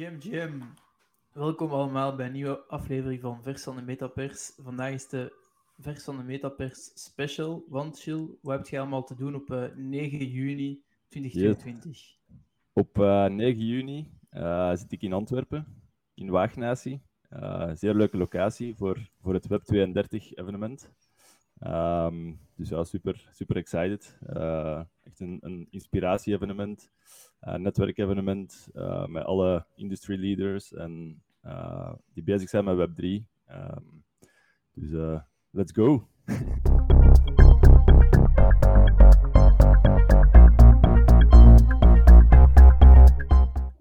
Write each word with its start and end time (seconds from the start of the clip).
Jim, 0.00 0.18
Jim. 0.18 0.62
Welkom 1.32 1.70
allemaal 1.70 2.16
bij 2.16 2.26
een 2.26 2.32
nieuwe 2.32 2.66
aflevering 2.66 3.20
van 3.20 3.42
Vers 3.42 3.62
van 3.62 3.76
de 3.76 3.82
Metapers. 3.82 4.52
Vandaag 4.62 4.92
is 4.92 5.08
de 5.08 5.32
Vers 5.78 6.04
van 6.04 6.16
de 6.16 6.22
Metapers 6.22 6.90
special. 6.94 7.64
Want 7.68 8.02
Jill, 8.02 8.26
wat 8.42 8.56
heb 8.56 8.66
je 8.66 8.78
allemaal 8.78 9.04
te 9.04 9.14
doen 9.14 9.34
op 9.34 9.50
uh, 9.50 9.64
9 9.76 10.26
juni 10.26 10.82
2022? 11.08 12.16
Op 12.72 12.98
uh, 12.98 13.26
9 13.26 13.66
juni 13.66 14.10
uh, 14.32 14.74
zit 14.74 14.92
ik 14.92 15.02
in 15.02 15.12
Antwerpen, 15.12 15.66
in 16.14 16.30
Waagnatie. 16.30 17.02
zeer 17.74 17.94
leuke 17.94 18.16
locatie 18.16 18.76
voor, 18.76 19.10
voor 19.22 19.34
het 19.34 19.46
Web 19.46 19.62
32 19.62 20.34
evenement. 20.34 20.90
Um, 21.66 22.40
dus 22.56 22.68
ja, 22.68 22.84
super, 22.84 23.28
super 23.32 23.56
excited. 23.56 24.18
Uh, 24.36 24.80
echt 25.02 25.20
een, 25.20 25.38
een 25.40 25.66
inspiratie-evenement, 25.70 26.90
uh, 27.42 27.54
netwerkevenement 27.54 28.68
uh, 28.74 29.06
met 29.06 29.24
alle 29.24 29.66
industry 29.74 30.20
leaders 30.20 30.72
en 30.72 31.22
die 32.12 32.22
bezig 32.22 32.48
zijn 32.48 32.64
met 32.64 32.88
Web3. 32.88 33.04
Um, 33.04 34.04
dus 34.72 35.20
let's 35.50 35.72
go! 35.72 36.08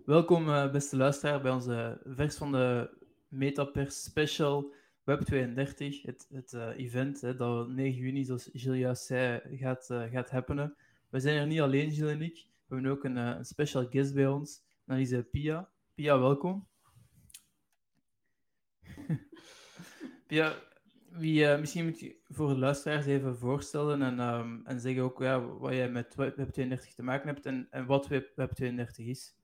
Welkom, 0.05 0.45
beste 0.71 0.97
luisteraar, 0.97 1.41
bij 1.41 1.51
onze 1.51 2.01
vers 2.05 2.37
van 2.37 2.51
de 2.51 2.89
Metapers 3.27 4.03
Special 4.03 4.73
Web 5.09 5.21
32, 5.21 6.01
het, 6.01 6.27
het 6.33 6.53
uh, 6.53 6.77
event 6.77 7.21
hè, 7.21 7.35
dat 7.35 7.67
9 7.67 7.99
juni, 7.99 8.25
zoals 8.25 8.49
Gilles 8.53 9.05
zei, 9.05 9.41
gaat, 9.57 9.89
uh, 9.91 10.03
gaat 10.11 10.29
happenen. 10.29 10.75
We 11.09 11.19
zijn 11.19 11.37
er 11.37 11.47
niet 11.47 11.59
alleen, 11.59 11.91
Gilles 11.91 12.11
en 12.11 12.21
ik. 12.21 12.47
We 12.67 12.75
hebben 12.75 12.91
ook 12.91 13.03
een, 13.03 13.15
een 13.15 13.45
special 13.45 13.87
guest 13.89 14.13
bij 14.13 14.27
ons. 14.27 14.61
Dat 14.85 14.97
is 14.97 15.15
Pia. 15.31 15.69
Pia, 15.95 16.19
welkom. 16.19 16.67
Pia, 20.27 20.55
wie, 21.09 21.57
misschien 21.57 21.85
moet 21.85 21.99
je 21.99 22.19
voor 22.27 22.47
de 22.47 22.57
luisteraars 22.57 23.05
even 23.05 23.37
voorstellen 23.37 24.01
en, 24.01 24.19
um, 24.19 24.65
en 24.65 24.79
zeggen 24.79 25.03
ook 25.03 25.19
ja, 25.19 25.41
wat 25.41 25.73
jij 25.73 25.89
met 25.89 26.15
Web 26.15 26.49
32 26.51 26.93
te 26.93 27.03
maken 27.03 27.27
hebt 27.27 27.45
en, 27.45 27.67
en 27.69 27.85
wat 27.85 28.07
Web, 28.07 28.31
Web 28.35 28.51
32 28.51 29.05
is. 29.05 29.35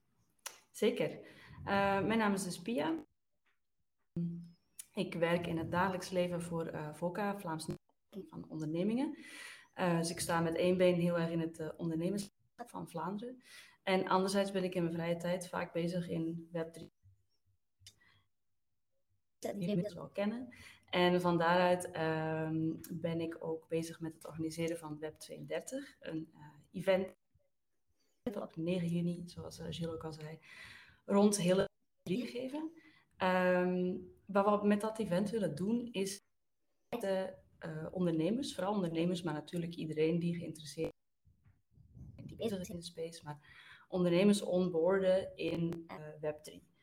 Zeker. 0.70 1.18
mijn 1.64 2.18
naam 2.18 2.32
is 2.32 2.44
dus 2.44 2.62
Pia. 2.62 3.04
Ik 4.96 5.14
werk 5.14 5.46
in 5.46 5.58
het 5.58 5.70
dagelijks 5.70 6.10
leven 6.10 6.42
voor 6.42 6.72
uh, 6.72 6.94
VOCA, 6.94 7.38
Vlaams 7.38 7.66
van 8.28 8.48
ondernemingen. 8.48 9.18
Uh, 9.74 9.98
dus 9.98 10.10
ik 10.10 10.20
sta 10.20 10.40
met 10.40 10.56
één 10.56 10.76
been 10.76 11.00
heel 11.00 11.18
erg 11.18 11.30
in 11.30 11.40
het 11.40 11.58
uh, 11.58 12.16
van 12.66 12.88
Vlaanderen. 12.88 13.42
En 13.82 14.08
anderzijds 14.08 14.52
ben 14.52 14.64
ik 14.64 14.74
in 14.74 14.82
mijn 14.82 14.94
vrije 14.94 15.16
tijd 15.16 15.48
vaak 15.48 15.72
bezig 15.72 16.08
in 16.08 16.48
Web3. 16.52 16.82
Dat 19.38 19.54
jullie 19.58 19.82
het 19.82 19.92
wel 19.92 20.08
kennen. 20.08 20.54
En 20.90 21.20
van 21.20 21.38
daaruit 21.38 21.86
uh, 21.86 22.50
ben 22.92 23.20
ik 23.20 23.44
ook 23.44 23.68
bezig 23.68 24.00
met 24.00 24.14
het 24.14 24.26
organiseren 24.26 24.78
van 24.78 25.04
Web32, 25.04 25.98
een 26.00 26.32
event 26.72 27.14
op 28.24 28.56
9 28.56 28.88
juni, 28.88 29.22
zoals 29.28 29.56
Gilles 29.56 29.94
ook 29.94 30.04
al 30.04 30.12
zei, 30.12 30.38
rond 31.04 31.36
hele 31.36 31.68
gegeven. 32.04 32.72
Um, 33.18 34.14
wat 34.26 34.60
we 34.60 34.66
met 34.66 34.80
dat 34.80 34.98
event 34.98 35.30
willen 35.30 35.54
doen, 35.54 35.88
is 35.92 36.24
de 36.88 37.34
uh, 37.66 37.86
ondernemers, 37.90 38.54
vooral 38.54 38.74
ondernemers, 38.74 39.22
maar 39.22 39.34
natuurlijk 39.34 39.74
iedereen 39.74 40.18
die 40.18 40.36
geïnteresseerd 40.36 40.92
is, 42.16 42.24
die 42.26 42.36
bezig 42.36 42.60
is 42.60 42.68
in 42.68 42.76
de 42.76 42.82
space, 42.82 43.24
maar 43.24 43.38
ondernemers 43.88 44.42
onboorden 44.42 45.36
in 45.36 45.86
uh, 45.88 46.32
Web3. 46.32 46.74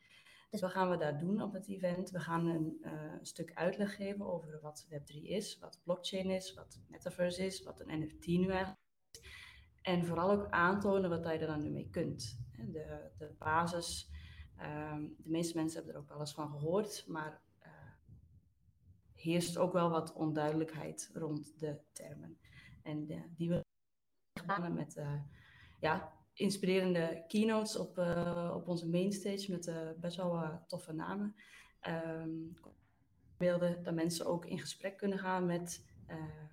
Dus 0.50 0.60
wat 0.60 0.70
gaan 0.70 0.90
we 0.90 0.96
daar 0.96 1.18
doen 1.18 1.42
op 1.42 1.52
het 1.52 1.68
event? 1.68 2.10
We 2.10 2.20
gaan 2.20 2.46
een 2.46 2.80
uh, 2.80 3.12
stuk 3.20 3.54
uitleg 3.54 3.94
geven 3.96 4.26
over 4.26 4.60
wat 4.62 4.86
Web3 4.90 5.22
is, 5.22 5.58
wat 5.58 5.80
blockchain 5.82 6.30
is, 6.30 6.54
wat 6.54 6.80
metaverse 6.88 7.46
is, 7.46 7.62
wat 7.62 7.80
een 7.80 8.00
NFT 8.00 8.26
nu 8.26 8.48
eigenlijk 8.48 8.78
is. 9.10 9.20
En 9.82 10.06
vooral 10.06 10.30
ook 10.30 10.50
aantonen 10.50 11.10
wat 11.10 11.24
je 11.24 11.38
er 11.38 11.46
dan 11.46 11.62
nu 11.62 11.70
mee 11.70 11.88
kunt. 11.90 12.38
De, 12.56 13.10
de 13.18 13.34
basis 13.38 14.12
Um, 14.62 15.14
de 15.18 15.30
meeste 15.30 15.56
mensen 15.56 15.76
hebben 15.76 15.94
er 15.94 16.00
ook 16.00 16.08
wel 16.08 16.20
eens 16.20 16.34
van 16.34 16.50
gehoord, 16.50 17.04
maar 17.06 17.42
heerst 19.24 19.56
ook 19.56 19.72
wel 19.72 19.90
wat 19.90 20.12
onduidelijkheid 20.12 21.10
rond 21.14 21.58
de 21.58 21.80
termen. 21.92 22.38
En 22.82 23.12
uh, 23.12 23.22
die 23.36 23.48
we 23.48 23.64
gaan 24.32 24.74
met 24.74 24.96
uh, 24.96 25.20
ja, 25.80 26.12
inspirerende 26.32 27.24
keynotes 27.28 27.76
op, 27.76 27.98
op 28.54 28.68
onze 28.68 28.88
mainstage 28.88 29.50
met 29.50 30.00
best 30.00 30.16
wel 30.16 30.62
toffe 30.66 30.92
namen. 30.92 31.34
Um, 31.88 32.54
beelden 33.36 33.82
dat 33.82 33.94
mensen 33.94 34.26
ook 34.26 34.46
in 34.46 34.58
gesprek 34.58 34.96
kunnen 34.96 35.18
gaan 35.18 35.46
met 35.46 35.84
ehm, 36.06 36.46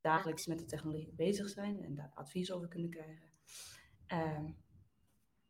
dagelijks 0.00 0.46
met 0.46 0.58
de 0.58 0.64
technologie 0.64 1.12
bezig 1.12 1.48
zijn 1.48 1.84
en 1.84 1.94
daar 1.94 2.12
advies 2.14 2.52
over 2.52 2.68
kunnen 2.68 2.90
krijgen. 2.90 3.30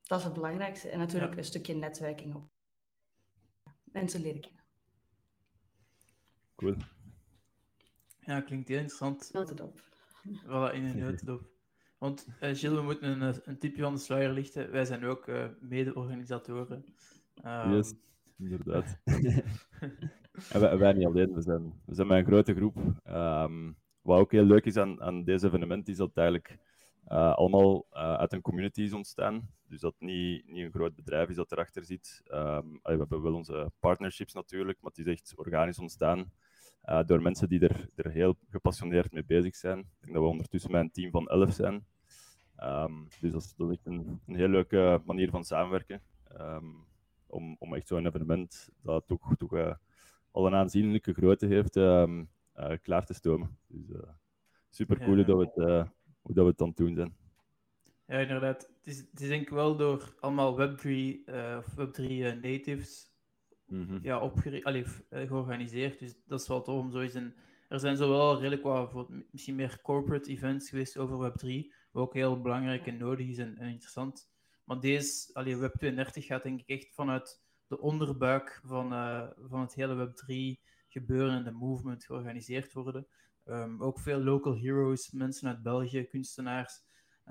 Dat 0.02 0.18
is 0.18 0.24
het 0.24 0.34
belangrijkste. 0.34 0.88
En 0.88 0.98
natuurlijk 0.98 1.36
een 1.36 1.44
stukje 1.44 1.74
netwerking 1.74 2.34
op. 2.34 2.50
Mensen 3.84 4.20
leren 4.20 4.40
kennen. 4.40 4.55
Cool. 6.56 6.76
Ja, 8.20 8.40
klinkt 8.40 8.68
heel 8.68 8.78
interessant. 8.78 9.30
Notendop. 9.32 9.80
Voilà, 10.44 10.74
in 10.74 10.84
een 10.84 10.98
notendop. 11.06 11.48
Want 11.98 12.26
uh, 12.26 12.34
Gilles, 12.38 12.78
we 12.78 12.82
moeten 12.82 13.10
een, 13.10 13.34
eh, 13.34 13.40
een 13.44 13.58
tipje 13.58 13.82
van 13.82 13.94
de 13.94 14.00
sluier 14.00 14.32
lichten. 14.32 14.70
Wij 14.70 14.84
zijn 14.84 15.04
ook 15.04 15.26
uh, 15.26 15.44
mede-organisatoren. 15.60 16.84
Um... 17.44 17.72
Yes, 17.72 17.94
inderdaad. 18.38 18.98
en 20.52 20.60
wij, 20.60 20.78
wij, 20.78 20.92
niet 20.92 21.06
alleen, 21.06 21.34
we 21.34 21.42
zijn, 21.42 21.80
we 21.84 21.94
zijn 21.94 22.06
met 22.06 22.18
een 22.18 22.24
grote 22.24 22.54
groep. 22.54 22.76
Um, 23.08 23.76
wat 24.02 24.18
ook 24.18 24.32
heel 24.32 24.44
leuk 24.44 24.64
is 24.64 24.76
aan, 24.76 25.02
aan 25.02 25.24
deze 25.24 25.46
evenement, 25.46 25.88
is 25.88 25.96
dat 25.96 26.08
het 26.08 26.16
eigenlijk 26.16 26.58
uh, 27.08 27.34
allemaal 27.34 27.86
uh, 27.92 28.14
uit 28.14 28.32
een 28.32 28.40
community 28.40 28.82
is 28.82 28.92
ontstaan. 28.92 29.50
Dus 29.68 29.80
dat 29.80 29.94
niet, 29.98 30.46
niet 30.46 30.64
een 30.64 30.72
groot 30.72 30.94
bedrijf 30.94 31.28
is 31.28 31.36
dat 31.36 31.52
erachter 31.52 31.84
zit. 31.84 32.22
Um, 32.24 32.72
we 32.82 32.96
hebben 32.96 33.22
wel 33.22 33.34
onze 33.34 33.72
partnerships 33.78 34.32
natuurlijk, 34.32 34.80
maar 34.80 34.90
het 34.94 35.06
is 35.06 35.12
echt 35.12 35.32
organisch 35.36 35.78
ontstaan 35.78 36.32
uh, 36.86 37.04
door 37.06 37.22
mensen 37.22 37.48
die 37.48 37.60
er, 37.60 37.88
er 37.94 38.10
heel 38.10 38.36
gepassioneerd 38.50 39.12
mee 39.12 39.24
bezig 39.24 39.56
zijn. 39.56 39.78
Ik 39.78 39.86
denk 40.00 40.12
dat 40.12 40.22
we 40.22 40.28
ondertussen 40.28 40.70
met 40.70 40.80
een 40.80 40.90
team 40.90 41.10
van 41.10 41.28
11 41.28 41.52
zijn. 41.52 41.86
Um, 42.62 43.08
dus 43.20 43.32
dat 43.32 43.42
is, 43.42 43.54
dat 43.56 43.70
is 43.70 43.76
echt 43.76 43.86
een, 43.86 44.20
een 44.26 44.34
heel 44.34 44.48
leuke 44.48 45.02
manier 45.04 45.30
van 45.30 45.44
samenwerken. 45.44 46.02
Um, 46.40 46.86
om, 47.26 47.56
om 47.58 47.74
echt 47.74 47.86
zo'n 47.86 48.06
evenement 48.06 48.68
dat 48.82 49.06
toch, 49.06 49.36
toch 49.36 49.78
al 50.30 50.46
een 50.46 50.54
aanzienlijke 50.54 51.12
grootte 51.12 51.46
heeft, 51.46 51.72
klaar 52.82 53.04
te 53.04 53.14
stomen. 53.14 53.58
Dus 53.66 53.98
super 54.70 54.98
cool 54.98 55.16
ja, 55.16 55.24
dat 55.24 55.36
we 55.38 55.62
het 55.62 55.88
hoe 56.26 56.34
dat 56.34 56.44
we 56.44 56.50
het 56.50 56.58
dan 56.58 56.72
doen 56.74 56.94
zijn. 56.94 57.16
Ja, 58.06 58.18
inderdaad. 58.18 58.62
Het 58.62 58.94
is, 58.94 58.98
het 58.98 59.20
is 59.20 59.28
denk 59.28 59.42
ik 59.42 59.48
wel 59.48 59.76
door 59.76 60.14
allemaal 60.20 60.58
Web3, 60.60 60.86
uh, 60.86 61.62
Web3 61.62 62.02
uh, 62.02 62.32
natives 62.32 63.10
-hmm. 63.66 63.98
ja, 64.02 64.16
allee, 64.62 64.84
uh, 65.10 65.26
georganiseerd. 65.26 65.98
Dus 65.98 66.14
dat 66.26 66.40
is 66.40 66.48
wel 66.48 66.62
tof 66.62 66.80
om 66.80 66.90
zo 66.90 67.00
eens 67.00 67.14
een... 67.14 67.34
Er 67.68 67.80
zijn 67.80 67.96
zowel 67.96 68.40
redelijk 68.40 68.62
wat 68.62 69.08
misschien 69.30 69.54
meer 69.54 69.80
corporate 69.82 70.30
events 70.30 70.68
geweest 70.68 70.98
over 70.98 71.30
Web3, 71.30 71.72
wat 71.90 72.02
ook 72.02 72.14
heel 72.14 72.40
belangrijk 72.40 72.86
en 72.86 72.96
nodig 72.96 73.26
is 73.26 73.38
en, 73.38 73.58
interessant. 73.58 74.30
Maar 74.64 74.80
deze, 74.80 75.30
allee, 75.32 75.56
Web32 75.56 76.10
gaat 76.12 76.42
denk 76.42 76.60
ik 76.60 76.68
echt 76.68 76.94
vanuit 76.94 77.42
de 77.66 77.80
onderbuik 77.80 78.60
van, 78.64 78.92
uh, 78.92 79.28
van 79.36 79.60
het 79.60 79.74
hele 79.74 80.08
Web3 80.08 80.62
gebeuren 80.88 81.36
en 81.36 81.44
de 81.44 81.50
movement 81.50 82.04
georganiseerd 82.04 82.72
worden. 82.72 83.06
Um, 83.44 83.82
ook 83.82 84.00
veel 84.00 84.22
local 84.22 84.56
heroes, 84.58 85.10
mensen 85.10 85.48
uit 85.48 85.62
België, 85.62 86.04
kunstenaars, 86.04 86.82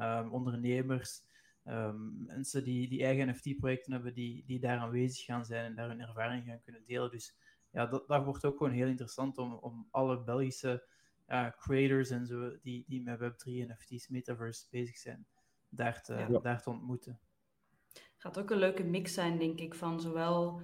um, 0.01 0.31
ondernemers, 0.31 1.21
um, 1.65 2.25
mensen 2.25 2.63
die, 2.63 2.89
die 2.89 3.03
eigen 3.03 3.29
NFT-projecten 3.29 3.93
hebben, 3.93 4.13
die, 4.13 4.43
die 4.45 4.59
daar 4.59 4.79
aanwezig 4.79 5.25
gaan 5.25 5.45
zijn 5.45 5.65
en 5.65 5.75
daar 5.75 5.87
hun 5.87 6.01
ervaring 6.01 6.45
gaan 6.45 6.61
kunnen 6.61 6.85
delen. 6.85 7.11
Dus 7.11 7.37
ja, 7.71 7.85
dat, 7.85 8.07
dat 8.07 8.23
wordt 8.23 8.45
ook 8.45 8.57
gewoon 8.57 8.73
heel 8.73 8.87
interessant 8.87 9.37
om, 9.37 9.53
om 9.53 9.87
alle 9.91 10.23
Belgische 10.23 10.87
uh, 11.27 11.49
creators 11.57 12.09
en 12.09 12.25
zo, 12.25 12.57
die, 12.61 12.83
die 12.87 13.01
met 13.01 13.19
Web3 13.19 13.45
en 13.45 13.67
NFT's, 13.67 14.07
Metaverse 14.07 14.67
bezig 14.69 14.97
zijn, 14.97 15.27
daar 15.69 16.01
te, 16.01 16.13
ja. 16.13 16.39
daar 16.39 16.61
te 16.61 16.69
ontmoeten. 16.69 17.19
Gaat 18.17 18.39
ook 18.39 18.49
een 18.49 18.57
leuke 18.57 18.83
mix 18.83 19.13
zijn, 19.13 19.37
denk 19.37 19.59
ik, 19.59 19.73
van 19.73 20.01
zowel 20.01 20.61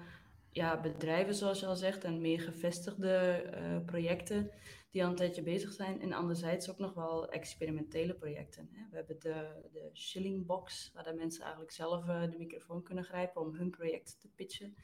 ja, 0.51 0.81
bedrijven, 0.81 1.35
zoals 1.35 1.59
je 1.59 1.65
al 1.65 1.75
zegt, 1.75 2.03
en 2.03 2.21
meer 2.21 2.39
gevestigde 2.39 3.43
uh, 3.53 3.85
projecten 3.85 4.51
die 4.91 5.03
al 5.03 5.09
een 5.09 5.15
tijdje 5.15 5.43
bezig 5.43 5.71
zijn. 5.73 6.01
En 6.01 6.13
anderzijds 6.13 6.69
ook 6.69 6.77
nog 6.77 6.93
wel 6.93 7.29
experimentele 7.29 8.15
projecten. 8.15 8.69
Hè. 8.71 8.89
We 8.89 8.95
hebben 8.95 9.19
de, 9.19 9.69
de 9.71 9.89
Shilling 9.93 10.45
Box, 10.45 10.91
waar 10.93 11.03
de 11.03 11.13
mensen 11.13 11.41
eigenlijk 11.41 11.71
zelf 11.71 12.07
uh, 12.07 12.21
de 12.21 12.37
microfoon 12.37 12.83
kunnen 12.83 13.03
grijpen 13.03 13.41
om 13.41 13.55
hun 13.55 13.69
project 13.69 14.19
te 14.19 14.29
pitchen. 14.35 14.75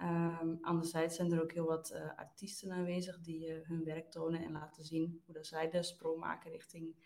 Um, 0.00 0.58
anderzijds 0.60 1.16
zijn 1.16 1.32
er 1.32 1.42
ook 1.42 1.52
heel 1.52 1.66
wat 1.66 1.90
uh, 1.92 2.16
artiesten 2.16 2.72
aanwezig 2.72 3.20
die 3.20 3.52
hun 3.52 3.84
werk 3.84 4.10
tonen 4.10 4.42
en 4.42 4.52
laten 4.52 4.84
zien 4.84 5.22
hoe 5.24 5.34
dat 5.34 5.46
zij 5.46 5.70
de 5.70 5.82
sprong 5.82 6.20
maken 6.20 6.50
richting 6.50 6.96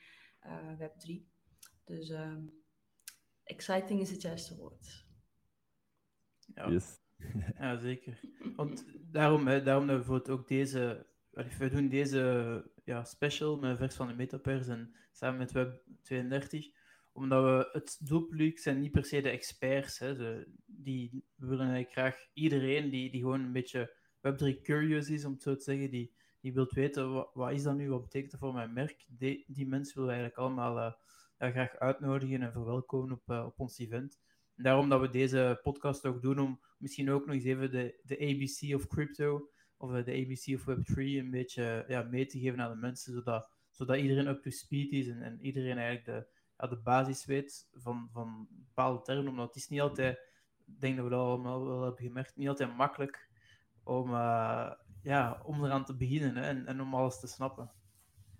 Web3. 0.79 1.33
Dus 1.85 2.11
um, 2.11 2.63
exciting 3.45 4.01
is 4.01 4.11
het 4.11 4.23
juiste 4.23 4.57
woord. 4.57 5.07
Ja, 6.55 6.71
yes. 6.71 7.01
ja 7.59 7.77
zeker. 7.77 8.21
Want 8.57 8.85
daarom, 9.13 9.47
hè, 9.47 9.63
daarom 9.63 9.87
dat 9.87 9.97
we 9.97 10.03
bijvoorbeeld 10.03 10.39
ook 10.39 10.49
deze... 10.49 11.11
We 11.33 11.69
doen 11.71 11.89
deze 11.89 12.65
ja, 12.85 13.05
special 13.05 13.57
met 13.57 13.77
vers 13.77 13.95
van 13.95 14.07
de 14.07 14.15
Metapers 14.15 14.69
en 14.69 14.95
samen 15.13 15.39
met 15.39 15.53
Web 15.53 15.83
32 16.03 16.71
omdat 17.13 17.45
we 17.45 17.69
het 17.73 17.99
doelpubliek 18.01 18.59
zijn 18.59 18.81
niet 18.81 18.93
per 18.93 19.05
se 19.05 19.21
de 19.21 19.29
experts. 19.29 19.99
Hè. 19.99 20.45
Die, 20.67 21.25
willen 21.37 21.59
eigenlijk 21.59 21.93
graag 21.93 22.27
iedereen 22.33 22.91
die, 22.91 23.11
die 23.11 23.21
gewoon 23.21 23.41
een 23.41 23.53
beetje 23.53 23.97
Web3 24.17 24.61
curious 24.63 25.09
is, 25.11 25.25
om 25.25 25.33
het 25.33 25.43
zo 25.43 25.57
te 25.57 25.63
zeggen, 25.63 25.91
die, 25.91 26.15
die 26.41 26.53
wilt 26.53 26.73
weten 26.73 27.13
wat, 27.35 27.53
is 27.53 27.63
dat 27.63 27.77
nu, 27.77 27.89
wat 27.91 28.03
betekent 28.03 28.31
dat 28.31 28.41
voor 28.41 28.53
mijn 28.53 28.73
merk, 28.73 29.05
die, 29.09 29.45
die 29.49 29.67
mensen 29.67 29.95
willen 29.95 30.11
we 30.11 30.21
eigenlijk 30.21 30.49
allemaal 30.49 30.97
ja, 31.39 31.51
graag 31.51 31.77
uitnodigen 31.79 32.43
en 32.43 32.53
verwelkomen 32.53 33.13
op, 33.13 33.23
uh, 33.31 33.45
op 33.47 33.61
ons 33.61 33.79
event. 33.79 34.21
En 34.57 34.63
daarom 34.63 34.89
dat 34.89 35.01
we 35.01 35.09
deze 35.09 35.61
podcast 35.63 36.07
ook 36.07 36.23
doen, 36.23 36.39
om 36.39 36.61
misschien 36.79 37.11
ook 37.11 37.27
nog 37.27 37.35
eens 37.35 37.45
even 37.45 37.71
de, 37.71 38.01
de 38.03 38.19
ABC 38.19 38.75
of 38.75 38.87
crypto 38.87 39.51
of 39.83 39.91
uh, 39.91 40.05
de 40.05 40.13
ABC 40.13 40.55
of 40.55 40.69
Web3 40.71 40.95
een 40.97 41.31
beetje 41.31 41.85
ja, 41.89 42.03
mee 42.03 42.27
te 42.27 42.39
geven 42.39 42.61
aan 42.61 42.71
de 42.71 42.77
mensen, 42.77 43.13
zodat, 43.13 43.51
zodat 43.71 43.97
iedereen 43.97 44.27
up 44.27 44.43
to 44.43 44.51
speed 44.51 44.93
is 44.93 45.09
en, 45.09 45.23
en 45.23 45.39
iedereen 45.41 45.79
eigenlijk 45.79 46.05
de, 46.05 46.27
ja, 46.59 46.67
de 46.67 46.81
basis 46.83 47.25
weet 47.25 47.69
van, 47.73 48.09
van 48.13 48.49
bepaalde 48.51 49.03
termen. 49.03 49.29
Omdat 49.29 49.47
het 49.47 49.57
is 49.57 49.69
niet 49.69 49.81
altijd, 49.81 50.19
ik 50.67 50.81
denk 50.81 50.97
dat 50.97 51.05
we 51.05 51.11
dat 51.11 51.21
allemaal 51.21 51.67
wel 51.67 51.83
hebben 51.83 52.05
gemerkt, 52.05 52.37
niet 52.37 52.49
altijd 52.49 52.77
makkelijk 52.77 53.29
om, 53.83 54.11
uh, 54.11 54.73
ja, 55.03 55.41
om 55.45 55.65
eraan 55.65 55.85
te 55.85 55.97
beginnen 55.97 56.37
hè, 56.37 56.43
en, 56.43 56.67
en 56.67 56.81
om 56.81 56.95
alles 56.95 57.21
te 57.21 57.27
snappen. 57.27 57.71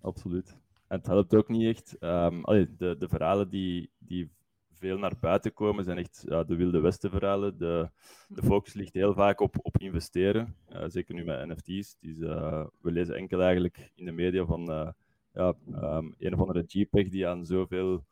Absoluut. 0.01 0.51
En 0.87 0.99
het 0.99 1.07
helpt 1.07 1.35
ook 1.35 1.49
niet 1.49 1.77
echt. 1.77 1.97
Um, 2.01 2.45
allee, 2.45 2.77
de, 2.77 2.97
de 2.99 3.09
verhalen 3.09 3.51
die, 3.51 3.93
die 3.99 4.33
veel 4.83 4.99
naar 4.99 5.19
buiten 5.21 5.53
komen 5.53 5.85
zijn 5.85 5.99
echt 5.99 6.25
ja, 6.29 6.45
de 6.45 6.57
Wilde 6.57 6.81
Westen 6.81 7.11
verhalen. 7.11 7.59
De, 7.59 7.91
de 8.29 8.43
focus 8.43 8.75
ligt 8.75 8.95
heel 8.95 9.15
vaak 9.15 9.41
op, 9.41 9.57
op 9.63 9.79
investeren. 9.79 10.57
Uh, 10.73 10.85
zeker 10.87 11.15
nu 11.15 11.25
met 11.25 11.47
NFT's. 11.47 11.97
Dus, 12.01 12.19
uh, 12.19 12.67
we 12.81 12.93
lezen 12.93 13.17
enkel 13.17 13.41
eigenlijk 13.41 13.93
in 13.95 14.05
de 14.05 14.13
media 14.13 14.45
van 14.45 14.71
uh, 14.71 14.89
ja, 15.33 15.55
um, 15.67 16.15
een 16.19 16.35
of 16.35 16.41
andere 16.41 16.65
JPEG 16.67 17.09
die 17.09 17.27
aan 17.27 17.47
zoveel, 17.47 18.05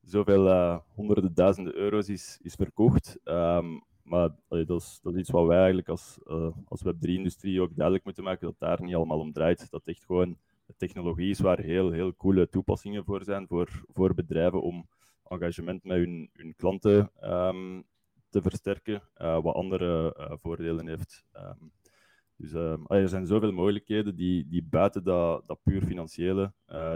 zoveel 0.00 0.44
honderden 0.94 1.34
duizenden 1.34 1.74
euro's 1.74 2.08
is, 2.08 2.38
is 2.42 2.54
verkocht. 2.54 3.18
Um, 3.24 3.82
maar 4.02 4.30
dat, 4.48 4.80
is, 4.80 4.98
dat 5.02 5.14
is 5.14 5.20
iets 5.20 5.30
wat 5.30 5.46
wij 5.46 5.56
eigenlijk 5.56 5.88
als, 5.88 6.18
als 6.64 6.84
Web3-industrie 6.84 7.60
ook 7.60 7.74
duidelijk 7.76 8.04
moeten 8.04 8.24
maken, 8.24 8.46
dat 8.46 8.58
daar 8.58 8.82
niet 8.82 8.94
allemaal 8.94 9.18
om 9.18 9.32
draait. 9.32 9.70
Dat 9.70 9.82
echt 9.84 10.04
gewoon 10.04 10.36
de 10.66 10.74
technologie 10.76 11.30
is 11.30 11.40
waar 11.40 11.60
heel, 11.60 11.90
heel 11.90 12.16
coole 12.16 12.48
toepassingen 12.48 13.04
voor 13.04 13.24
zijn, 13.24 13.46
voor, 13.46 13.84
voor 13.92 14.14
bedrijven 14.14 14.62
om 14.62 14.88
engagement 15.30 15.84
met 15.84 15.96
hun, 15.96 16.30
hun 16.32 16.54
klanten 16.56 17.10
um, 17.22 17.84
te 18.28 18.42
versterken, 18.42 19.02
uh, 19.16 19.42
wat 19.42 19.54
andere 19.54 20.16
uh, 20.18 20.32
voordelen 20.36 20.88
heeft. 20.88 21.24
Um, 21.36 21.72
dus 22.36 22.52
um, 22.52 22.86
er 22.86 23.08
zijn 23.08 23.26
zoveel 23.26 23.52
mogelijkheden 23.52 24.16
die, 24.16 24.48
die 24.48 24.62
buiten 24.62 25.04
dat, 25.04 25.46
dat 25.46 25.62
puur 25.62 25.82
financiële 25.82 26.52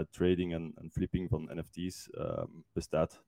trading 0.09 0.53
en, 0.53 0.71
en, 0.75 0.91
flipping 0.91 1.29
van 1.29 1.49
NFT's 1.53 2.09
bestaat. 2.73 3.23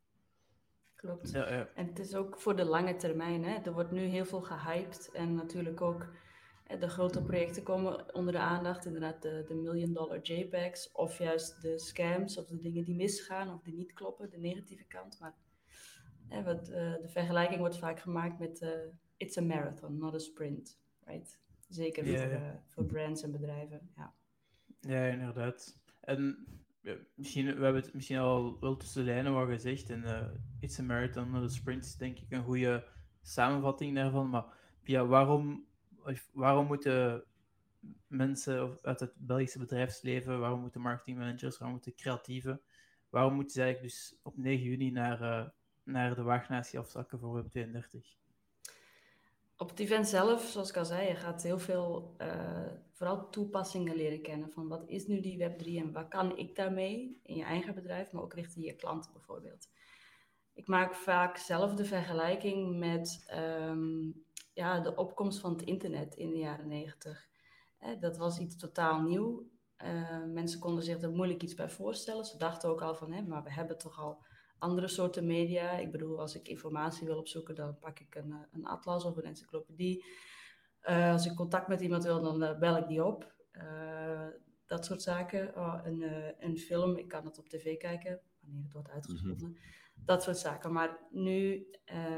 Klopt. 0.95 1.31
Ja, 1.31 1.53
ja. 1.53 1.69
En 1.75 1.87
het 1.87 1.99
is 1.99 2.15
ook 2.15 2.39
voor 2.39 2.55
de 2.55 2.65
lange 2.65 2.95
termijn. 2.95 3.43
Hè? 3.43 3.55
Er 3.63 3.73
wordt 3.73 3.91
nu 3.91 4.01
heel 4.01 4.25
veel 4.25 4.41
gehyped 4.41 5.09
en 5.13 5.35
natuurlijk 5.35 5.81
ook 5.81 6.07
de 6.79 6.89
grote 6.89 7.21
projecten 7.21 7.63
komen 7.63 8.15
onder 8.15 8.33
de 8.33 8.39
aandacht. 8.39 8.85
Inderdaad, 8.85 9.21
de, 9.21 9.43
de 9.47 9.55
million 9.55 9.93
dollar 9.93 10.21
JPEGs 10.21 10.91
of 10.91 11.17
juist 11.17 11.61
de 11.61 11.79
scams 11.79 12.37
of 12.37 12.45
de 12.45 12.59
dingen 12.59 12.83
die 12.83 12.95
misgaan 12.95 13.53
of 13.53 13.61
die 13.61 13.73
niet 13.73 13.93
kloppen, 13.93 14.29
de 14.29 14.37
negatieve 14.37 14.83
kant. 14.83 15.19
Maar 15.19 15.35
hè, 16.27 16.43
wat, 16.43 16.69
uh, 16.69 16.75
de 16.75 17.07
vergelijking 17.07 17.59
wordt 17.59 17.77
vaak 17.77 17.99
gemaakt 17.99 18.39
met 18.39 18.61
uh, 18.61 18.69
it's 19.17 19.37
a 19.37 19.41
marathon, 19.41 19.97
not 19.97 20.13
a 20.13 20.19
sprint. 20.19 20.79
Right? 21.03 21.39
Zeker 21.67 22.05
voor, 22.05 22.31
uh, 22.31 22.49
voor 22.67 22.85
brands 22.85 23.23
en 23.23 23.31
bedrijven. 23.31 23.89
Ja, 23.95 24.13
ja 24.79 25.05
inderdaad. 25.05 25.81
En 26.01 26.47
misschien, 27.13 27.45
we 27.45 27.63
hebben 27.63 27.81
het 27.81 27.93
misschien 27.93 28.17
al 28.17 28.59
wel 28.59 28.77
tussen 28.77 29.05
de 29.05 29.11
lijnen 29.11 29.33
wat 29.33 29.47
gezegd. 29.47 29.89
En 29.89 30.03
It's 30.59 30.79
a 30.79 30.83
Marathon, 30.83 31.41
de 31.41 31.49
sprint 31.49 31.85
is 31.85 31.95
denk 31.95 32.19
ik 32.19 32.31
een 32.31 32.43
goede 32.43 32.87
samenvatting 33.21 33.95
daarvan. 33.95 34.29
Maar 34.29 34.45
ja, 34.83 35.05
waarom, 35.05 35.67
waarom 36.33 36.65
moeten 36.65 37.23
mensen 38.07 38.77
uit 38.81 38.99
het 38.99 39.13
Belgische 39.15 39.59
bedrijfsleven, 39.59 40.39
waarom 40.39 40.59
moeten 40.59 40.81
marketingmanagers, 40.81 41.57
waarom 41.57 41.75
moeten 41.75 41.95
creatieven, 41.95 42.61
waarom 43.09 43.33
moeten 43.33 43.53
ze 43.53 43.61
eigenlijk 43.61 43.93
dus 43.93 44.15
op 44.21 44.37
9 44.37 44.63
juni 44.63 44.91
naar, 44.91 45.21
uh, 45.21 45.47
naar 45.83 46.15
de 46.15 46.23
waagnatie 46.23 46.79
afzakken 46.79 47.19
voor 47.19 47.33
Web 47.33 47.49
32? 47.49 48.17
op 49.57 49.69
het 49.69 49.79
event 49.79 50.07
zelf, 50.07 50.41
zoals 50.41 50.69
ik 50.69 50.77
al 50.77 50.85
zei, 50.85 51.07
je 51.07 51.15
gaat 51.15 51.43
heel 51.43 51.59
veel, 51.59 52.15
uh, 52.21 52.71
vooral 52.91 53.29
toepassingen 53.29 53.95
leren 53.95 54.21
kennen. 54.21 54.51
Van 54.51 54.67
wat 54.67 54.83
is 54.87 55.07
nu 55.07 55.19
die 55.19 55.49
Web3 55.49 55.65
en 55.65 55.91
wat 55.91 56.07
kan 56.07 56.37
ik 56.37 56.55
daarmee 56.55 57.19
in 57.23 57.35
je 57.35 57.43
eigen 57.43 57.75
bedrijf, 57.75 58.11
maar 58.11 58.23
ook 58.23 58.33
richting 58.33 58.65
je 58.65 58.75
klanten 58.75 59.13
bijvoorbeeld. 59.13 59.69
Ik 60.53 60.67
maak 60.67 60.95
vaak 60.95 61.37
zelf 61.37 61.73
de 61.73 61.85
vergelijking 61.85 62.77
met 62.77 63.31
um, 63.69 64.25
ja, 64.57 64.79
de 64.79 64.95
opkomst 64.95 65.39
van 65.39 65.51
het 65.51 65.61
internet 65.61 66.15
in 66.15 66.29
de 66.29 66.37
jaren 66.37 66.67
negentig. 66.67 67.27
Dat 67.99 68.17
was 68.17 68.39
iets 68.39 68.57
totaal 68.57 69.01
nieuw. 69.01 69.49
Uh, 69.83 70.23
mensen 70.25 70.59
konden 70.59 70.83
zich 70.83 71.01
er 71.01 71.11
moeilijk 71.11 71.43
iets 71.43 71.53
bij 71.53 71.69
voorstellen. 71.69 72.25
Ze 72.25 72.37
dachten 72.37 72.69
ook 72.69 72.81
al 72.81 72.95
van, 72.95 73.11
hè, 73.11 73.21
maar 73.21 73.43
we 73.43 73.51
hebben 73.51 73.77
toch 73.77 73.99
al 73.99 74.25
andere 74.59 74.87
soorten 74.87 75.25
media. 75.25 75.71
Ik 75.71 75.91
bedoel, 75.91 76.19
als 76.19 76.35
ik 76.35 76.47
informatie 76.47 77.07
wil 77.07 77.17
opzoeken, 77.17 77.55
dan 77.55 77.79
pak 77.79 77.99
ik 77.99 78.15
een, 78.15 78.31
eh, 78.31 78.37
een 78.51 78.65
atlas 78.65 79.03
of 79.03 79.17
een 79.17 79.23
encyclopedie. 79.23 80.05
Uh, 80.89 81.11
als 81.11 81.25
ik 81.25 81.35
contact 81.35 81.67
met 81.67 81.81
iemand 81.81 82.03
wil, 82.03 82.21
dan 82.21 82.43
uh, 82.43 82.57
bel 82.57 82.77
ik 82.77 82.87
die 82.87 83.05
op. 83.05 83.35
Dat 84.65 84.85
soort 84.85 85.01
zaken. 85.01 85.55
Oh, 85.55 85.79
een, 85.83 86.03
een 86.39 86.57
film, 86.57 86.97
ik 86.97 87.07
kan 87.07 87.25
het 87.25 87.39
op 87.39 87.49
tv 87.49 87.77
kijken, 87.77 88.21
wanneer 88.39 88.63
het 88.63 88.73
wordt 88.73 88.89
uitgezonden. 88.89 89.49
Mhm. 89.49 89.59
Dat 90.05 90.23
soort 90.23 90.37
zaken. 90.37 90.73
Maar 90.73 90.99
nu 91.11 91.67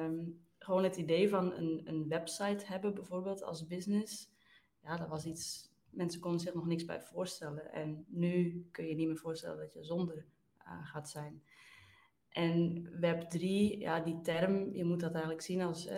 um, 0.01 0.47
gewoon 0.69 0.83
het 0.83 0.97
idee 0.97 1.29
van 1.29 1.53
een, 1.53 1.81
een 1.83 2.07
website 2.07 2.65
hebben, 2.65 2.93
bijvoorbeeld 2.93 3.43
als 3.43 3.67
business. 3.67 4.29
Ja, 4.81 4.97
dat 4.97 5.07
was 5.07 5.25
iets, 5.25 5.71
mensen 5.89 6.19
konden 6.19 6.39
zich 6.39 6.53
nog 6.53 6.65
niks 6.65 6.85
bij 6.85 7.01
voorstellen. 7.01 7.73
En 7.73 8.05
nu 8.07 8.65
kun 8.71 8.87
je 8.87 8.95
niet 8.95 9.07
meer 9.07 9.17
voorstellen 9.17 9.57
dat 9.57 9.73
je 9.73 9.83
zonder 9.83 10.25
gaat 10.83 11.09
zijn. 11.09 11.43
En 12.29 12.85
Web3, 12.85 13.39
ja, 13.79 13.99
die 13.99 14.21
term, 14.21 14.73
je 14.73 14.83
moet 14.83 14.99
dat 14.99 15.11
eigenlijk 15.11 15.41
zien 15.41 15.61
als 15.61 15.89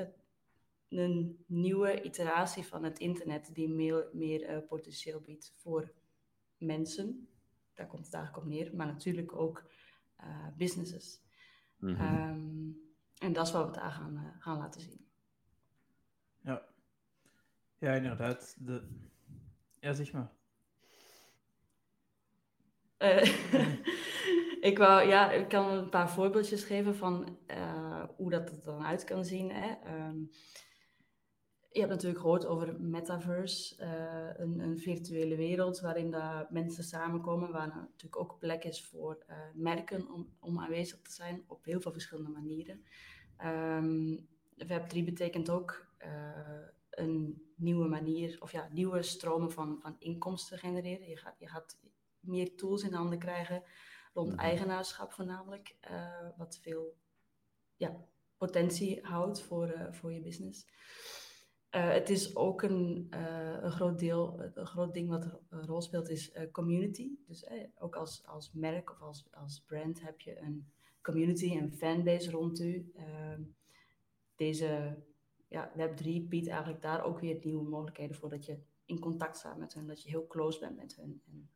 een 0.90 1.44
nieuwe 1.48 2.02
iteratie 2.02 2.64
van 2.64 2.84
het 2.84 3.00
internet 3.00 3.50
die 3.54 3.70
meer, 3.70 4.10
meer 4.14 4.50
uh, 4.50 4.68
potentieel 4.68 5.20
biedt 5.20 5.54
voor 5.58 5.94
mensen. 6.58 7.28
Daar 7.74 7.88
komt 7.88 8.06
het 8.06 8.14
eigenlijk 8.14 8.46
op 8.46 8.52
neer, 8.52 8.76
maar 8.76 8.88
natuurlijk 8.88 9.36
ook 9.36 9.72
uh, 10.24 10.48
businesses. 10.58 11.22
Mm 11.78 11.96
-hmm. 11.96 12.30
um, 12.30 12.91
en 13.22 13.34
dat 13.34 13.48
is 13.48 13.52
wat 13.52 13.66
we 13.66 13.72
daar 13.72 13.92
gaan, 13.92 14.14
uh, 14.14 14.42
gaan 14.42 14.58
laten 14.58 14.82
zien. 14.82 15.08
Ja, 16.40 16.62
ja 17.78 17.94
inderdaad. 17.94 18.56
De... 18.58 18.88
Ja, 19.80 19.94
zeg 19.94 20.12
maar. 20.12 20.32
ik, 24.70 24.78
wou, 24.78 25.08
ja, 25.08 25.32
ik 25.32 25.48
kan 25.48 25.72
een 25.72 25.90
paar 25.90 26.10
voorbeeldjes 26.10 26.64
geven 26.64 26.96
van 26.96 27.38
uh, 27.48 28.04
hoe 28.16 28.30
dat 28.30 28.50
er 28.50 28.64
dan 28.64 28.86
uit 28.86 29.04
kan 29.04 29.26
zien. 29.26 29.52
Hè. 29.52 29.70
Um, 30.08 30.30
je 31.72 31.80
hebt 31.80 31.92
natuurlijk 31.92 32.22
gehoord 32.22 32.46
over 32.46 32.82
metaverse, 32.82 33.76
uh, 33.84 34.46
een, 34.46 34.60
een, 34.60 34.80
virtuele 34.80 35.36
wereld 35.36 35.80
waarin 35.80 36.16
mensen 36.50 36.84
samenkomen, 36.84 37.52
waar 37.52 37.68
natuurlijk 37.68 38.18
ook 38.18 38.40
plek 38.40 38.64
is 38.64 38.86
voor 38.86 39.24
uh, 39.30 39.36
merken 39.54 40.12
om, 40.12 40.36
om 40.40 40.60
aanwezig 40.60 41.02
te 41.02 41.12
zijn 41.12 41.44
op 41.48 41.66
heel 41.66 41.82
veel 41.82 41.92
verschillende 41.92 42.30
manieren. 42.30 42.84
Um, 43.46 44.28
Web3 44.64 45.04
betekent 45.04 45.50
ook 45.50 45.90
een 46.90 47.42
nieuwe 47.56 47.88
manier, 47.88 48.38
of 48.40 48.52
ja, 48.52 48.68
nieuwe 48.72 49.02
stromen 49.02 49.52
van, 49.52 49.80
van 49.82 49.96
inkomsten 50.00 50.58
genereren. 50.58 51.08
Je 51.08 51.18
gaat, 51.18 51.40
je 51.40 51.48
gaat 51.48 51.80
meer 52.20 52.56
tools 52.56 52.84
in 52.84 52.94
handen 52.94 53.20
krijgen 53.20 53.64
rond 54.14 54.32
mhm. 54.32 54.40
eigenaarschap 54.40 55.14
voornamelijk, 55.14 55.76
wat 56.38 56.60
veel 56.62 56.98
ja, 57.76 58.06
potentie 58.38 59.00
houdt 59.02 59.42
voor, 59.42 59.88
voor 59.92 60.14
je 60.14 60.22
business. 60.22 60.66
Uh, 61.76 61.90
het 61.90 62.10
is 62.10 62.36
ook 62.36 62.62
een, 62.62 63.08
een 63.62 63.72
groot 63.72 64.00
deel, 64.00 64.42
een 64.54 64.66
groot 64.66 64.94
ding 64.94 65.10
wat 65.10 65.40
een 65.50 65.66
rol 65.66 65.82
speelt, 65.82 66.10
is 66.10 66.32
community. 66.52 67.10
Dus 67.28 67.50
ook 67.80 67.96
als, 67.96 68.26
als 68.26 68.52
merk 68.54 68.92
of 68.92 69.02
als, 69.02 69.28
als 69.32 69.64
brand 69.66 70.02
heb 70.02 70.20
je 70.20 70.40
een 70.40 70.72
community, 71.02 71.58
een 71.58 71.72
fanbase 71.72 72.32
rond 72.32 72.60
u. 72.60 72.92
Ehm, 72.96 73.42
deze 74.36 74.98
ja, 75.48 75.72
Web3 75.78 76.04
biedt 76.04 76.48
eigenlijk 76.48 76.82
daar 76.82 77.04
ook 77.04 77.20
weer 77.20 77.40
nieuwe 77.44 77.70
mogelijkheden 77.70 78.16
voor 78.16 78.30
dat 78.30 78.46
je 78.46 78.60
in 78.86 79.00
contact 79.00 79.38
staat 79.38 79.58
met 79.58 79.74
hen, 79.74 79.88
dat 79.88 80.02
je 80.04 80.10
heel 80.10 80.28
close 80.28 80.60
bent 80.60 80.78
met 80.78 80.96
hen. 80.96 81.22
En, 81.26 81.50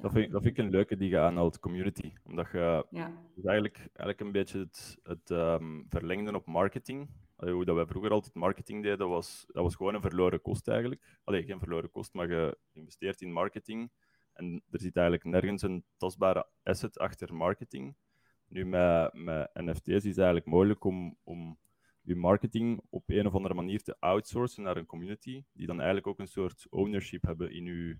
dat 0.00 0.12
vind, 0.12 0.24
ik, 0.24 0.32
dat 0.32 0.42
vind 0.42 0.58
ik 0.58 0.64
een 0.64 0.70
leuke 0.70 0.96
die 0.96 1.08
je 1.08 1.18
aanhaalt, 1.18 1.58
community. 1.58 2.12
Omdat 2.24 2.50
je 2.52 2.86
ja. 2.90 3.12
dus 3.34 3.44
eigenlijk, 3.44 3.76
eigenlijk 3.76 4.20
een 4.20 4.32
beetje 4.32 4.58
het, 4.58 4.98
het 5.02 5.30
um, 5.30 5.86
verlengde 5.88 6.34
op 6.34 6.46
marketing. 6.46 7.08
Hoe 7.48 7.64
dat 7.64 7.76
wij 7.76 7.86
vroeger 7.86 8.10
altijd 8.10 8.34
marketing 8.34 8.82
deden, 8.82 9.08
was, 9.08 9.44
dat 9.46 9.62
was 9.62 9.74
gewoon 9.74 9.94
een 9.94 10.00
verloren 10.00 10.40
kost 10.40 10.68
eigenlijk. 10.68 11.18
Alleen 11.24 11.44
geen 11.44 11.58
verloren 11.58 11.90
kost, 11.90 12.14
maar 12.14 12.30
je 12.30 12.58
investeert 12.72 13.20
in 13.20 13.32
marketing. 13.32 13.90
En 14.32 14.62
er 14.70 14.80
zit 14.80 14.96
eigenlijk 14.96 15.26
nergens 15.26 15.62
een 15.62 15.84
tastbare 15.96 16.46
asset 16.62 16.98
achter 16.98 17.34
marketing. 17.34 17.96
Nu, 18.48 18.66
met, 18.66 19.12
met 19.14 19.50
NFT's 19.54 19.88
is 19.88 20.04
het 20.04 20.18
eigenlijk 20.18 20.46
mogelijk 20.46 20.84
om, 20.84 21.16
om 21.22 21.58
je 22.00 22.16
marketing 22.16 22.80
op 22.90 23.02
een 23.06 23.26
of 23.26 23.34
andere 23.34 23.54
manier 23.54 23.82
te 23.82 24.00
outsourcen 24.00 24.62
naar 24.62 24.76
een 24.76 24.86
community, 24.86 25.44
die 25.52 25.66
dan 25.66 25.76
eigenlijk 25.76 26.06
ook 26.06 26.18
een 26.18 26.28
soort 26.28 26.66
ownership 26.70 27.22
hebben 27.22 27.52
in 27.52 27.64
je, 27.64 27.98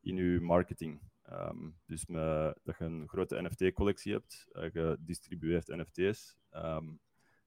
in 0.00 0.16
uw 0.16 0.40
marketing. 0.40 1.00
Ehm, 1.22 1.70
dus 1.86 2.06
met, 2.06 2.58
dat 2.62 2.78
je 2.78 2.84
een 2.84 3.08
grote 3.08 3.42
NFT-collectie 3.42 4.12
hebt, 4.12 4.46
je 4.72 4.96
distribueert 5.00 5.66
NFT's. 5.66 6.36
Ehm, 6.50 6.86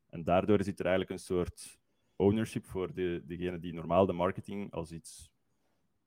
en 0.09 0.23
daardoor 0.23 0.63
zit 0.63 0.79
er 0.79 0.85
eigenlijk 0.85 1.19
een 1.19 1.25
soort 1.25 1.79
ownership 2.15 2.65
voor 2.65 2.93
de, 2.93 3.21
degene 3.25 3.59
die 3.59 3.73
normaal 3.73 4.05
de 4.05 4.13
marketing 4.13 4.71
als 4.71 4.91
iets 4.91 5.31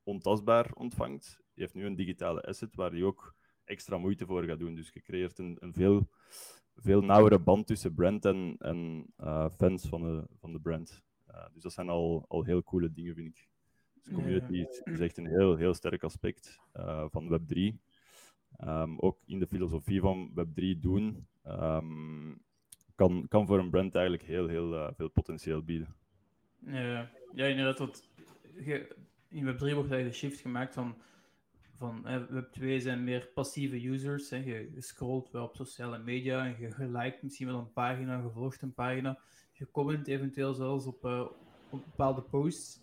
ontastbaar 0.02 0.70
ontvangt. 0.74 1.40
Je 1.54 1.60
heeft 1.60 1.74
nu 1.74 1.86
een 1.86 1.94
digitale 1.94 2.42
asset 2.42 2.74
waar 2.74 2.96
je 2.96 3.04
ook 3.04 3.34
extra 3.64 3.98
moeite 3.98 4.26
voor 4.26 4.44
gaat 4.44 4.58
doen. 4.58 4.74
Dus 4.74 4.90
je 4.92 5.00
creëert 5.00 5.38
een, 5.38 5.56
een 5.60 5.72
veel, 5.72 6.08
veel 6.76 7.02
nauwere 7.02 7.38
band 7.38 7.66
tussen 7.66 7.94
brand 7.94 8.24
en, 8.24 8.56
en 8.58 9.06
uh, 9.20 9.48
fans 9.50 9.88
van 9.88 10.02
de, 10.02 10.26
van 10.38 10.52
de 10.52 10.60
brand. 10.60 11.02
Uh, 11.30 11.44
dus 11.52 11.62
dat 11.62 11.72
zijn 11.72 11.88
al, 11.88 12.24
al 12.28 12.44
heel 12.44 12.62
coole 12.62 12.92
dingen, 12.92 13.14
vind 13.14 13.28
ik. 13.28 13.48
Dus 14.02 14.12
community 14.12 14.66
is, 14.84 15.00
echt 15.00 15.18
een 15.18 15.26
heel, 15.26 15.56
heel 15.56 15.74
sterk 15.74 16.04
aspect 16.04 16.58
uh, 16.76 17.04
van 17.10 17.38
Web3. 17.38 17.56
Um, 17.56 17.78
ehm, 18.56 18.98
ook 18.98 19.18
in 19.26 19.38
de 19.38 19.46
filosofie 19.46 20.00
van 20.00 20.30
Web3 20.30 20.78
doen, 20.78 21.26
um, 21.46 22.42
kan, 23.06 23.26
kan 23.28 23.46
voor 23.46 23.58
een 23.58 23.70
brand 23.70 23.94
eigenlijk 23.94 24.24
heel, 24.24 24.48
heel 24.48 24.92
veel 24.96 25.08
potentieel 25.08 25.62
bieden. 25.62 25.94
Ja, 26.66 27.10
ja 27.32 27.46
inderdaad. 27.46 27.78
Wat, 27.78 28.08
in 29.28 29.44
Web3 29.44 29.58
wordt 29.58 29.90
eigenlijk 29.90 30.10
de 30.10 30.16
shift 30.16 30.40
gemaakt 30.40 30.74
van 30.74 30.96
van 31.80 32.06
Web2 32.30 32.76
zijn 32.76 33.04
meer 33.04 33.30
passieve 33.34 33.88
users. 33.88 34.30
Hè. 34.30 34.36
Je, 34.36 34.70
scrolt 34.78 35.30
wel 35.30 35.44
op 35.44 35.56
sociale 35.56 35.98
media 35.98 36.44
en 36.44 36.56
je, 36.58 36.74
je 36.78 37.18
misschien 37.20 37.46
wel 37.46 37.58
een 37.58 37.72
pagina, 37.72 38.16
je 38.16 38.30
volgt 38.30 38.62
een 38.62 38.74
pagina. 38.74 39.18
Je 39.52 39.70
comment 39.70 40.06
eventueel 40.06 40.54
zelfs 40.54 40.86
op, 40.86 41.04
uh, 41.04 41.20
op 41.70 41.84
bepaalde 41.84 42.22
posts. 42.22 42.80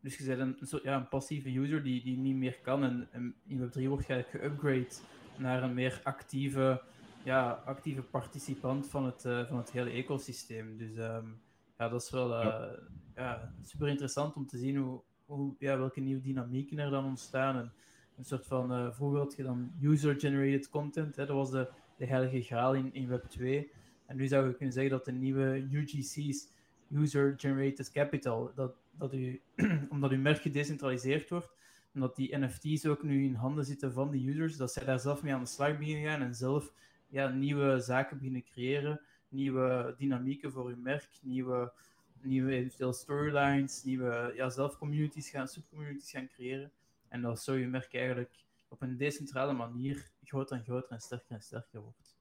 Dus 0.00 0.16
je 0.16 0.36
bent 0.36 0.72
een, 0.72 0.80
ja, 0.82 0.96
een 0.96 1.08
passieve 1.08 1.58
user 1.58 1.82
die, 1.82 2.02
die 2.02 2.16
niet 2.16 2.36
meer 2.36 2.58
kan. 2.62 2.84
En, 2.84 3.08
en 3.10 3.34
in 3.46 3.58
Web3 3.58 3.86
wordt 3.88 4.06
je 4.06 4.12
eigenlijk 4.12 4.30
geupgrade 4.30 4.88
naar 5.36 5.62
een 5.62 5.74
meer 5.74 6.00
actieve, 6.02 6.82
ja, 7.24 7.62
actieve 7.64 8.02
participant 8.02 8.88
van 8.88 9.04
het, 9.04 9.24
uh, 9.24 9.46
van 9.46 9.56
het 9.56 9.70
hele 9.70 9.90
ecosysteem. 9.90 10.76
Dus 10.76 10.96
um, 10.96 11.40
ja, 11.78 11.88
dat 11.88 12.02
is 12.02 12.10
wel 12.10 12.30
uh, 12.30 12.44
ja. 12.44 12.74
ja. 13.14 13.52
super 13.62 13.88
interessant 13.88 14.34
om 14.34 14.46
te 14.46 14.58
zien 14.58 14.76
hoe, 14.76 15.00
hoe, 15.26 15.54
ja, 15.58 15.78
welke 15.78 16.00
nieuwe 16.00 16.20
dynamieken 16.20 16.78
er 16.78 16.90
dan 16.90 17.04
ontstaan. 17.04 17.56
En, 17.56 17.72
een 18.16 18.24
soort 18.24 18.46
van, 18.46 18.72
uh, 18.72 18.92
vroeger 18.92 19.18
had 19.18 19.36
je 19.36 19.42
dan 19.42 19.72
user-generated 19.80 20.68
content, 20.68 21.16
hè, 21.16 21.26
dat 21.26 21.36
was 21.36 21.50
de, 21.50 21.68
de 21.96 22.06
heilige 22.06 22.42
graal 22.42 22.74
in, 22.74 22.94
in 22.94 23.08
Web 23.08 23.24
2. 23.24 23.72
En 24.06 24.16
nu 24.16 24.26
zou 24.26 24.46
je 24.46 24.54
kunnen 24.54 24.74
zeggen 24.74 24.92
dat 24.92 25.04
de 25.04 25.12
nieuwe 25.12 25.66
UGC's, 25.70 26.50
User-Generated 26.90 27.90
Capital, 27.90 28.52
dat, 28.54 28.74
dat 28.98 29.14
u, 29.14 29.40
omdat 29.90 30.10
uw 30.10 30.18
merk 30.18 30.40
gedecentraliseerd 30.40 31.30
wordt, 31.30 31.50
omdat 31.94 32.16
die 32.16 32.36
NFT's 32.36 32.86
ook 32.86 33.02
nu 33.02 33.24
in 33.24 33.34
handen 33.34 33.64
zitten 33.64 33.92
van 33.92 34.10
de 34.10 34.28
users, 34.28 34.56
dat 34.56 34.72
zij 34.72 34.84
daar 34.84 35.00
zelf 35.00 35.22
mee 35.22 35.34
aan 35.34 35.40
de 35.40 35.46
slag 35.46 35.78
beginnen 35.78 36.04
gaan 36.04 36.22
en 36.22 36.34
zelf 36.34 36.72
ja, 37.12 37.28
nieuwe 37.28 37.80
zaken 37.80 38.16
beginnen 38.16 38.44
creëren, 38.44 39.00
nieuwe 39.28 39.94
dynamieken 39.98 40.52
voor 40.52 40.66
uw 40.66 40.76
merk, 40.76 41.08
nieuwe, 41.22 41.72
nieuwe 42.20 42.52
eventueel 42.52 42.92
storylines, 42.92 43.84
nieuwe 43.84 44.32
ja, 44.36 44.50
zelf 44.50 44.78
communities 44.78 45.30
gaan, 45.30 45.48
subcommunities 45.48 46.10
gaan 46.10 46.28
creëren. 46.28 46.72
En 47.08 47.22
dat 47.22 47.42
zo 47.42 47.54
je 47.54 47.66
merk 47.66 47.94
eigenlijk 47.94 48.44
op 48.68 48.82
een 48.82 48.96
decentrale 48.96 49.52
manier 49.52 50.10
groter 50.24 50.56
en 50.56 50.64
groter 50.64 50.90
en 50.90 51.00
sterker 51.00 51.34
en 51.34 51.42
sterker 51.42 51.80
wordt. 51.80 52.16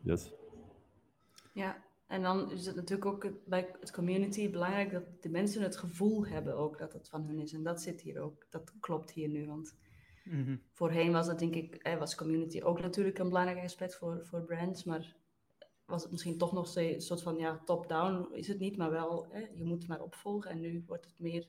Yes. 0.00 0.32
Ja, 1.52 1.82
en 2.06 2.22
dan 2.22 2.50
is 2.50 2.66
het 2.66 2.76
natuurlijk 2.76 3.06
ook 3.10 3.26
bij 3.46 3.74
het 3.80 3.90
community 3.90 4.50
belangrijk 4.50 4.90
dat 4.92 5.22
de 5.22 5.28
mensen 5.28 5.62
het 5.62 5.76
gevoel 5.76 6.26
hebben 6.26 6.56
ook 6.56 6.78
dat 6.78 6.92
het 6.92 7.08
van 7.08 7.26
hun 7.26 7.38
is. 7.38 7.52
En 7.52 7.62
dat 7.62 7.82
zit 7.82 8.00
hier 8.00 8.20
ook, 8.20 8.46
dat 8.50 8.72
klopt 8.80 9.10
hier 9.10 9.28
nu. 9.28 9.46
Want 9.46 9.76
mhm. 10.30 10.56
voorheen 10.72 11.12
was 11.12 11.26
het 11.26 11.38
denk 11.38 11.54
ik, 11.54 11.96
was 11.98 12.14
community 12.14 12.62
ook 12.62 12.80
natuurlijk 12.80 13.18
een 13.18 13.28
belangrijk 13.28 13.64
aspect 13.64 13.96
voor, 13.96 14.26
voor 14.26 14.44
brands, 14.44 14.84
maar 14.84 15.16
was 15.88 16.02
het 16.02 16.10
misschien 16.10 16.38
toch 16.38 16.52
nog 16.52 16.66
steeds 16.66 16.94
een 16.94 17.00
soort 17.00 17.22
van 17.22 17.36
ja, 17.36 17.62
top-down 17.64 18.34
is 18.34 18.48
het 18.48 18.58
niet, 18.58 18.76
maar 18.76 18.90
wel, 18.90 19.26
hè, 19.30 19.46
je 19.54 19.64
moet 19.64 19.78
het 19.78 19.88
maar 19.88 20.02
opvolgen. 20.02 20.50
En 20.50 20.60
nu 20.60 20.84
wordt 20.86 21.04
het 21.04 21.18
meer 21.18 21.48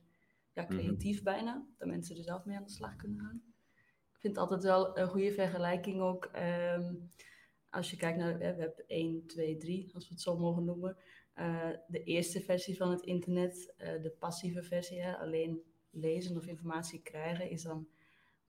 ja, 0.54 0.64
mhm. 0.64 0.72
creatief 0.72 1.24
bijna. 1.24 1.66
Dat 1.78 1.88
mensen 1.88 2.18
er 2.18 2.24
zelf 2.24 2.46
mee 2.46 2.58
aan 2.58 2.64
de 2.64 2.70
slag 2.70 2.96
kunnen 2.96 3.20
gaan. 3.20 3.42
Ik 4.14 4.20
vind 4.20 4.36
het 4.36 4.44
altijd 4.44 4.64
wel 4.64 4.98
een 4.98 5.08
goede 5.08 5.32
vergelijking 5.32 6.02
ook. 6.02 6.26
Ehm, 6.26 6.94
als 7.70 7.92
je 7.92 7.98
kijkt 7.98 8.18
naar 8.18 8.42
uh, 8.42 8.56
web 8.56 8.84
1, 8.88 9.26
2, 9.26 9.58
3, 9.58 9.90
als 9.94 10.08
we 10.08 10.14
het 10.14 10.24
zo 10.24 10.38
mogen 10.38 10.66
noemen. 10.66 10.98
Uh, 11.36 11.70
de 11.88 12.04
eerste 12.04 12.42
versie 12.42 12.78
van 12.78 12.92
het 12.92 13.02
internet, 13.02 13.74
uh, 13.78 14.02
de 14.02 14.16
passieve 14.20 14.64
versie, 14.64 15.02
hè, 15.02 15.18
alleen 15.18 15.62
lezen 15.90 16.38
of 16.38 16.46
informatie 16.46 17.02
krijgen, 17.02 17.50
is 17.50 17.64
dan, 17.64 17.88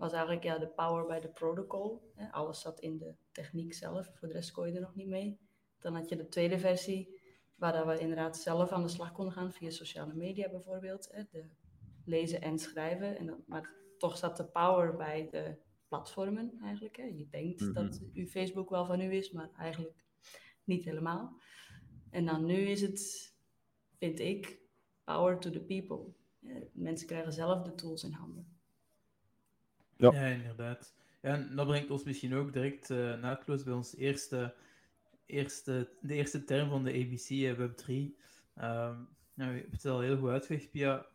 was 0.00 0.12
eigenlijk 0.12 0.44
ja, 0.44 0.58
de 0.58 0.68
power 0.68 1.06
by 1.06 1.18
the 1.18 1.28
protocol. 1.28 2.12
Hè. 2.14 2.32
Alles 2.32 2.60
zat 2.60 2.80
in 2.80 2.98
de 2.98 3.14
techniek 3.32 3.74
zelf, 3.74 4.10
voor 4.14 4.28
de 4.28 4.34
rest 4.34 4.52
kon 4.52 4.66
je 4.66 4.74
er 4.74 4.80
nog 4.80 4.94
niet 4.94 5.08
mee. 5.08 5.38
Dan 5.78 5.94
had 5.94 6.08
je 6.08 6.16
de 6.16 6.28
tweede 6.28 6.58
versie, 6.58 7.20
waar 7.56 7.86
we 7.86 7.98
inderdaad 7.98 8.36
zelf 8.36 8.70
aan 8.70 8.82
de 8.82 8.88
slag 8.88 9.12
konden 9.12 9.34
gaan, 9.34 9.52
via 9.52 9.70
sociale 9.70 10.14
media 10.14 10.50
bijvoorbeeld. 10.50 11.08
Hè, 11.12 11.22
de 11.30 11.44
lezen 12.04 12.40
en 12.40 12.58
schrijven. 12.58 13.18
En 13.18 13.26
dan, 13.26 13.44
maar 13.46 13.70
toch 13.98 14.16
zat 14.16 14.36
de 14.36 14.44
power 14.44 14.96
bij 14.96 15.28
de 15.30 15.56
platformen 15.88 16.58
eigenlijk. 16.62 16.96
Hè. 16.96 17.04
Je 17.04 17.28
denkt 17.30 17.60
mhm. 17.60 17.72
dat 17.72 18.00
uw 18.12 18.26
Facebook 18.26 18.70
wel 18.70 18.86
van 18.86 19.00
u 19.00 19.14
is, 19.14 19.30
maar 19.30 19.50
eigenlijk 19.56 20.04
niet 20.64 20.84
helemaal. 20.84 21.40
En 22.10 22.24
dan 22.24 22.44
nu 22.44 22.56
is 22.56 22.80
het, 22.80 23.32
vind 23.98 24.18
ik, 24.20 24.60
power 25.04 25.38
to 25.38 25.50
the 25.50 25.60
people. 25.60 26.12
mensen 26.72 27.06
krijgen 27.06 27.32
zelf 27.32 27.62
de 27.62 27.74
tools 27.74 28.04
in 28.04 28.12
handen. 28.12 28.59
Ja, 30.00 30.12
ja 30.12 30.26
inderdaad. 30.26 30.94
Ja, 31.22 31.34
en 31.34 31.56
dat 31.56 31.66
brengt 31.66 31.90
ons 31.90 32.04
misschien 32.04 32.34
ook 32.34 32.52
direct 32.52 32.90
uh, 32.90 33.20
naadloos 33.20 33.62
bij 33.62 33.74
ons 33.74 33.96
eerste, 33.96 34.54
eerste, 35.26 35.88
de 36.00 36.14
eerste 36.14 36.44
term 36.44 36.68
van 36.68 36.84
de 36.84 36.92
ABC, 36.92 37.30
uh, 37.30 37.52
Web3. 37.52 37.88
Um, 37.88 39.08
nou, 39.34 39.54
je 39.54 39.60
hebt 39.60 39.72
het 39.72 39.84
al 39.84 40.00
heel 40.00 40.16
goed 40.16 40.30
uitgelegd, 40.30 40.70
Pia 40.70 41.06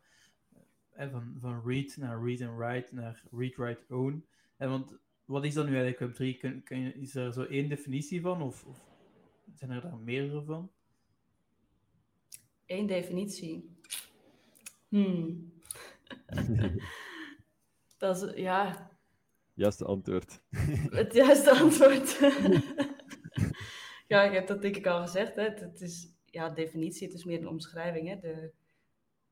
van, 0.98 1.36
van 1.40 1.62
read 1.66 1.98
naar 1.98 2.24
read 2.24 2.42
and 2.42 2.58
write 2.58 2.96
naar 2.96 3.24
read, 3.32 3.56
write, 3.56 3.94
own. 3.94 4.26
En 4.58 4.70
want 4.70 4.98
wat 5.26 5.46
is 5.46 5.54
dan 5.54 5.66
nu 5.66 5.78
eigenlijk 5.78 6.14
Web3? 6.14 6.40
Kun, 6.40 6.64
kun 6.64 6.80
je, 6.80 6.94
is 6.94 7.16
er 7.16 7.34
zo 7.34 7.44
één 7.44 7.70
definitie 7.70 8.22
van 8.22 8.42
of, 8.42 8.66
of 8.66 8.80
zijn 9.54 9.72
er 9.72 9.82
daar 9.82 9.98
meerdere 9.98 10.44
van? 10.44 10.72
Eén 12.66 12.88
definitie. 12.88 13.78
Hmm. 14.88 15.52
dat 17.98 18.22
is, 18.22 18.34
ja... 18.36 18.90
Juiste 19.54 19.86
antwoord. 19.86 20.42
Het 21.00 21.14
juiste 21.14 21.52
antwoord. 21.52 22.20
ja, 24.08 24.24
ik 24.24 24.34
heb 24.34 24.48
dat 24.48 24.62
denk 24.62 24.76
ik 24.76 24.88
al 24.88 25.02
gezegd. 25.02 25.36
Hè. 25.36 25.44
Het 25.44 25.82
is, 25.82 26.10
ja, 26.26 26.50
definitie, 26.50 27.08
het 27.08 27.16
is 27.16 27.24
meer 27.24 27.40
een 27.40 27.48
omschrijving. 27.48 28.08
Hè. 28.08 28.20
De 28.20 28.52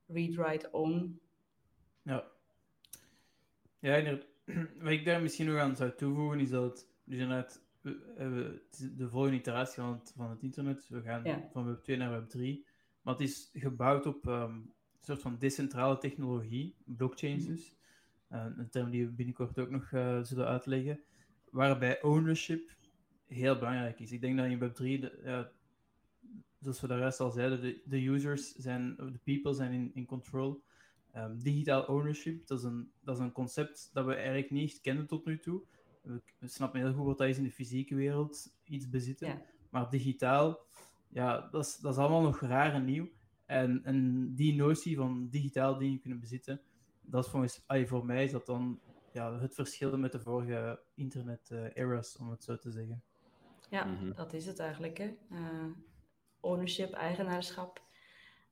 read, 0.07 0.33
write, 0.33 0.71
own 0.71 1.21
ja. 2.03 2.31
Ja, 3.79 4.17
wat 4.81 4.91
ik 4.91 5.05
daar 5.05 5.21
misschien 5.21 5.45
nog 5.45 5.57
aan 5.57 5.75
zou 5.75 5.95
toevoegen 5.95 6.39
is 6.39 6.49
dat 6.49 6.87
dus 7.03 7.19
inderdaad, 7.19 7.61
de 8.95 9.09
volgende 9.09 9.37
iteratie 9.37 9.81
van 9.81 9.91
het, 9.91 10.13
van 10.15 10.29
het 10.29 10.41
internet. 10.41 10.87
We 10.89 11.01
gaan 11.01 11.49
van 11.51 11.65
Web 11.65 11.83
2 11.83 11.97
naar 11.97 12.11
Web 12.11 12.29
3. 12.29 12.65
Maar 13.01 13.13
het 13.13 13.23
is 13.23 13.49
gebouwd 13.53 14.05
op 14.05 14.25
um, 14.25 14.33
een 14.33 14.73
soort 15.01 15.21
van 15.21 15.37
decentrale 15.39 15.97
technologie, 15.97 16.75
blockchains 16.85 17.43
mhm. 17.43 17.53
dus. 17.53 17.75
Een 18.33 18.69
term 18.69 18.89
die 18.89 19.05
we 19.05 19.11
binnenkort 19.11 19.59
ook 19.59 19.69
nog 19.69 19.91
uh, 19.91 20.23
zullen 20.23 20.47
uitleggen. 20.47 21.03
Waarbij 21.51 22.01
ownership 22.01 22.75
heel 23.27 23.57
belangrijk 23.57 23.99
is. 23.99 24.11
Ik 24.11 24.21
denk 24.21 24.37
dat 24.37 24.45
in 24.45 24.59
Web 24.59 24.73
3, 24.73 24.99
de, 24.99 25.19
ja, 25.23 25.51
zoals 26.59 26.81
we 26.81 26.87
daar 26.87 27.17
al 27.17 27.31
zeiden, 27.31 27.61
de, 27.61 27.81
de 27.85 28.07
users 28.07 28.51
zijn, 28.51 28.95
de 28.95 29.19
people 29.23 29.53
zijn 29.53 29.71
in, 29.71 29.91
in 29.93 30.05
control. 30.05 30.63
Um, 31.15 31.39
digitaal 31.39 31.83
ownership, 31.83 32.47
dat 32.47 32.57
is, 32.57 32.63
een, 32.63 32.91
dat 33.01 33.15
is 33.17 33.23
een 33.23 33.31
concept 33.31 33.89
dat 33.93 34.05
we 34.05 34.13
eigenlijk 34.13 34.51
niet 34.51 34.81
kennen 34.81 35.07
tot 35.07 35.25
nu 35.25 35.39
toe. 35.39 35.61
We, 36.01 36.21
snappen 36.47 36.79
heel 36.79 36.93
goed 36.93 37.05
wat 37.05 37.17
dat 37.17 37.27
is 37.27 37.37
in 37.37 37.43
de 37.43 37.51
fysieke 37.51 37.95
wereld, 37.95 38.55
iets 38.63 38.89
bezitten. 38.89 39.41
Maar 39.69 39.89
digitaal, 39.89 40.59
ja, 41.09 41.47
dat 41.51 41.65
is, 41.65 41.77
dat 41.77 41.93
is 41.93 41.99
allemaal 41.99 42.21
nog 42.21 42.39
raar 42.39 42.73
en 42.73 42.85
nieuw. 42.85 43.09
En, 43.45 43.83
en 43.83 44.29
die 44.35 44.55
notie 44.55 44.95
van 44.95 45.27
digitaal 45.29 45.77
dingen 45.77 45.99
kunnen 45.99 46.19
bezitten, 46.19 46.61
dat 47.05 47.25
is 47.25 47.31
volgens, 47.31 47.63
ay, 47.65 47.87
voor 47.87 48.05
mij 48.05 48.23
is 48.23 48.31
dat 48.31 48.45
dan 48.45 48.79
ja, 49.11 49.39
het 49.39 49.55
verschil 49.55 49.97
met 49.97 50.11
de 50.11 50.19
vorige 50.19 50.81
internet-eras, 50.95 52.17
om 52.17 52.29
het 52.29 52.43
zo 52.43 52.57
te 52.57 52.71
zeggen. 52.71 53.03
Ja, 53.69 53.85
mhm. 53.85 54.13
dat 54.13 54.33
is 54.33 54.45
het 54.45 54.59
eigenlijk. 54.59 54.97
Hè. 54.97 55.17
Uh, 55.31 55.71
ownership, 56.39 56.93
eigenaarschap. 56.93 57.81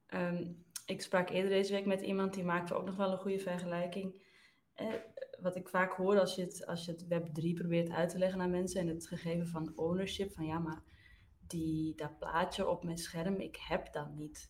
Ehm, 0.07 0.51
ik 0.85 1.01
sprak 1.01 1.29
eerder 1.29 1.49
deze 1.49 1.73
week 1.73 1.85
met 1.85 2.01
iemand 2.01 2.33
die 2.33 2.43
maakte 2.43 2.73
ook 2.73 2.85
nog 2.85 2.95
wel 2.95 3.11
een 3.11 3.17
goede 3.17 3.39
vergelijking. 3.39 4.23
Eh, 4.73 4.93
wat 5.41 5.55
ik 5.55 5.69
vaak 5.69 5.93
hoor 5.93 6.19
als 6.19 6.35
je, 6.35 6.41
het, 6.41 6.65
als 6.65 6.85
je 6.85 6.91
het 6.91 7.07
Web 7.07 7.27
3 7.33 7.53
probeert 7.53 7.89
uit 7.89 8.09
te 8.09 8.17
leggen 8.17 8.41
aan 8.41 8.51
mensen 8.51 8.81
en 8.81 8.87
het 8.87 9.07
gegeven 9.07 9.47
van 9.47 9.71
ownership, 9.75 10.33
van 10.33 10.45
ja, 10.45 10.59
maar 10.59 10.83
die, 11.47 11.95
dat 11.95 12.19
plaatje 12.19 12.67
op 12.67 12.83
mijn 12.83 12.97
scherm, 12.97 13.35
ik 13.35 13.55
heb 13.55 13.93
dat 13.93 14.13
niet. 14.13 14.49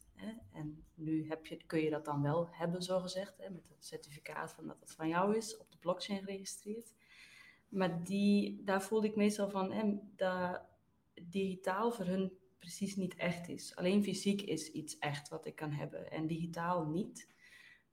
En 0.53 0.83
nu 0.93 1.29
heb 1.29 1.45
je, 1.45 1.63
kun 1.65 1.79
je 1.79 1.89
dat 1.89 2.05
dan 2.05 2.21
wel 2.21 2.47
hebben, 2.51 2.81
zogezegd, 2.81 3.37
hè? 3.37 3.49
met 3.49 3.69
het 3.69 3.85
certificaat 3.85 4.53
van 4.53 4.67
dat 4.67 4.79
het 4.79 4.91
van 4.91 5.07
jou 5.07 5.37
is, 5.37 5.57
op 5.57 5.71
de 5.71 5.77
blockchain 5.77 6.19
geregistreerd. 6.19 6.93
Maar 7.69 8.03
die, 8.03 8.63
daar 8.63 8.81
voelde 8.81 9.07
ik 9.07 9.15
meestal 9.15 9.49
van, 9.49 9.71
hè, 9.71 9.97
dat 10.15 10.61
digitaal 11.21 11.91
voor 11.91 12.05
hun 12.05 12.31
precies 12.59 12.95
niet 12.95 13.15
echt 13.15 13.47
is. 13.47 13.75
Alleen 13.75 14.03
fysiek 14.03 14.41
is 14.41 14.71
iets 14.71 14.97
echt 14.97 15.29
wat 15.29 15.45
ik 15.45 15.55
kan 15.55 15.71
hebben 15.71 16.11
en 16.11 16.27
digitaal 16.27 16.85
niet. 16.85 17.29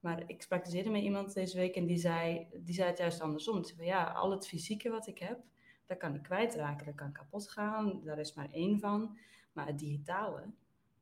Maar 0.00 0.22
ik 0.26 0.42
sprak 0.42 0.66
eerder 0.66 0.92
met 0.92 1.02
iemand 1.02 1.34
deze 1.34 1.56
week 1.56 1.74
en 1.74 1.86
die 1.86 1.96
zei, 1.96 2.46
die 2.60 2.74
zei 2.74 2.88
het 2.88 2.98
juist 2.98 3.20
andersom. 3.20 3.64
Ze 3.64 3.74
zei, 3.74 3.86
ja, 3.86 4.04
al 4.04 4.30
het 4.30 4.46
fysieke 4.46 4.90
wat 4.90 5.06
ik 5.06 5.18
heb, 5.18 5.40
dat 5.86 5.98
kan 5.98 6.14
ik 6.14 6.22
kwijtraken, 6.22 6.86
dat 6.86 6.94
kan 6.94 7.12
kapot 7.12 7.50
gaan, 7.50 8.00
daar 8.04 8.18
is 8.18 8.34
maar 8.34 8.50
één 8.50 8.80
van. 8.80 9.18
Maar 9.52 9.66
het 9.66 9.78
digitale, 9.78 10.50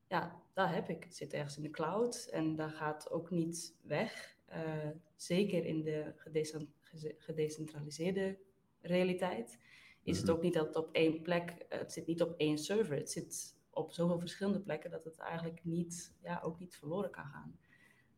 ja, 0.08 0.42
dat 0.52 0.68
heb 0.68 0.88
ik. 0.88 1.04
Het 1.04 1.16
zit 1.16 1.32
ergens 1.32 1.56
in 1.56 1.62
de 1.62 1.70
cloud 1.70 2.28
en 2.32 2.56
dat 2.56 2.72
gaat 2.72 3.10
ook 3.10 3.30
niet 3.30 3.76
weg. 3.82 4.36
Uh, 4.52 4.88
zeker 5.16 5.64
in 5.64 5.82
de 5.82 6.12
gedecentraliseerde 7.18 8.38
realiteit 8.80 9.58
is 10.02 10.16
het 10.16 10.26
mhm. 10.26 10.36
ook 10.36 10.42
niet 10.42 10.54
dat 10.54 10.66
het 10.66 10.76
op 10.76 10.88
één 10.92 11.22
plek, 11.22 11.66
het 11.68 11.92
zit 11.92 12.06
niet 12.06 12.22
op 12.22 12.34
één 12.36 12.58
server. 12.58 12.96
Het 12.96 13.10
zit 13.10 13.56
op 13.70 13.92
zoveel 13.92 14.18
verschillende 14.18 14.60
plekken 14.60 14.90
dat 14.90 15.04
het 15.04 15.18
eigenlijk 15.18 15.64
niet, 15.64 16.14
ja, 16.22 16.40
ook 16.44 16.58
niet 16.58 16.76
verloren 16.76 17.10
kan 17.10 17.24
gaan. 17.24 17.58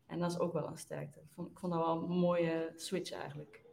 En 0.05 0.19
dat 0.19 0.31
is 0.31 0.39
ook 0.39 0.53
wel 0.53 0.67
een 0.67 0.77
sterkte. 0.77 1.19
Ik 1.19 1.31
vond, 1.31 1.51
ik 1.51 1.59
vond 1.59 1.73
dat 1.73 1.85
wel 1.85 2.01
een 2.01 2.09
mooie 2.09 2.73
switch 2.75 3.11
eigenlijk. 3.11 3.63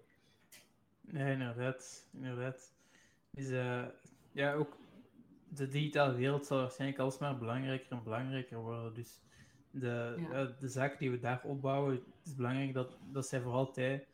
Nee, 1.01 1.33
inderdaad. 1.33 2.09
inderdaad. 2.13 2.75
Is, 3.31 3.51
uh, 3.51 3.87
ja, 4.33 4.55
ook 4.55 4.77
de 5.57 5.69
digitale 5.69 6.15
wereld 6.15 6.47
zal 6.47 6.59
waarschijnlijk 6.59 7.01
alsmaar 7.01 7.39
belangrijker 7.39 7.93
en 7.93 8.03
belangrijker 8.03 8.59
worden. 8.59 8.95
Dus 8.95 9.21
de, 9.71 10.27
ja. 10.31 10.55
de 10.61 10.69
zaken 10.69 10.99
die 10.99 11.11
we 11.11 11.19
daar 11.19 11.41
opbouwen, 11.45 11.95
het 11.95 12.03
is 12.25 12.35
belangrijk 12.35 12.75
dat, 12.75 12.99
dat 13.13 13.27
zij 13.27 13.41
voor 13.41 13.53
altijd 13.53 14.07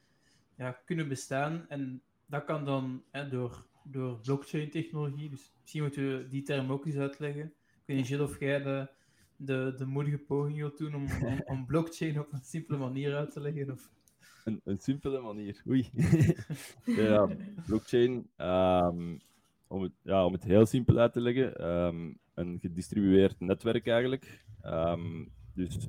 ja, 0.56 0.80
kunnen 0.84 1.08
bestaan. 1.08 1.68
En 1.68 2.02
dat 2.26 2.44
kan 2.44 2.64
dan 2.64 3.02
hè, 3.10 3.28
door, 3.28 3.66
door 3.84 4.18
blockchain-technologie. 4.20 5.30
Dus 5.30 5.52
misschien 5.60 5.82
moeten 5.82 6.18
we 6.18 6.28
die 6.28 6.42
term 6.42 6.72
ook 6.72 6.86
eens 6.86 6.96
uitleggen. 6.96 7.44
Ik 7.44 7.82
weet 7.86 7.96
niet, 7.96 8.08
Jill, 8.08 8.20
of 8.20 8.40
jij 8.40 8.62
de, 8.62 8.88
de, 9.36 9.74
de 9.76 9.86
moedige 9.86 10.18
poging 10.18 10.56
wilt 10.56 10.78
doen 10.78 10.94
om, 10.94 11.06
om, 11.44 11.66
blockchain 11.66 12.20
op 12.20 12.32
een 12.32 12.44
simpele 12.44 12.78
manier 12.78 13.16
uit 13.16 13.30
te 13.30 13.40
leggen? 13.40 13.70
Of... 13.70 13.90
Een, 14.44 14.60
een 14.64 14.78
simpele 14.78 15.20
manier, 15.20 15.62
oei. 15.68 15.90
ja, 16.84 17.28
blockchain, 17.66 18.28
um, 18.36 19.20
om, 19.72 19.82
het, 19.82 19.92
ja, 20.02 20.24
om 20.24 20.32
het 20.32 20.44
heel 20.44 20.66
simpel 20.66 20.98
uit 20.98 21.12
te 21.12 21.20
leggen, 21.20 21.68
um, 21.68 22.18
een 22.34 22.58
gedistribueerd 22.60 23.40
netwerk 23.40 23.86
eigenlijk. 23.86 24.44
Um, 24.64 25.32
dus 25.54 25.88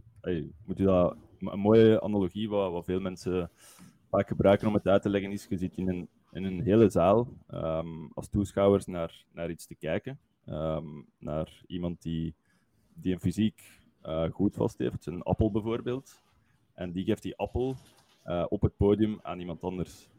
moet 0.65 0.77
je 0.77 0.83
dat, 0.83 1.17
een 1.39 1.59
mooie 1.59 2.01
analogie 2.01 2.49
wat, 2.49 2.71
wat 2.71 2.85
veel 2.85 2.99
mensen 2.99 3.49
vaak 4.09 4.27
gebruiken 4.27 4.67
om 4.67 4.73
het 4.73 4.87
uit 4.87 5.01
te 5.01 5.09
leggen 5.09 5.31
is, 5.31 5.45
je 5.49 5.57
zit 5.57 5.77
in 5.77 5.89
een, 5.89 6.07
in 6.31 6.43
een 6.43 6.61
hele 6.61 6.89
zaal 6.89 7.27
als 8.13 8.29
toeschouwers 8.29 8.85
naar, 8.85 9.25
naar 9.31 9.49
iets 9.49 9.67
te 9.67 9.75
kijken. 9.75 10.19
naar 11.19 11.61
iemand 11.67 12.01
die 12.01 12.35
die 12.93 13.13
een 13.13 13.19
fysiek 13.19 13.61
uh, 14.05 14.29
goed 14.31 14.55
vast 14.55 14.77
heeft, 14.77 15.05
een 15.05 15.23
appel 15.23 15.51
bijvoorbeeld. 15.51 16.21
En 16.73 16.91
die 16.91 17.03
geeft 17.03 17.21
die 17.21 17.37
appel 17.37 17.75
uh, 18.25 18.45
op 18.49 18.61
het 18.61 18.77
podium 18.77 19.19
aan 19.21 19.39
iemand 19.39 19.63
anders. 19.63 20.09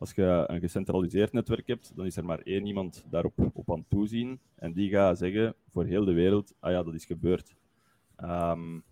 Als 0.00 0.12
je 0.12 0.44
een 0.46 0.60
gecentraliseerd 0.60 1.32
netwerk 1.32 1.66
hebt, 1.66 1.92
dan 1.96 2.06
is 2.06 2.16
er 2.16 2.24
maar 2.24 2.38
één 2.38 2.66
iemand 2.66 3.04
daarop 3.10 3.50
op 3.52 3.72
aan 3.72 3.78
het 3.78 3.90
toezien. 3.90 4.40
En 4.54 4.72
die 4.72 4.90
gaat 4.90 5.18
zeggen 5.18 5.54
voor 5.68 5.84
heel 5.84 6.04
de 6.04 6.12
wereld: 6.12 6.54
ah 6.60 6.70
ja, 6.70 6.82
dat 6.82 6.94
is 6.94 7.04
gebeurd. 7.04 7.56
Um, 8.24 8.82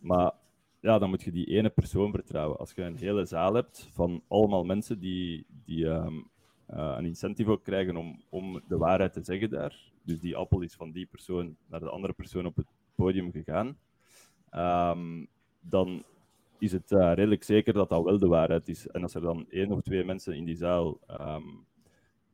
maar 0.00 0.32
ja, 0.80 0.98
dan 0.98 1.08
moet 1.08 1.22
je 1.22 1.30
die 1.30 1.46
ene 1.46 1.68
persoon 1.68 2.10
vertrouwen. 2.12 2.58
Als 2.58 2.72
je 2.72 2.82
een 2.82 2.96
hele 2.96 3.24
zaal 3.24 3.54
hebt 3.54 3.88
van 3.92 4.22
allemaal 4.28 4.64
mensen 4.64 4.98
die, 4.98 5.46
die 5.64 5.84
um, 5.84 6.28
uh, 6.70 6.94
een 6.98 7.06
incentive 7.06 7.50
ook 7.50 7.64
krijgen 7.64 7.96
om, 7.96 8.22
om 8.28 8.62
de 8.68 8.76
waarheid 8.76 9.12
te 9.12 9.22
zeggen 9.22 9.50
daar, 9.50 9.92
dus 10.02 10.20
die 10.20 10.36
appel 10.36 10.60
is 10.60 10.74
van 10.74 10.90
die 10.92 11.06
persoon 11.06 11.56
naar 11.66 11.80
de 11.80 11.90
andere 11.90 12.12
persoon 12.12 12.46
op 12.46 12.56
het 12.56 12.66
podium 12.94 13.32
gegaan. 13.32 13.76
Um, 14.96 15.28
dan 15.60 16.04
is 16.58 16.72
het 16.72 16.90
uh, 16.90 17.12
redelijk 17.14 17.42
zeker 17.42 17.72
dat 17.72 17.88
dat 17.88 18.04
wel 18.04 18.18
de 18.18 18.28
waarheid 18.28 18.68
is. 18.68 18.86
En 18.86 19.02
als 19.02 19.14
er 19.14 19.20
dan 19.20 19.46
één 19.50 19.72
of 19.72 19.80
twee 19.80 20.04
mensen 20.04 20.34
in 20.34 20.44
die 20.44 20.56
zaal 20.56 21.00
um, 21.20 21.66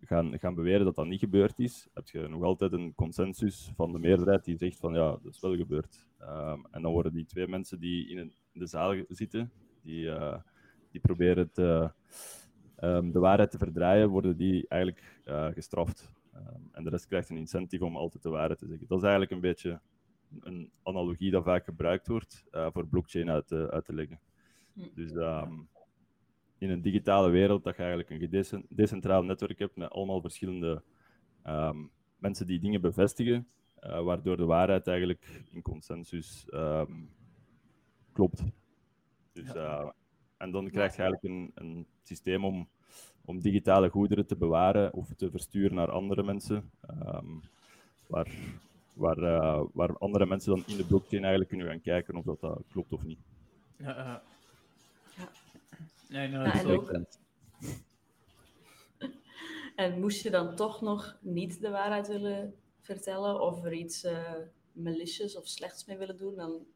gaan, 0.00 0.38
gaan 0.38 0.54
beweren 0.54 0.84
dat 0.84 0.94
dat 0.94 1.06
niet 1.06 1.20
gebeurd 1.20 1.58
is, 1.58 1.88
heb 1.94 2.08
je 2.08 2.28
nog 2.28 2.42
altijd 2.42 2.72
een 2.72 2.94
consensus 2.94 3.72
van 3.76 3.92
de 3.92 3.98
meerderheid 3.98 4.44
die 4.44 4.56
zegt 4.56 4.78
van 4.78 4.94
ja, 4.94 5.10
dat 5.22 5.34
is 5.34 5.40
wel 5.40 5.56
gebeurd. 5.56 6.06
Um, 6.20 6.66
en 6.70 6.82
dan 6.82 6.92
worden 6.92 7.12
die 7.12 7.26
twee 7.26 7.48
mensen 7.48 7.80
die 7.80 8.08
in, 8.08 8.32
de 8.52 8.66
zaal 8.66 8.94
zitten, 9.08 9.52
die, 9.82 10.04
uh, 10.04 10.36
die 10.90 11.00
proberen 11.00 11.50
te, 11.52 11.90
de 12.80 13.18
waarheid 13.18 13.50
te 13.50 13.58
verdraaien, 13.58 14.08
worden 14.08 14.36
die 14.36 14.68
eigenlijk 14.68 15.20
uh, 15.24 15.46
gestraft. 15.46 16.12
Ehm, 16.34 16.60
en 16.72 16.84
de 16.84 16.90
rest 16.90 17.06
krijgt 17.06 17.30
een 17.30 17.36
incentive 17.36 17.84
om 17.84 17.96
altijd 17.96 18.22
de 18.22 18.28
waarheid 18.28 18.58
te 18.58 18.66
zeggen. 18.66 18.86
Dat 18.88 18.98
is 18.98 19.04
eigenlijk 19.04 19.32
een 19.32 19.40
beetje 19.40 19.80
een 20.40 20.70
analogie 20.82 21.30
dat 21.30 21.44
vaak 21.44 21.64
gebruikt 21.64 22.06
wordt 22.06 22.44
uh, 22.52 22.66
voor 22.72 22.86
blockchain 22.86 23.30
uit 23.30 23.46
te, 23.46 23.70
uit 23.70 23.84
te 23.84 23.94
leggen. 23.94 24.20
Hm. 24.72 24.80
Dus 24.94 25.12
um, 25.12 25.68
in 26.58 26.70
een 26.70 26.82
digitale 26.82 27.30
wereld 27.30 27.64
dat 27.64 27.76
je 27.76 27.82
eigenlijk 27.82 28.10
een 28.10 28.64
decentraal 28.68 29.22
netwerk 29.22 29.58
hebt 29.58 29.76
met 29.76 29.90
allemaal 29.90 30.20
verschillende 30.20 30.82
um, 31.46 31.90
mensen 32.18 32.46
die 32.46 32.60
dingen 32.60 32.80
bevestigen, 32.80 33.48
uh, 33.80 34.02
waardoor 34.02 34.36
de 34.36 34.44
waarheid 34.44 34.86
eigenlijk 34.86 35.42
in 35.50 35.62
consensus 35.62 36.46
klopt. 38.12 38.42
Dus, 39.32 39.52
en 40.36 40.50
dan 40.50 40.70
krijg 40.70 40.96
je 40.96 41.02
eigenlijk 41.02 41.22
een, 41.22 41.50
een 41.54 41.86
systeem 42.02 42.44
om 42.44 42.68
om 43.24 43.40
digitale 43.40 43.88
goederen 43.88 44.26
te 44.26 44.36
bewaren 44.36 44.92
of 44.92 45.14
te 45.16 45.30
versturen 45.30 45.74
naar 45.74 45.90
andere 45.90 46.22
mensen. 46.22 46.70
Waar, 48.06 48.28
waar, 48.94 49.18
uh, 49.18 49.62
waar 49.72 49.98
andere 49.98 50.26
mensen 50.26 50.54
dan 50.54 50.64
in 50.66 50.76
de 50.76 50.86
blockchain 50.86 51.22
eigenlijk 51.22 51.50
kunnen 51.50 51.68
gaan 51.68 51.80
kijken 51.80 52.16
of 52.16 52.24
dat, 52.24 52.40
dat 52.40 52.62
klopt 52.70 52.92
of 52.92 53.04
niet. 53.04 53.18
Ja, 53.76 53.98
uh, 53.98 54.16
ja. 55.16 55.30
Nee, 56.08 56.28
nou, 56.28 56.66
dat. 56.66 57.18
En 59.76 60.00
moest 60.00 60.22
je 60.22 60.30
dan 60.30 60.56
toch 60.56 60.80
nog 60.80 61.18
niet 61.20 61.60
de 61.60 61.70
waarheid 61.70 62.08
willen 62.08 62.54
vertellen 62.80 63.40
of 63.40 63.64
er 63.64 63.72
iets 63.72 64.04
uh, 64.04 64.34
malicious 64.72 65.36
of 65.36 65.46
slechts 65.46 65.84
mee 65.84 65.96
willen 65.96 66.16
doen, 66.16 66.34
dan 66.34 66.66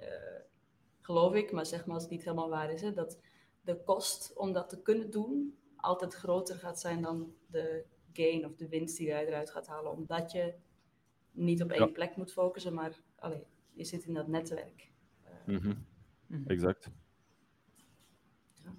uh, 0.00 0.06
geloof 1.00 1.34
ik, 1.34 1.52
maar 1.52 1.66
zeg 1.66 1.86
maar 1.86 1.94
als 1.94 2.02
het 2.02 2.12
niet 2.12 2.24
helemaal 2.24 2.48
waar 2.48 2.72
is, 2.72 2.80
hè, 2.80 2.92
dat 2.92 3.18
de 3.60 3.82
kost 3.84 4.32
om 4.36 4.52
dat 4.52 4.68
te 4.68 4.82
kunnen 4.82 5.10
doen 5.10 5.58
altijd 5.76 6.14
groter 6.14 6.56
gaat 6.56 6.80
zijn 6.80 7.02
dan 7.02 7.34
de 7.46 7.84
gain 8.12 8.44
of 8.44 8.54
de 8.54 8.68
winst 8.68 8.96
die 8.96 9.06
je 9.06 9.26
eruit 9.26 9.50
gaat 9.50 9.66
halen. 9.66 9.92
Omdat 9.92 10.32
je 10.32 10.54
niet 11.40 11.62
op 11.62 11.70
één 11.70 11.92
plek 11.92 12.16
moet 12.16 12.32
focussen, 12.32 12.74
maar 12.74 13.00
allee, 13.16 13.46
je 13.72 13.84
zit 13.84 14.04
in 14.04 14.14
dat 14.14 14.28
netwerk. 14.28 14.90
Uh, 15.46 15.70
Exact. 16.46 16.90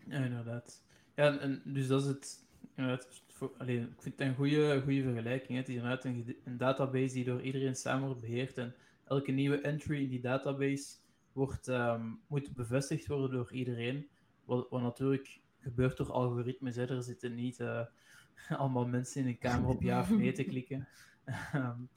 Ja. 0.07 0.23
inderdaad. 0.23 0.83
Ja, 1.15 1.39
en, 1.39 1.61
dus 1.65 1.87
dat 1.87 2.01
is 2.01 2.07
het. 2.07 2.49
Inderdaad, 2.75 3.23
voor, 3.27 3.53
allee, 3.57 3.79
ik 3.79 4.01
vind 4.01 4.19
het 4.19 4.27
een 4.27 4.35
goede, 4.35 4.81
goede 4.83 5.01
vergelijking. 5.01 5.57
Het 5.57 5.69
is 5.69 5.75
inderdaad 5.75 6.05
een, 6.05 6.37
een, 6.43 6.57
database 6.57 7.13
die 7.13 7.23
door 7.23 7.41
iedereen 7.41 7.75
samen 7.75 8.05
wordt 8.05 8.21
beheerd. 8.21 8.57
En 8.57 8.75
elke 9.03 9.31
nieuwe 9.31 9.61
entry 9.61 10.03
in 10.03 10.09
die 10.09 10.21
database 10.21 10.95
wordt, 11.31 11.67
um, 11.67 12.19
moet 12.27 12.53
bevestigd 12.53 13.07
worden 13.07 13.31
door 13.31 13.53
iedereen. 13.53 14.09
Wat, 14.45 14.69
wat 14.69 14.81
natuurlijk 14.81 15.39
gebeurt 15.59 15.97
door 15.97 16.11
algoritmes. 16.11 16.75
Hè. 16.75 16.89
Er 16.89 17.03
zitten 17.03 17.35
niet 17.35 17.59
uh, 17.59 17.85
allemaal 18.59 18.87
mensen 18.87 19.21
in 19.21 19.27
een 19.27 19.37
kamer 19.37 19.69
op 19.69 19.81
ja 19.81 19.99
of 19.99 20.09
nee 20.09 20.31
te 20.31 20.43
klikken. 20.43 20.87
um, 21.55 21.89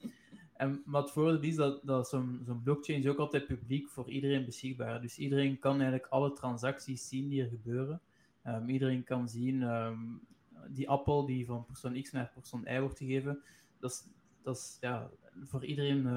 en 0.57 0.83
wat 0.85 1.11
voordeel 1.11 1.41
is 1.41 1.55
dat, 1.55 1.79
dat 1.83 2.09
zo'n 2.09 2.61
blockchain 2.63 2.99
is 2.99 3.07
ook 3.07 3.17
altijd 3.17 3.47
publiek 3.47 3.89
voor 3.89 4.09
iedereen 4.09 4.45
beschikbaar. 4.45 5.01
Dus 5.01 5.17
iedereen 5.17 5.59
kan 5.59 5.73
eigenlijk 5.73 6.07
alle 6.09 6.33
transacties 6.33 7.07
zien 7.07 7.29
die 7.29 7.41
er 7.41 7.49
gebeuren. 7.49 8.01
Um, 8.47 8.69
iedereen 8.69 9.03
kan 9.03 9.29
zien 9.29 9.61
um, 9.61 10.21
die 10.67 10.89
appel 10.89 11.25
die 11.25 11.45
van 11.45 11.65
persoon 11.65 12.01
X 12.01 12.11
naar 12.11 12.31
persoon 12.33 12.67
Y 12.67 12.79
wordt 12.79 12.97
gegeven. 12.97 13.41
Dat 13.79 13.91
is, 13.91 14.03
dat 14.43 14.55
is 14.57 14.77
ja, 14.81 15.09
voor 15.43 15.65
iedereen 15.65 16.09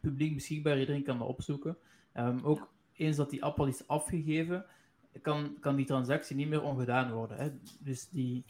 publiek 0.00 0.34
beschikbaar. 0.34 0.78
Iedereen 0.78 1.02
kan 1.02 1.18
dat 1.18 1.28
opzoeken. 1.28 1.76
ook 2.42 2.72
eens 2.92 3.16
dat 3.16 3.30
die 3.30 3.44
appel 3.44 3.66
is 3.66 3.86
afgegeven, 3.86 4.64
kan, 5.22 5.56
kan 5.60 5.76
die 5.76 5.86
transactie 5.86 6.36
niet 6.36 6.48
meer 6.48 6.62
ongedaan 6.62 7.12
worden. 7.12 7.36
Hè? 7.36 7.50
Dus 7.78 8.08
die, 8.08 8.44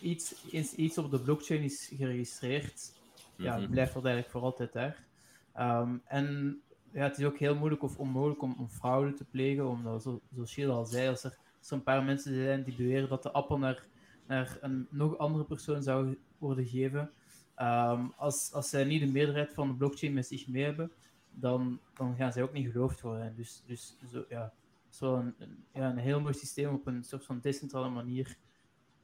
iets, 0.00 0.44
iets 0.74 0.98
op 0.98 1.10
de 1.10 1.20
blockchain 1.20 1.62
is 1.62 1.92
geregistreerd, 1.96 2.99
ja, 3.40 3.58
mhm. 3.58 3.70
blijft 3.70 3.94
dat 3.94 4.04
eigenlijk 4.04 4.32
voor 4.34 4.42
altijd 4.42 4.72
daar. 4.72 5.06
Ehm, 5.52 5.96
en 6.04 6.60
ja, 6.92 7.02
het 7.02 7.18
is 7.18 7.24
ook 7.24 7.38
heel 7.38 7.54
moeilijk 7.54 7.82
of 7.82 7.98
onmogelijk 7.98 8.42
om, 8.42 8.54
om 8.58 8.68
fraude 8.68 9.12
te 9.12 9.24
plegen, 9.24 9.68
omdat, 9.68 10.02
zo, 10.02 10.20
zoals 10.34 10.54
je 10.54 10.68
al 10.68 10.84
zei, 10.84 11.08
als 11.08 11.24
er, 11.24 11.38
als 11.58 11.70
er 11.70 11.76
een 11.76 11.82
paar 11.82 12.04
mensen 12.04 12.34
zijn 12.34 12.62
die 12.62 12.76
beweren 12.76 13.08
dat 13.08 13.22
de 13.22 13.30
appel 13.30 13.58
naar, 13.58 13.86
naar 14.26 14.58
een 14.60 14.86
nog 14.90 15.18
andere 15.18 15.44
persoon 15.44 15.82
zou 15.82 16.18
worden 16.38 16.66
gegeven, 16.66 17.10
ehm, 17.54 18.06
als, 18.16 18.52
als 18.52 18.68
zij 18.68 18.84
niet 18.84 19.00
de 19.00 19.12
meerderheid 19.12 19.54
van 19.54 19.68
de 19.68 19.74
blockchain 19.74 20.12
met 20.12 20.26
zich 20.26 20.48
mee 20.48 20.64
hebben, 20.64 20.92
dan, 21.30 21.80
dan 21.94 22.16
gaan 22.16 22.32
zij 22.32 22.42
ook 22.42 22.52
niet 22.52 22.72
geloofd 22.72 23.00
worden. 23.00 23.34
Dus, 23.36 23.62
dus 23.66 23.96
zo, 24.10 24.24
ja, 24.28 24.52
zo 24.88 25.16
een, 25.16 25.34
ja, 25.72 25.90
een 25.90 25.98
heel 25.98 26.20
mooi 26.20 26.34
systeem 26.34 26.74
op 26.74 26.86
een 26.86 27.04
soort 27.04 27.24
van 27.24 27.40
decentrale 27.40 27.88
manier 27.88 28.36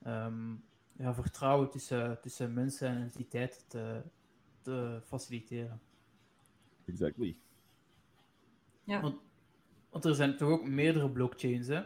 ehm, 0.02 0.54
ja, 0.92 1.14
vertrouwen 1.14 1.70
tussen, 1.70 2.20
tussen 2.20 2.54
mensen 2.54 2.88
en 2.88 3.02
entiteiten 3.02 3.60
te, 3.68 4.02
te 4.66 5.00
faciliteren. 5.04 5.80
Exactly. 6.86 7.36
Ja. 8.84 9.00
Want, 9.00 9.16
want, 9.90 10.04
er 10.04 10.14
zijn 10.14 10.36
toch 10.36 10.48
ook 10.48 10.68
meerdere 10.68 11.10
blockchains, 11.10 11.66
hè? 11.66 11.82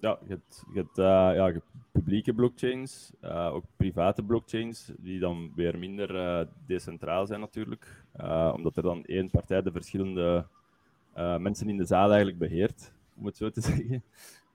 Ja, 0.00 0.18
je 0.22 0.28
hebt, 0.28 0.64
je 0.72 0.78
hebt, 0.78 0.98
uh, 0.98 1.04
ja, 1.04 1.46
je 1.46 1.52
hebt 1.52 1.70
publieke 1.92 2.34
blockchains, 2.34 3.12
uh, 3.22 3.54
ook 3.54 3.64
private 3.76 4.22
blockchains, 4.22 4.92
die 4.98 5.20
dan 5.20 5.52
weer 5.54 5.78
minder 5.78 6.14
uh, 6.14 6.48
decentraal 6.66 7.26
zijn 7.26 7.40
natuurlijk. 7.40 8.04
omdat 8.54 8.76
er 8.76 8.82
dan 8.82 9.04
één 9.04 9.30
partij 9.30 9.62
de 9.62 9.72
verschillende 9.72 10.46
mensen 11.38 11.68
in 11.68 11.76
de 11.76 11.84
zaal 11.84 12.08
eigenlijk 12.08 12.38
beheert, 12.38 12.92
om 13.16 13.26
het 13.26 13.36
zo 13.36 13.50
te 13.50 13.60
zeggen. 13.70 14.02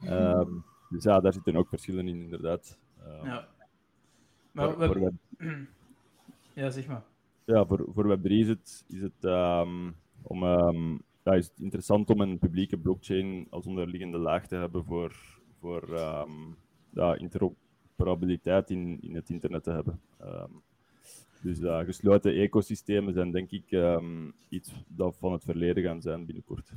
Um, 0.03 0.63
dus 0.89 1.03
ja, 1.03 1.19
daar 1.19 1.33
zitten 1.33 1.55
ook 1.55 1.69
verschillen 1.69 2.07
in, 2.07 2.21
inderdaad. 2.21 2.79
Um, 3.07 3.25
ja. 3.25 3.47
Maar 4.51 4.77
we... 4.77 5.13
Ja, 6.59 6.69
zeg 6.69 6.87
maar. 6.87 7.03
Ja, 7.45 7.65
voor, 7.65 7.85
voor 7.93 8.17
Web3 8.17 8.23
is 8.23 8.47
het, 8.47 8.85
is 8.87 9.01
het, 9.01 9.23
um, 9.23 9.95
om, 10.21 10.43
um, 10.43 11.01
ja, 11.23 11.33
is 11.33 11.47
het 11.47 11.59
interessant 11.59 12.09
om 12.09 12.21
een 12.21 12.39
publieke 12.39 12.77
blockchain 12.77 13.47
als 13.49 13.65
onderliggende 13.65 14.17
laag 14.17 14.47
te 14.47 14.55
hebben 14.55 14.85
voor, 14.85 15.15
voor 15.59 15.89
ja, 16.89 17.15
interoperabiliteit 17.15 18.69
in, 18.69 18.97
in 19.01 19.15
het 19.15 19.29
internet 19.29 19.63
te 19.63 19.71
hebben. 19.71 20.01
dus 21.41 21.59
uh, 21.59 21.79
gesloten 21.79 22.33
ecosystemen 22.33 23.13
zijn 23.13 23.31
denk 23.31 23.51
ik 23.51 23.91
iets 24.49 24.83
dat 24.87 25.17
van 25.17 25.31
het 25.31 25.43
verleden 25.43 25.83
gaan 25.83 26.01
zijn 26.01 26.25
binnenkort. 26.25 26.71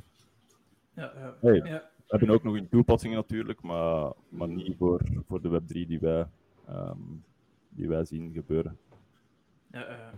Ja, 0.95 1.11
ja. 1.15 1.37
Hey. 1.41 1.55
ja 1.55 1.91
we 1.97 2.19
hebben 2.19 2.29
ook 2.29 2.43
nog 2.43 2.55
in 2.55 2.69
toepassingen 2.69 3.15
natuurlijk, 3.17 3.61
maar, 3.61 4.11
maar 4.29 4.47
niet 4.47 4.77
voor, 4.77 5.01
voor 5.27 5.41
de 5.41 5.61
Web3 5.61 5.87
die 5.87 5.99
wij, 5.99 6.27
die 7.69 7.87
wij 7.87 8.05
zien 8.05 8.31
gebeuren. 8.33 8.77
Ja, 9.73 9.89
uh, 9.89 10.13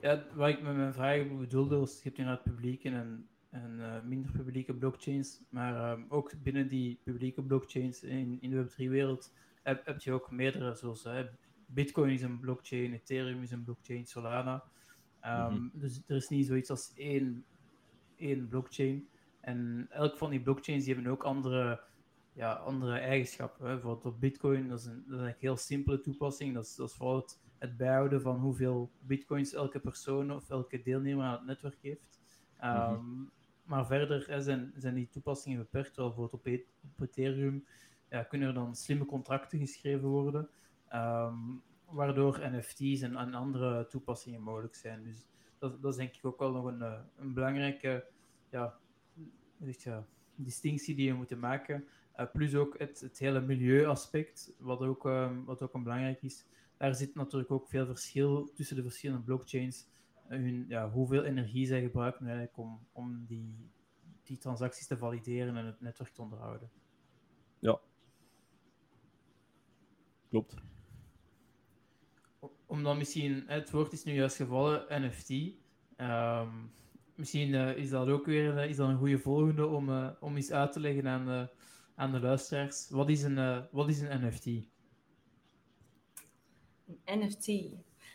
ja, 0.00 0.24
wat 0.34 0.48
ik 0.48 0.62
met 0.62 0.76
mijn 0.76 0.92
vragen 0.92 1.38
bedoelde 1.38 1.76
was, 1.76 1.96
je 1.96 2.02
hebt 2.02 2.18
inderdaad 2.18 2.44
publieke 2.44 2.88
en, 2.88 3.28
en 3.50 3.76
uh, 3.78 4.02
minder 4.02 4.30
publieke 4.30 4.74
blockchains, 4.74 5.40
maar 5.48 5.92
um, 5.92 6.06
ook 6.08 6.32
binnen 6.42 6.68
die 6.68 7.00
publieke 7.04 7.42
blockchains 7.42 8.02
in, 8.02 8.38
in 8.40 8.50
de 8.50 8.64
Web3-wereld 8.64 9.32
heb, 9.62 9.86
heb, 9.86 10.00
je 10.00 10.12
ook 10.12 10.30
meerdere, 10.30 10.74
zoals 10.74 11.06
Bitcoin 11.66 12.10
is 12.10 12.22
een 12.22 12.40
blockchain, 12.40 12.92
Ethereum 12.92 13.42
is 13.42 13.50
een 13.50 13.64
blockchain, 13.64 14.06
Solana. 14.06 14.64
Um, 15.24 15.30
mm 15.30 15.46
-hmm. 15.46 15.70
Dus 15.74 16.02
er 16.06 16.16
is 16.16 16.28
niet 16.28 16.46
zoiets 16.46 16.70
als 16.70 16.92
één, 16.94 17.44
één 18.16 18.48
blockchain. 18.48 19.08
En 19.40 19.86
elk 19.90 20.16
van 20.16 20.30
die 20.30 20.42
blockchains 20.42 20.84
die 20.84 20.94
hebben 20.94 21.12
ook 21.12 21.22
andere, 21.22 21.80
ja, 22.32 22.52
andere 22.52 22.98
eigenschappen. 22.98 23.66
Hè. 23.66 23.72
Bijvoorbeeld 23.72 24.14
op 24.14 24.20
Bitcoin, 24.20 24.68
dat 24.68 24.78
is, 24.78 24.84
een, 24.84 25.04
dat 25.06 25.20
is 25.20 25.26
een 25.26 25.34
heel 25.38 25.56
simpele 25.56 26.00
toepassing. 26.00 26.54
Dat 26.54 26.64
is, 26.64 26.74
dat 26.74 26.88
is 26.88 26.94
vooral 26.94 27.16
het, 27.16 27.40
het, 27.58 27.76
bijhouden 27.76 28.20
van 28.20 28.36
hoeveel 28.36 28.90
bitcoins 29.00 29.52
elke 29.52 29.78
persoon 29.78 30.32
of 30.32 30.50
elke 30.50 30.82
deelnemer 30.82 31.24
aan 31.24 31.32
het 31.32 31.46
netwerk 31.46 31.78
heeft. 31.80 32.20
Um, 32.64 33.30
Maar 33.64 33.86
verder 33.86 34.24
hè, 34.28 34.42
zijn, 34.42 34.72
zijn 34.76 34.94
die 34.94 35.08
toepassingen 35.08 35.58
beperkt. 35.58 35.96
Wel, 35.96 36.06
bijvoorbeeld 36.06 36.40
op, 36.40 36.46
e-, 36.46 36.64
op 36.98 37.06
Ethereum 37.06 37.64
ja, 38.10 38.22
kunnen 38.22 38.48
er 38.48 38.54
dan 38.54 38.74
slimme 38.74 39.06
contracten 39.06 39.58
geschreven 39.58 40.08
worden. 40.08 40.48
Um, 40.94 41.62
waardoor 41.84 42.40
NFT's 42.50 43.00
en, 43.00 43.16
en, 43.16 43.34
andere 43.34 43.86
toepassingen 43.86 44.40
mogelijk 44.40 44.74
zijn. 44.74 45.02
Dus 45.02 45.28
dat, 45.58 45.82
dat 45.82 45.92
is 45.92 45.98
denk 45.98 46.14
ik 46.14 46.24
ook 46.24 46.38
wel 46.38 46.52
nog 46.52 46.64
een, 46.64 46.82
eh, 46.82 47.00
een 47.16 47.34
belangrijke 47.34 48.04
ja, 48.50 48.78
ja, 49.78 50.06
distinctie 50.34 50.94
die 50.94 51.10
we 51.10 51.16
moeten 51.16 51.38
maken. 51.38 51.84
Uh, 52.20 52.26
plus 52.32 52.54
ook 52.54 52.78
het, 52.78 53.00
het 53.00 53.18
hele 53.18 53.40
milieuaspect, 53.40 54.54
wat 54.58 54.80
ook, 54.80 55.04
um, 55.04 55.44
wat 55.44 55.62
ook 55.62 55.74
een 55.74 55.82
belangrijk 55.82 56.22
is. 56.22 56.46
Daar 56.84 56.94
zit 56.94 57.14
natuurlijk 57.14 57.50
ook 57.50 57.68
veel 57.68 57.86
verschil 57.86 58.52
tussen 58.54 58.76
de 58.76 58.82
verschillende 58.82 59.22
blockchains. 59.22 59.86
Uh, 60.28 60.38
hun, 60.38 60.64
ja, 60.68 60.90
hoeveel 60.90 61.24
energie 61.24 61.66
zij 61.66 61.82
gebruiken 61.82 62.26
eigenlijk 62.26 62.56
om, 62.56 62.86
om 62.92 63.24
die, 63.26 63.70
die 64.22 64.38
transacties 64.38 64.86
te 64.86 64.96
valideren 64.96 65.56
en 65.56 65.66
het 65.66 65.80
netwerk 65.80 66.14
te 66.14 66.22
onderhouden. 66.22 66.70
Ja. 67.58 67.80
Klopt. 70.28 70.54
Om 72.66 72.82
dan 72.82 72.96
misschien, 72.96 73.44
het 73.46 73.70
woord 73.70 73.92
is 73.92 74.04
nu 74.04 74.12
juist 74.12 74.36
gevallen, 74.36 74.86
NFT. 74.88 75.30
Um, 75.96 76.72
misschien 77.14 77.48
uh, 77.48 77.76
is 77.76 77.90
dat 77.90 78.08
ook 78.08 78.26
weer 78.26 78.56
uh, 78.56 78.68
is 78.68 78.76
dat 78.76 78.88
een 78.88 78.98
goede 78.98 79.18
volgende 79.18 79.66
om, 79.66 79.88
uh, 79.88 80.10
om 80.20 80.36
eens 80.36 80.52
uit 80.52 80.72
te 80.72 80.80
leggen 80.80 81.08
aan, 81.08 81.48
aan 81.94 82.12
de 82.12 82.20
luisteraars. 82.20 82.90
Wat 82.90 83.08
is 83.08 83.22
een, 83.22 83.66
wat 83.70 83.88
is 83.88 84.00
een 84.00 84.26
NFT? 84.26 84.72
Een 87.04 87.18
NFT. 87.18 87.48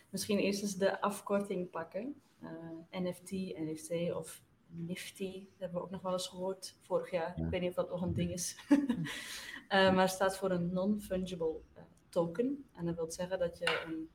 Misschien 0.10 0.38
eerst 0.38 0.62
eens 0.62 0.76
de 0.76 1.02
afkorting 1.02 1.70
pakken. 1.70 2.22
NFT, 2.92 3.32
NFT 3.32 4.14
of 4.14 4.44
Nifty, 4.72 5.44
dat 5.44 5.60
hebben 5.60 5.78
we 5.78 5.86
ook 5.86 5.92
nog 5.92 6.02
wel 6.02 6.12
eens 6.12 6.28
gehoord 6.28 6.78
vorig 6.82 7.12
jaar. 7.12 7.38
Ik 7.38 7.50
weet 7.50 7.62
niet 7.62 7.70
of 7.70 7.76
dat 7.76 7.90
nog 7.90 8.02
een 8.02 8.14
ding 8.14 8.32
is. 8.32 8.60
maar 9.70 10.00
het 10.02 10.10
staat 10.10 10.38
voor 10.38 10.52
een 10.52 10.74
non-fungible 10.74 11.62
token. 12.10 12.66
En 12.74 12.86
dat 12.86 12.96
wil 12.96 13.12
zeggen 13.12 13.40
dat 13.40 13.58
je 13.58 13.84
een, 13.88 14.10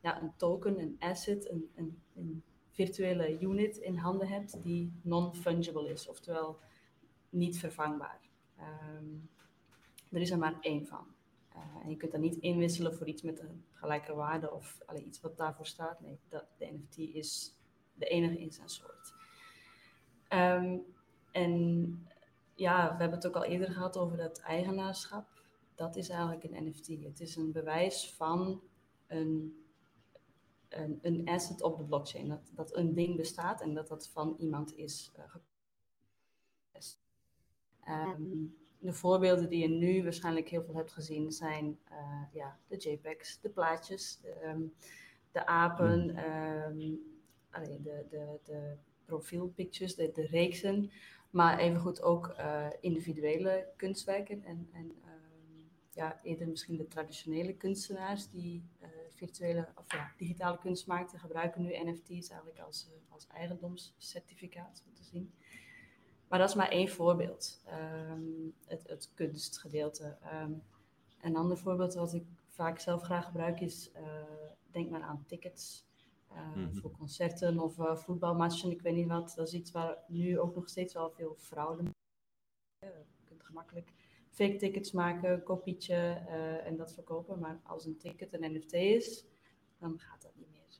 ja, 0.00 0.22
een 0.22 0.36
token, 0.36 0.80
een 0.80 0.96
asset, 0.98 1.50
een, 1.50 1.70
een, 1.74 2.02
een 2.14 2.42
virtuele 2.70 3.40
unit 3.40 3.76
in 3.76 3.96
handen 3.96 4.28
hebt 4.28 4.62
die 4.62 4.92
non-fungible 5.02 5.90
is, 5.90 6.08
oftewel 6.08 6.60
niet 7.28 7.58
vervangbaar. 7.58 8.20
Um, 8.98 9.30
er 10.10 10.20
is 10.20 10.30
er 10.30 10.38
maar 10.38 10.56
één 10.60 10.86
van. 10.86 11.06
En 11.86 11.92
je 11.92 11.98
kunt 11.98 12.12
dat 12.12 12.20
niet 12.20 12.36
inwisselen 12.36 12.94
voor 12.94 13.06
iets 13.06 13.22
met 13.22 13.40
een 13.40 13.64
gelijke 13.72 14.14
waarde 14.14 14.52
of 14.52 14.78
iets 15.04 15.20
wat 15.20 15.36
daarvoor 15.36 15.66
staat. 15.66 16.00
Nee, 16.00 16.18
dat, 16.28 16.46
de 16.58 16.72
NFT 16.72 16.98
is 16.98 17.54
de 17.94 18.06
enige 18.06 18.38
in 18.38 18.52
zijn 18.52 18.68
soort. 18.68 19.14
Um, 20.28 20.84
en 21.30 22.08
ja, 22.54 22.92
we 22.92 23.00
hebben 23.00 23.18
het 23.18 23.26
ook 23.26 23.36
al 23.36 23.44
eerder 23.44 23.70
gehad 23.70 23.96
over 23.96 24.16
dat 24.16 24.38
eigenaarschap. 24.38 25.28
Dat 25.74 25.96
is 25.96 26.08
eigenlijk 26.08 26.44
een 26.44 26.68
NFT. 26.68 26.86
Het 26.86 27.20
is 27.20 27.36
een 27.36 27.52
bewijs 27.52 28.14
van 28.14 28.62
een 29.06 29.60
een, 30.68 30.98
een, 31.02 31.28
asset 31.28 31.62
op 31.62 31.78
de 31.78 31.84
blockchain. 31.84 32.28
Dat, 32.28 32.50
dat 32.54 32.76
een 32.76 32.94
ding 32.94 33.16
bestaat 33.16 33.60
en 33.60 33.74
dat 33.74 33.88
dat 33.88 34.08
van 34.08 34.36
iemand 34.38 34.76
is 34.76 35.12
uh, 35.18 35.34
de 38.86 38.92
voorbeelden 38.92 39.48
die 39.48 39.60
je 39.60 39.68
nu 39.68 40.02
waarschijnlijk 40.02 40.48
heel 40.48 40.62
veel 40.62 40.74
hebt 40.74 40.92
gezien 40.92 41.32
zijn 41.32 41.78
uh, 41.90 42.22
ja, 42.32 42.58
de 42.66 42.76
JPEGs, 42.76 43.40
de 43.40 43.48
plaatjes, 43.48 44.18
de, 44.22 44.46
um, 44.46 44.74
de 45.32 45.46
apen, 45.46 46.08
um, 46.08 47.00
allee, 47.50 47.80
de, 47.82 48.04
de, 48.10 48.38
de 48.44 48.76
profielpictures, 49.04 49.94
de, 49.94 50.10
de 50.12 50.26
reeksen, 50.26 50.90
maar 51.30 51.58
evengoed 51.58 52.02
ook 52.02 52.34
uh, 52.38 52.66
individuele 52.80 53.68
kunstwerken 53.76 54.44
en, 54.44 54.68
en 54.72 54.92
ja, 55.90 56.20
eerder 56.22 56.48
misschien 56.48 56.76
de 56.76 56.88
traditionele 56.88 57.54
kunstenaars 57.54 58.30
die 58.30 58.62
virtuele 59.16 59.68
of 59.74 59.92
ja, 59.92 60.12
digitale 60.16 60.58
kunstmarkten 60.58 61.18
gebruiken 61.18 61.62
nu 61.62 61.70
NFT's 61.84 62.28
eigenlijk 62.28 62.58
als, 62.58 62.88
als 63.08 63.26
eigendomscertificaat, 63.26 64.82
zo 64.84 64.90
te 64.92 65.02
zien. 65.02 65.32
Maar 66.28 66.38
dat 66.38 66.48
is 66.48 66.54
maar 66.54 66.68
één 66.68 66.88
voorbeeld, 66.88 67.62
um, 68.10 68.54
het, 68.66 68.88
het 68.88 69.10
kunstgedeelte. 69.14 70.18
Um, 70.42 70.62
een 71.20 71.36
ander 71.36 71.58
voorbeeld 71.58 71.94
wat 71.94 72.14
ik 72.14 72.24
vaak 72.48 72.78
zelf 72.78 73.02
graag 73.02 73.24
gebruik 73.24 73.60
is, 73.60 73.90
uh, 73.96 74.02
denk 74.70 74.90
maar 74.90 75.02
aan 75.02 75.24
tickets. 75.26 75.84
Uh, 76.32 76.46
mm 76.46 76.52
-hmm. 76.52 76.74
Voor 76.74 76.90
concerten 76.90 77.58
of 77.58 77.78
uh, 77.78 77.96
voetbalmatchen, 77.96 78.70
ik 78.70 78.82
weet 78.82 78.94
niet 78.94 79.08
wat. 79.08 79.32
Dat 79.36 79.46
is 79.46 79.54
iets 79.54 79.70
waar 79.70 79.98
nu 80.08 80.38
ook 80.38 80.54
nog 80.54 80.68
steeds 80.68 80.94
wel 80.94 81.10
veel 81.10 81.34
fraude. 81.34 81.82
Je 82.78 83.04
kunt 83.24 83.44
gemakkelijk 83.44 83.92
fake 84.30 84.56
tickets 84.56 84.92
maken, 84.92 85.32
een 85.32 85.42
kopietje 85.42 86.22
uh, 86.26 86.66
en 86.66 86.76
dat 86.76 86.92
verkopen. 86.92 87.38
Maar 87.38 87.60
als 87.62 87.84
een 87.84 87.98
ticket 87.98 88.32
een 88.32 88.52
NFT 88.54 88.72
is, 88.72 89.24
dan 89.78 89.98
gaat 89.98 90.22
dat 90.22 90.34
niet 90.34 90.50
meer. 90.50 90.78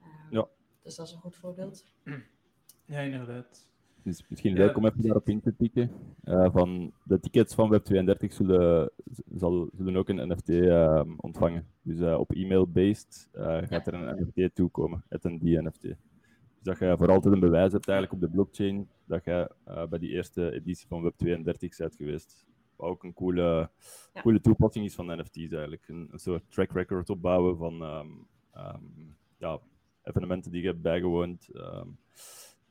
Uh, 0.00 0.30
ja. 0.30 0.48
Dus 0.82 0.94
dat 0.94 1.06
is 1.06 1.12
een 1.12 1.20
goed 1.20 1.36
voorbeeld. 1.36 1.84
Ja, 2.84 3.00
inderdaad. 3.00 3.66
Dus 4.04 4.24
misschien 4.28 4.54
leuk 4.54 4.76
om 4.76 4.86
even 4.86 5.02
daarop 5.02 5.28
in 5.28 5.40
te 5.40 5.56
tikken. 5.56 5.90
Uh, 6.24 6.48
van 6.52 6.92
de 7.04 7.20
tickets 7.20 7.54
van 7.54 7.80
Web32 7.80 8.26
zullen, 8.28 8.90
zal, 9.34 9.68
zullen 9.76 9.96
ook 9.96 10.08
een 10.08 10.28
NFT 10.28 10.48
uh, 10.48 10.98
ehm, 10.98 11.12
ontvangen. 11.16 11.66
Dus 11.82 11.98
uh, 11.98 12.18
op 12.18 12.32
e-mail-based 12.32 13.28
eh, 13.32 13.58
gaat 13.62 13.86
er 13.86 13.94
een 13.94 14.26
NFT 14.34 14.54
toekomen, 14.54 15.04
het 15.08 15.24
een 15.24 15.38
die 15.38 15.62
NFT. 15.62 15.82
Dus 15.82 15.96
dat 16.62 16.78
je 16.78 16.94
voor 16.98 17.10
altijd 17.10 17.34
een 17.34 17.40
bewijs 17.40 17.72
hebt 17.72 17.88
eigenlijk 17.88 18.22
op 18.22 18.28
de 18.28 18.34
blockchain 18.34 18.88
dat 19.04 19.24
je 19.24 19.50
bij 19.88 19.98
die 19.98 20.10
eerste 20.10 20.52
editie 20.52 20.86
van 20.88 21.12
Web32 21.12 21.42
bent 21.42 21.96
geweest. 21.96 22.46
Wat 22.76 22.88
ook 22.88 23.04
een 23.04 23.14
coole, 23.14 23.70
ja. 24.14 24.20
coole 24.22 24.40
toepassing 24.40 24.84
is 24.84 24.94
van 24.94 25.18
NFT's 25.18 25.36
eigenlijk. 25.36 25.88
Een, 25.88 26.08
een 26.12 26.18
soort 26.18 26.42
track 26.48 26.72
record 26.72 27.10
opbouwen 27.10 27.56
van 27.56 27.82
um, 27.82 28.26
um, 28.56 29.16
ja, 29.38 29.60
evenementen 30.02 30.50
die 30.50 30.62
je 30.62 30.68
hebt 30.68 30.82
bijgewoond. 30.82 31.48
Um, 31.54 31.98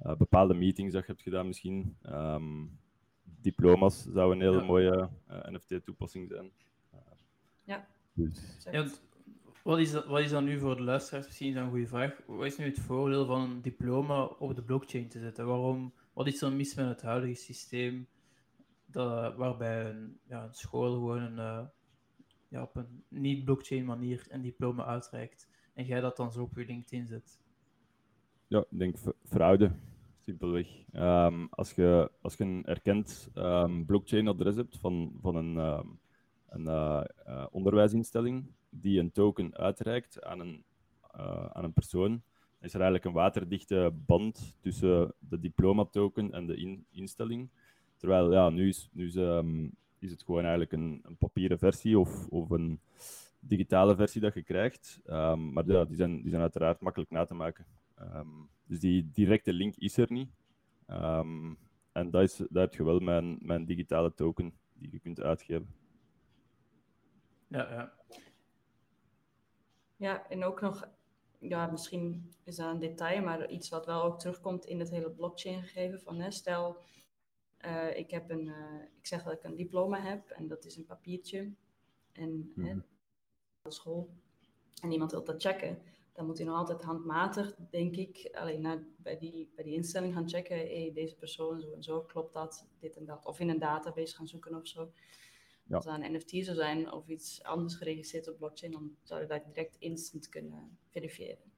uh, 0.06 0.16
bepaalde 0.16 0.54
meetings 0.54 0.94
dat 0.94 1.02
je 1.06 1.12
hebt 1.12 1.24
gedaan 1.24 1.48
misschien. 1.48 1.96
Um, 2.06 2.80
diploma's 3.24 4.06
zou 4.14 4.34
een 4.34 4.42
hele 4.42 4.60
ja. 4.60 4.64
mooie 4.64 5.10
uh, 5.30 5.38
NFT-toepassing 5.46 6.28
zijn. 6.28 6.52
Uh, 6.94 7.00
ja. 7.64 7.88
Dus. 8.14 8.58
ja 8.72 8.88
wat, 9.64 9.80
is 9.80 9.92
dat, 9.92 10.06
wat 10.06 10.20
is 10.20 10.30
dan 10.30 10.44
nu 10.44 10.60
voor 10.60 10.76
de 10.76 10.84
luisteraars 10.84 11.26
misschien 11.26 11.58
een 11.58 11.70
goede 11.70 11.88
vraag? 11.88 12.22
Wat 12.26 12.46
is 12.46 12.58
nu 12.58 12.66
het 12.66 12.80
voordeel 12.80 13.26
van 13.26 13.42
een 13.42 13.62
diploma 13.62 14.24
op 14.24 14.56
de 14.56 14.64
blockchain 14.64 15.08
te 15.08 15.20
zetten? 15.20 15.46
Waarom, 15.46 15.94
wat 16.14 16.28
is 16.28 16.42
er 16.42 16.52
mis 16.52 16.76
met 16.76 16.88
het 16.88 17.02
huidige 17.02 17.42
systeem 17.42 18.08
dat, 18.86 19.36
waarbij 19.36 19.86
een, 19.86 20.20
ja, 20.28 20.44
een 20.44 20.54
school 20.54 20.94
gewoon 20.94 21.22
een, 21.22 21.70
ja, 22.48 22.62
op 22.62 22.76
een 22.76 23.04
niet-blockchain 23.08 23.86
manier 23.86 24.26
een 24.30 24.42
diploma 24.42 24.86
uitreikt 24.86 25.50
en 25.74 25.86
jij 25.86 26.02
dat 26.02 26.18
dan 26.18 26.32
zo 26.32 26.42
op 26.42 26.58
je 26.58 26.66
LinkedIn 26.66 27.08
zet? 27.08 27.40
Ja, 28.48 28.60
ik 28.60 28.80
denk 28.80 28.96
fraude. 29.24 29.72
Simpelweg. 30.26 30.68
Um, 30.94 31.48
als, 31.50 31.72
je, 31.72 32.12
als 32.22 32.36
je 32.36 32.44
een 32.44 32.66
erkend 32.66 33.30
um, 33.36 33.86
blockchain-adres 33.86 34.56
hebt 34.56 34.78
van, 34.78 35.14
van 35.22 35.36
een, 35.36 35.58
um, 35.58 36.00
een 36.50 36.66
uh, 36.66 37.04
uh, 37.28 37.46
onderwijsinstelling 37.52 38.46
die 38.70 39.00
een 39.00 39.12
token 39.12 39.58
uitreikt 39.58 40.24
aan 40.24 40.40
een, 40.40 40.64
uh, 41.18 41.46
aan 41.46 41.64
een 41.64 41.74
persoon, 41.74 42.22
is 42.60 42.74
er 42.74 42.82
eigenlijk 42.82 43.06
een 43.06 43.14
waterdichte 43.14 43.94
band 44.06 44.56
tussen 44.60 45.14
de 45.20 45.40
diploma-token 45.40 46.32
en 46.32 46.46
de 46.46 46.56
in, 46.56 46.86
instelling. 46.92 47.50
Terwijl 47.98 48.32
ja, 48.32 48.50
nu, 48.50 48.68
is, 48.68 48.90
nu 48.92 49.06
is, 49.06 49.16
is 50.00 50.12
het 50.12 50.24
gewoon 50.24 50.42
eigenlijk 50.42 50.72
een, 50.72 51.00
een 51.04 51.18
papieren 51.18 51.60
versie 51.60 52.00
of, 52.00 52.28
of 52.28 52.50
een 52.50 52.80
digitale 53.40 53.96
versie 53.96 54.22
dat 54.22 54.34
je 54.34 54.44
krijgt. 54.44 55.00
maar 55.38 55.68
ja, 55.68 55.86
die, 55.86 55.96
zijn, 55.96 56.22
die 56.22 56.30
zijn 56.30 56.42
uiteraard 56.42 56.82
makkelijk 56.82 57.12
na 57.12 57.26
te 57.26 57.34
maken. 57.34 57.66
Um, 58.02 58.50
dus 58.66 58.80
die 58.80 59.12
directe 59.12 59.54
link 59.54 59.76
is 59.76 59.98
er 59.98 60.12
niet. 60.12 60.30
Um, 60.88 61.58
en 61.92 62.12
dat, 62.12 62.22
is, 62.22 62.36
dat 62.36 62.50
heb 62.52 62.74
je 62.74 62.84
wel 62.84 63.00
mijn, 63.00 63.38
mijn 63.42 63.66
digitale 63.66 64.14
token 64.14 64.54
die 64.74 64.92
je 64.92 65.00
kunt 65.00 65.22
uitgeven. 65.22 65.76
Ja, 67.48 67.72
ja. 67.72 67.94
Ja, 69.96 70.30
en 70.30 70.44
ook 70.44 70.62
nog, 70.62 70.90
ja, 71.40 71.68
misschien 71.68 72.32
is 72.44 72.56
dat 72.56 72.74
een 72.74 72.80
detail, 72.80 73.24
maar 73.24 73.50
iets 73.50 73.70
wat 73.70 73.86
wel 73.86 74.04
ook 74.04 74.20
terugkomt 74.20 74.66
in 74.66 74.80
het 74.80 74.90
hele 74.90 75.12
blockchain 75.12 75.64
gegeven. 75.64 76.00
Van, 76.00 76.20
hè, 76.20 76.32
stel, 76.32 76.82
uh, 77.66 77.98
ik, 77.98 78.12
heb 78.12 78.30
een, 78.30 78.48
uh, 78.48 78.82
ik 78.98 79.08
zeg 79.08 79.24
dat 79.24 79.34
ik 79.34 79.44
een 79.44 79.56
diploma 79.56 80.02
heb 80.02 80.30
en 80.30 80.48
dat 80.48 80.66
is 80.66 80.76
een 80.76 80.86
papiertje. 80.86 81.52
En 82.12 82.30
mm 82.30 82.52
-hmm. 82.56 82.84
hè, 83.62 83.72
school. 83.72 84.10
En 84.82 84.92
iemand 84.92 85.12
wil 85.12 85.24
dat 85.24 85.42
checken 85.42 85.82
dan 86.14 86.26
moet 86.26 86.38
je 86.38 86.44
nog 86.44 86.58
altijd 86.58 86.82
handmatig, 86.82 87.56
denk 87.70 87.96
ik, 87.96 88.30
alleen 88.32 88.62
naar, 88.62 88.84
bij, 88.98 89.18
die, 89.18 89.52
bij 89.56 89.64
die 89.64 89.74
instelling 89.74 90.14
gaan 90.14 90.30
checken. 90.30 90.58
Hey, 90.58 90.92
deze 90.94 91.16
persoon, 91.16 91.62
zo 91.62 91.74
en 91.74 91.84
zo, 91.84 92.02
klopt 92.02 92.34
dat, 92.34 92.68
dit 92.80 92.98
en 92.98 93.06
dat. 93.06 93.26
Of 93.26 93.40
in 93.40 93.50
een 93.50 93.60
database 93.60 94.16
gaan 94.16 94.28
zoeken 94.28 94.56
of 94.56 94.68
zo. 94.68 94.92
Ja. 95.64 95.76
Als 95.76 95.86
dat 95.86 96.00
een 96.00 96.14
NFT 96.14 96.30
zou 96.30 96.56
zijn 96.56 96.92
of 96.92 97.08
iets 97.08 97.44
anders 97.44 97.76
geregistreerd 97.76 98.28
op 98.28 98.38
blockchain, 98.38 98.72
dan 98.72 98.96
zou 99.04 99.22
je 99.22 99.28
dat 99.28 99.46
direct 99.46 99.76
instant 99.80 100.30
kunnen 100.30 100.78
verifiëren. 100.90 101.52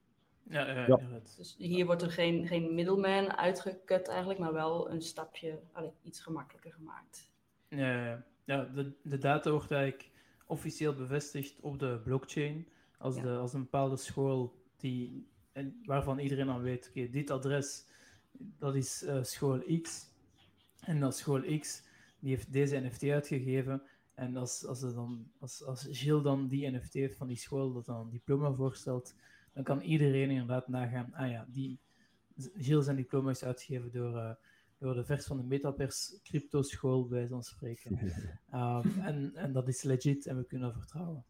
Ja, 0.50 0.72
ja, 0.72 0.88
ja. 0.88 1.20
Dus 1.38 1.56
hier 1.58 1.86
wordt 1.86 2.02
er 2.02 2.12
geen, 2.12 2.48
geen 2.48 2.76
middleman 2.76 3.38
uitgekut 3.38 4.08
eigenlijk, 4.08 4.40
maar 4.40 4.54
wel 4.54 4.90
een 4.90 5.02
stapje, 5.02 5.62
allee, 5.72 5.94
iets 6.02 6.22
gemakkelijker 6.22 6.72
gemaakt. 6.72 7.32
Ja, 7.68 8.06
ja. 8.06 8.26
ja 8.46 8.64
de, 8.64 8.94
de 9.04 9.18
data 9.18 9.52
wordt 9.52 9.72
eigenlijk 9.72 10.10
officieel 10.46 10.94
bevestigd 10.94 11.60
op 11.60 11.80
de 11.80 12.02
blockchain. 12.04 12.68
Als, 13.04 13.16
de, 13.16 13.30
als 13.30 13.54
een 13.54 13.64
bepaalde 13.64 13.98
school 13.98 14.56
die, 14.78 15.28
en 15.52 15.82
waarvan 15.86 16.20
iedereen 16.20 16.46
dan 16.46 16.62
weet, 16.62 16.88
oké, 16.90 17.10
dit 17.10 17.30
adres, 17.30 17.86
dat 18.32 18.76
is 18.76 19.04
uh, 19.04 19.24
school 19.24 19.82
X. 19.82 20.10
En 20.80 21.00
dat 21.00 21.18
school 21.18 21.60
X, 21.60 21.84
die 22.20 22.30
heeft 22.30 22.52
deze 22.52 22.80
NFT 22.80 23.04
uitgegeven. 23.04 23.82
En 24.14 24.38
als, 24.38 24.66
als, 24.66 24.82
er 24.82 24.94
dan, 24.94 25.32
als, 25.40 25.64
als 25.64 25.88
Gilles 25.92 26.24
dan 26.24 26.48
die 26.48 26.72
NFT 26.72 26.94
heeft 26.94 27.18
van 27.18 27.28
die 27.28 27.38
school, 27.38 27.74
dat 27.74 27.86
dan 27.86 28.00
een 28.00 28.10
diploma 28.10 28.54
voorstelt, 28.54 29.16
dan 29.54 29.64
kan 29.64 29.82
iedereen 29.82 30.30
inderdaad 30.30 30.68
nagaan, 30.68 31.14
ah 31.14 31.30
ja, 31.30 31.46
die, 31.50 31.80
Gilles 32.36 32.86
zijn 32.86 32.98
diploma 32.98 33.30
is 33.30 33.44
uitgegeven 33.44 33.92
door, 33.92 34.16
uh, 34.16 34.32
door 34.78 34.94
de 34.94 35.06
vers 35.06 35.26
van 35.26 35.38
de 35.38 35.44
Metapers 35.44 36.20
crypto 36.24 36.62
school, 36.62 37.08
bij 37.08 37.28
zo'n 37.28 37.44
spreken. 37.44 38.00
um, 38.54 39.00
en, 39.10 39.36
en 39.36 39.52
dat 39.52 39.68
is 39.68 39.84
legit 39.84 40.26
en 40.26 40.38
we 40.38 40.44
kunnen 40.44 40.74
vertrouwen. 40.74 41.26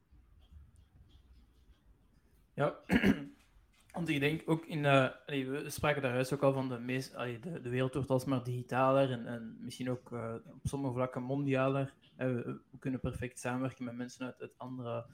Ja, 2.54 2.80
want 3.94 4.10
ik 4.10 4.20
denk 4.20 4.42
ook 4.46 4.66
in, 4.66 4.84
uh, 4.84 5.10
we 5.26 5.66
spraken 5.68 6.02
daar 6.02 6.30
ook 6.34 6.44
al 6.44 6.54
van 6.54 6.70
de, 6.70 6.80
meest, 6.80 7.16
allee, 7.16 7.40
de, 7.40 7.62
de 7.62 7.70
wereld 7.70 7.94
wordt 7.94 8.10
alsmaar 8.10 8.44
digitaler 8.44 9.12
en, 9.12 9.28
en 9.28 9.58
misschien 9.60 9.90
ook 9.90 10.12
uh, 10.12 10.36
op 10.46 10.60
sommige 10.64 10.94
vlakken 10.94 11.24
mondialer. 11.24 11.94
We, 12.18 12.60
we, 12.72 12.78
kunnen 12.80 13.00
perfect 13.00 13.40
samenwerken 13.40 13.86
met 13.86 13.96
mensen 13.96 14.26
uit, 14.26 14.42
uit, 14.42 14.58
andere, 14.58 15.06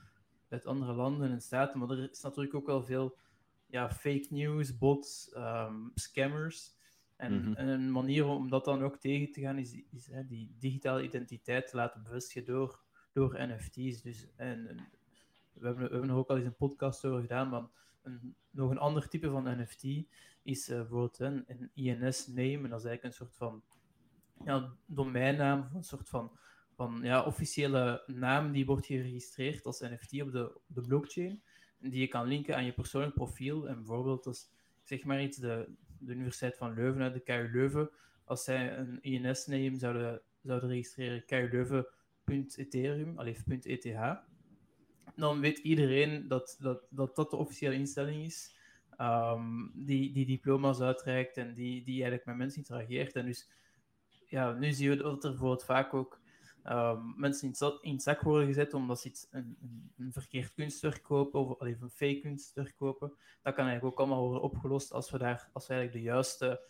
uit 0.49 0.65
andere 0.65 0.93
landen 0.93 1.31
en 1.31 1.41
staten, 1.41 1.79
maar 1.79 1.89
er 1.89 2.09
is 2.11 2.21
natuurlijk 2.21 2.55
ook 2.55 2.65
wel 2.65 2.83
veel 2.83 3.17
ja, 3.69 3.89
fake 3.89 4.27
news, 4.29 4.77
bots, 4.77 5.33
um, 5.37 5.91
scammers. 5.95 6.77
En, 7.15 7.33
mm 7.33 7.43
-hmm. 7.43 7.53
en, 7.53 7.67
een 7.67 7.91
manier 7.91 8.25
om 8.25 8.49
dat 8.49 8.65
dan 8.65 8.83
ook 8.83 8.97
tegen 8.97 9.31
te 9.31 9.41
gaan 9.41 9.57
is, 9.57 9.81
is 9.91 10.07
hè, 10.07 10.27
die 10.27 10.55
digitale 10.59 11.03
identiteit 11.03 11.67
te 11.67 11.75
laten 11.75 12.03
bevestigen 12.03 12.45
door, 12.45 12.79
door 13.13 13.47
NFT's. 13.47 14.01
Dus, 14.01 14.27
en, 14.35 14.87
we 15.59 15.65
hebben, 15.65 15.85
we 15.85 15.91
hebben 15.91 16.09
er 16.09 16.15
ook 16.15 16.29
al 16.29 16.37
eens 16.37 16.45
een 16.45 16.55
podcast 16.55 17.05
over 17.05 17.21
gedaan, 17.21 17.49
maar 17.49 17.67
een, 18.01 18.35
nog 18.49 18.71
een 18.71 18.77
ander 18.77 19.07
type 19.07 19.29
van 19.29 19.61
NFT 19.61 19.83
is 20.43 20.69
uh, 20.69 20.77
bijvoorbeeld 20.77 21.19
een, 21.19 21.71
INS-name. 21.73 22.63
En 22.63 22.69
dat 22.69 22.79
is 22.79 22.85
eigenlijk 22.85 23.03
een 23.03 23.13
soort 23.13 23.35
van 23.35 23.63
ja, 24.45 24.73
domeinnaam, 24.85 25.59
of 25.59 25.73
een 25.73 25.83
soort 25.83 26.09
van, 26.09 26.31
van 26.75 26.99
ja, 27.03 27.23
officiële 27.23 28.03
naam 28.07 28.51
die 28.51 28.65
wordt 28.65 28.85
geregistreerd 28.85 29.65
als 29.65 29.79
NFT 29.79 30.21
op 30.21 30.31
de, 30.31 30.59
de 30.65 30.81
blockchain. 30.81 31.41
Die 31.79 31.99
je 31.99 32.07
kan 32.07 32.27
linken 32.27 32.55
aan 32.55 32.65
je 32.65 32.73
persoonlijk 32.73 33.13
profiel. 33.13 33.67
En 33.67 33.75
bijvoorbeeld 33.75 34.25
als, 34.25 34.49
zeg 34.83 35.03
maar 35.03 35.23
iets, 35.23 35.37
de, 35.37 35.75
de 35.99 36.13
Universiteit 36.13 36.57
van 36.57 36.73
Leuven, 36.73 37.13
de 37.13 37.19
KU 37.19 37.49
Leuven, 37.51 37.89
als 38.23 38.43
zij 38.43 38.77
een 38.77 39.01
INS-name 39.01 39.77
zouden, 39.77 40.21
zouden 40.41 40.69
registreren, 40.69 41.25
KU 41.25 41.49
Leuven.ethereum, 41.51 43.19
.eth, 43.19 43.85
dan 45.19 45.39
weet 45.39 45.57
iedereen 45.57 46.27
dat 46.27 46.57
dat, 46.59 46.81
dat, 46.89 47.15
dat 47.15 47.29
de 47.29 47.35
officiële 47.35 47.75
instelling 47.75 48.25
is. 48.25 48.57
Um, 48.97 49.71
die, 49.75 50.11
die 50.11 50.25
diploma's 50.25 50.79
uitreikt 50.81 51.37
en 51.37 51.53
die, 51.53 51.83
die 51.83 51.93
eigenlijk 51.93 52.25
met 52.25 52.37
mensen 52.37 52.57
interageert. 52.57 53.15
En 53.15 53.25
dus, 53.25 53.49
ja, 54.25 54.51
nu 54.51 54.71
zien 54.71 54.89
we 54.89 54.95
dat 54.95 55.23
er 55.23 55.29
bijvoorbeeld 55.29 55.63
vaak 55.63 55.93
ook 55.93 56.21
um, 56.65 57.13
mensen 57.17 57.47
in 57.47 57.55
het, 57.57 57.77
in 57.81 57.93
het 57.93 58.03
zak 58.03 58.21
worden 58.21 58.47
gezet 58.47 58.73
omdat 58.73 59.01
ze 59.01 59.07
iets, 59.07 59.27
een, 59.31 59.57
een, 59.61 59.91
een 59.97 60.13
verkeerd 60.13 60.53
kunstwerk 60.53 61.03
kopen 61.03 61.39
of 61.39 61.61
even 61.61 61.83
een 61.83 61.89
fake 61.89 62.19
kunstwerk 62.19 62.75
kopen. 62.77 63.13
Dat 63.41 63.53
kan 63.53 63.65
eigenlijk 63.65 63.93
ook 63.93 63.99
allemaal 63.99 64.23
worden 64.23 64.41
opgelost 64.41 64.93
als 64.93 65.11
we, 65.11 65.17
daar, 65.17 65.49
als 65.53 65.67
we 65.67 65.73
eigenlijk 65.73 66.03
de 66.03 66.11
juiste 66.11 66.61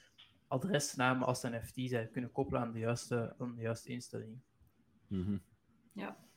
adresnamen 0.48 1.28
als 1.28 1.42
NFT 1.42 2.12
kunnen 2.12 2.32
koppelen 2.32 2.62
aan 2.62 2.72
de 2.72 2.80
juiste, 2.80 3.36
aan 3.38 3.56
de 3.56 3.62
juiste 3.62 3.90
instelling. 3.90 4.40
Mm 5.08 5.24
-hmm. 5.24 5.42
Ja 5.94 6.29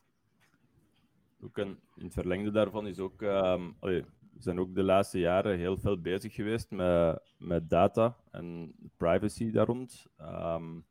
ook 1.45 1.59
in 1.59 1.79
het 1.95 2.13
verlengde 2.13 2.51
daarvan 2.51 2.87
is 2.87 2.99
ook, 2.99 3.23
allee, 3.23 4.05
we 4.33 4.43
zijn 4.43 4.61
ook 4.61 4.75
de 4.75 4.83
laatste 4.83 5.19
jaren 5.19 5.59
heel 5.59 5.77
veel 5.77 6.01
bezig 6.01 6.35
geweest 6.35 6.71
met, 6.71 7.21
met 7.39 7.71
data 7.71 8.17
en 8.31 8.75
privacy 8.97 9.51
daar 9.51 9.67
rond. 9.67 10.07
Um, 10.21 10.85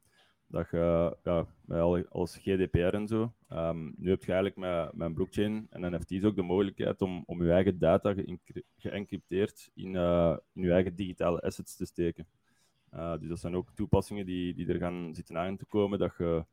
dat 0.51 0.69
je, 0.71 1.17
ja, 1.23 1.47
als 2.09 2.37
GDPR 2.37 2.95
en 2.95 3.07
zo. 3.07 3.33
Um, 3.49 3.93
nu 3.97 4.09
heb 4.09 4.23
je 4.23 4.33
eigenlijk 4.33 4.55
met, 4.55 4.93
met 4.93 5.13
blockchain 5.13 5.67
en 5.69 5.95
NFT's 5.95 6.23
ook 6.23 6.35
de 6.35 6.41
mogelijkheid 6.41 7.01
om, 7.01 7.23
om 7.25 7.43
je 7.43 7.51
eigen 7.51 7.79
data 7.79 8.15
geëncrypteerd 8.77 9.71
in, 9.73 9.93
uh, 9.93 10.37
in 10.53 10.61
je 10.61 10.71
eigen 10.71 10.95
digitale 10.95 11.41
assets 11.41 11.75
te 11.75 11.85
steken. 11.85 12.27
Uh, 12.93 13.17
dus 13.19 13.29
dat 13.29 13.39
zijn 13.39 13.55
ook 13.55 13.71
toepassingen 13.75 14.25
die, 14.25 14.53
die 14.53 14.67
er 14.67 14.79
gaan 14.79 15.15
zitten 15.15 15.37
aan 15.37 15.57
te 15.57 15.65
komen, 15.65 15.99
dat 15.99 16.13
je 16.17 16.45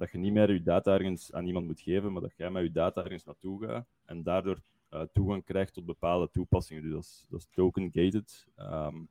dat 0.00 0.10
je 0.10 0.18
niet 0.18 0.32
meer 0.32 0.52
je 0.52 0.62
data 0.62 0.94
ergens 0.94 1.32
aan 1.32 1.46
iemand 1.46 1.66
moet 1.66 1.80
geven, 1.80 2.12
maar 2.12 2.22
dat 2.22 2.36
jij 2.36 2.50
met 2.50 2.62
je 2.62 2.70
data 2.70 3.02
ergens 3.02 3.24
naartoe 3.24 3.66
gaat 3.66 3.86
en 4.04 4.22
daardoor 4.22 4.60
uh, 4.90 5.02
toegang 5.12 5.44
krijgt 5.44 5.74
tot 5.74 5.84
bepaalde 5.84 6.30
toepassingen. 6.30 6.82
Dus 6.82 6.92
dat 6.92 7.02
is, 7.02 7.26
dat 7.28 7.40
is 7.40 7.48
token-gated. 7.50 8.46
Um, 8.58 9.08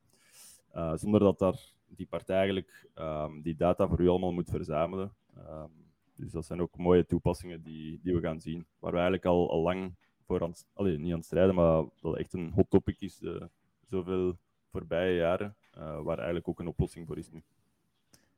uh, 0.74 0.96
zonder 0.96 1.20
dat 1.20 1.38
daar 1.38 1.72
die 1.86 2.06
partij 2.06 2.36
eigenlijk 2.36 2.88
ehm, 2.94 3.40
die 3.40 3.56
data 3.56 3.88
voor 3.88 4.00
u 4.00 4.08
allemaal 4.08 4.32
moet 4.32 4.50
verzamelen. 4.50 5.14
Ehm, 5.36 5.70
dus 6.16 6.32
dat 6.32 6.44
zijn 6.44 6.60
ook 6.60 6.76
mooie 6.76 7.06
toepassingen 7.06 7.62
die, 7.62 8.00
die 8.02 8.14
we 8.14 8.20
gaan 8.20 8.40
zien, 8.40 8.66
waar 8.78 8.92
we 8.92 8.98
eigenlijk 8.98 9.26
al, 9.26 9.60
lang 9.60 9.94
voor 10.26 10.42
aan, 10.42 10.52
allee, 10.72 10.98
niet 10.98 11.12
aan 11.12 11.18
het 11.18 11.26
strijden, 11.26 11.54
maar 11.54 11.84
dat 12.00 12.16
echt 12.16 12.32
een 12.32 12.52
hot 12.54 12.70
topic 12.70 13.00
is 13.00 13.18
de 13.18 13.48
zoveel 13.88 14.38
voorbije 14.70 15.16
jaren, 15.16 15.56
waar 15.74 16.16
eigenlijk 16.16 16.48
ook 16.48 16.60
een 16.60 16.68
oplossing 16.68 17.06
voor 17.06 17.18
is 17.18 17.30
nu. 17.30 17.42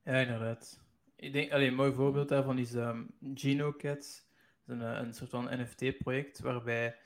Ja, 0.05 0.12
inderdaad. 0.12 0.82
Ik 1.23 1.33
denk, 1.33 1.53
allee, 1.53 1.69
een 1.69 1.75
mooi 1.75 1.93
voorbeeld 1.93 2.29
daarvan 2.29 2.59
is 2.59 2.75
um, 2.75 3.15
GenoCats. 3.35 4.27
Dat 4.65 4.77
is 4.77 4.83
een, 4.83 4.99
een 4.99 5.15
soort 5.15 5.31
van 5.31 5.61
NFT-project 5.61 6.41
waarbij 6.41 6.97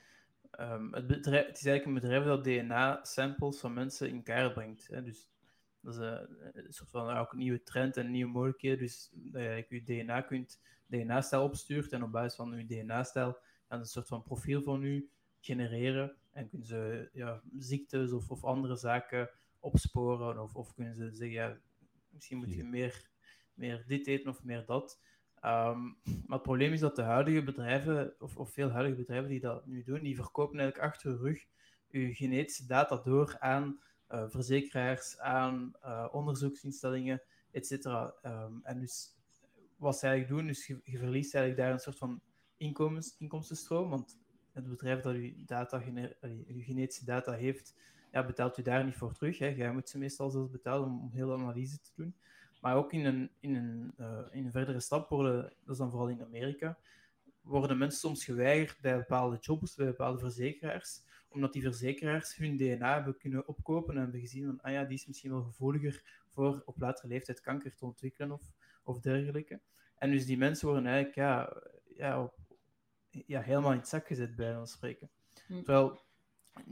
um, 0.59 0.93
het, 0.93 1.07
bedrijf, 1.07 1.47
het 1.47 1.57
is 1.57 1.65
eigenlijk 1.65 1.85
een 1.85 2.09
bedrijf 2.09 2.23
dat 2.23 2.43
DNA-samples 2.43 3.59
van 3.59 3.73
mensen 3.73 4.09
in 4.09 4.23
kaart 4.23 4.53
brengt. 4.53 4.87
Hè. 4.87 5.03
Dus 5.03 5.29
dat 5.81 5.93
is 5.93 5.99
een, 5.99 6.27
een 6.53 6.73
soort 6.73 6.89
van 6.89 7.17
ook 7.17 7.31
een 7.31 7.37
nieuwe 7.37 7.63
trend 7.63 7.97
en 7.97 8.05
een 8.05 8.11
nieuwe 8.11 8.31
mogelijkheid. 8.31 8.79
Dus 8.79 9.09
dat 9.13 9.41
je 9.41 9.65
je 9.69 9.83
DNA 9.83 10.21
kunt, 10.21 10.61
DNA-stijl 10.87 11.43
opstuurt 11.43 11.91
en 11.91 12.03
op 12.03 12.11
basis 12.11 12.35
van 12.35 12.57
je 12.57 12.65
DNA-stijl 12.65 13.37
een 13.67 13.85
soort 13.85 14.07
van 14.07 14.23
profiel 14.23 14.61
van 14.61 14.83
u 14.83 15.09
genereren. 15.39 16.15
En 16.31 16.49
kunnen 16.49 16.67
ze 16.67 17.09
ja, 17.13 17.41
ziektes 17.57 18.11
of, 18.11 18.29
of 18.29 18.43
andere 18.43 18.75
zaken 18.75 19.29
opsporen. 19.59 20.41
Of, 20.41 20.55
of 20.55 20.73
kunnen 20.73 20.95
ze 20.95 21.09
zeggen, 21.11 21.35
ja, 21.35 21.57
misschien 22.09 22.37
moet 22.37 22.53
je 22.53 22.63
meer, 22.63 23.15
meer 23.57 23.83
dit 23.87 24.07
eten 24.07 24.29
of 24.29 24.43
meer 24.43 24.65
dat. 24.65 24.99
Um, 25.45 25.97
maar 26.03 26.37
het 26.37 26.41
probleem 26.41 26.73
is 26.73 26.79
dat 26.79 26.95
de 26.95 27.01
huidige 27.01 27.43
bedrijven, 27.43 28.15
of, 28.19 28.37
of 28.37 28.51
veel 28.53 28.69
huidige 28.69 28.97
bedrijven 28.97 29.29
die 29.29 29.39
dat 29.39 29.65
nu 29.65 29.83
doen, 29.83 30.01
die 30.01 30.15
verkopen 30.15 30.59
eigenlijk 30.59 30.93
achter 30.93 31.11
de 31.11 31.17
rug 31.17 31.45
uw 31.91 32.13
genetische 32.13 32.65
data 32.65 33.01
door 33.03 33.35
aan 33.39 33.79
uh, 34.09 34.23
verzekeraars, 34.27 35.19
aan 35.19 35.73
uh, 35.83 36.07
onderzoeksinstellingen, 36.11 37.21
etc. 37.51 37.71
Um, 37.71 38.59
en 38.63 38.79
dus 38.79 39.15
wat 39.75 39.97
zij 39.97 40.09
eigenlijk 40.09 40.41
doen, 40.41 40.49
is 40.49 40.67
je, 40.67 40.97
verliest 40.97 41.35
eigenlijk 41.35 41.63
daar 41.63 41.73
een 41.73 41.79
soort 41.79 41.97
van 41.97 42.21
inkomens, 42.57 43.15
inkomstenstroom, 43.17 43.89
want 43.89 44.17
het 44.53 44.67
bedrijf 44.69 45.01
dat 45.01 45.13
uw, 45.13 45.31
data, 45.45 45.83
genetische 46.47 47.05
data 47.05 47.31
heeft, 47.31 47.75
ja, 48.11 48.25
betaalt 48.25 48.57
u 48.57 48.61
daar 48.61 48.85
niet 48.85 48.95
voor 48.95 49.13
terug. 49.13 49.37
Hè. 49.37 49.47
Jij 49.47 49.73
moet 49.73 49.89
ze 49.89 49.97
meestal 49.97 50.29
zelfs 50.29 50.51
betalen 50.51 50.87
om, 50.87 50.99
om 50.99 51.11
heel 51.11 51.33
analyse 51.33 51.79
te 51.81 51.91
doen. 51.95 52.15
Maar 52.61 52.75
ook 52.75 52.93
in 52.93 53.05
een, 53.05 53.29
in 53.39 53.55
een, 53.55 53.93
uh, 53.99 54.19
in 54.31 54.45
een 54.45 54.51
verdere 54.51 54.79
stap 54.79 55.09
worden, 55.09 55.41
dat 55.41 55.69
is 55.73 55.77
dan 55.77 55.89
vooral 55.89 56.09
in 56.09 56.21
Amerika, 56.21 56.77
worden 57.41 57.77
mensen 57.77 57.99
soms 57.99 58.25
geweigerd 58.25 58.81
bij 58.81 58.97
bepaalde 58.97 59.37
jobs, 59.39 59.75
bij 59.75 59.85
bepaalde 59.85 60.19
verzekeraars, 60.19 61.01
omdat 61.29 61.53
die 61.53 61.61
verzekeraars 61.61 62.35
hun 62.35 62.57
DNA 62.57 62.93
hebben 62.93 63.17
kunnen 63.17 63.47
opkopen 63.47 63.95
en 63.95 64.01
hebben 64.01 64.19
gezien 64.19 64.45
van, 64.45 64.61
ah 64.61 64.71
ja, 64.71 64.83
die 64.83 64.97
is 64.97 65.07
misschien 65.07 65.31
wel 65.31 65.43
gevoeliger 65.43 66.03
voor 66.29 66.61
op 66.65 66.79
latere 66.79 67.07
leeftijd 67.07 67.41
kanker 67.41 67.75
te 67.75 67.85
ontwikkelen 67.85 68.31
of, 68.31 68.41
of 68.83 68.99
dergelijke. 68.99 69.59
En 69.97 70.11
dus 70.11 70.25
die 70.25 70.37
mensen 70.37 70.67
worden 70.67 70.85
eigenlijk 70.85 71.15
ja, 71.15 71.61
ja, 71.95 72.23
op, 72.23 72.33
ja, 73.09 73.41
helemaal 73.41 73.71
in 73.71 73.77
het 73.77 73.87
zak 73.87 74.07
gezet, 74.07 74.35
bij 74.35 74.57
ons 74.57 74.71
spreken. 74.71 75.09
Hm. 75.47 75.53
Terwijl 75.53 75.99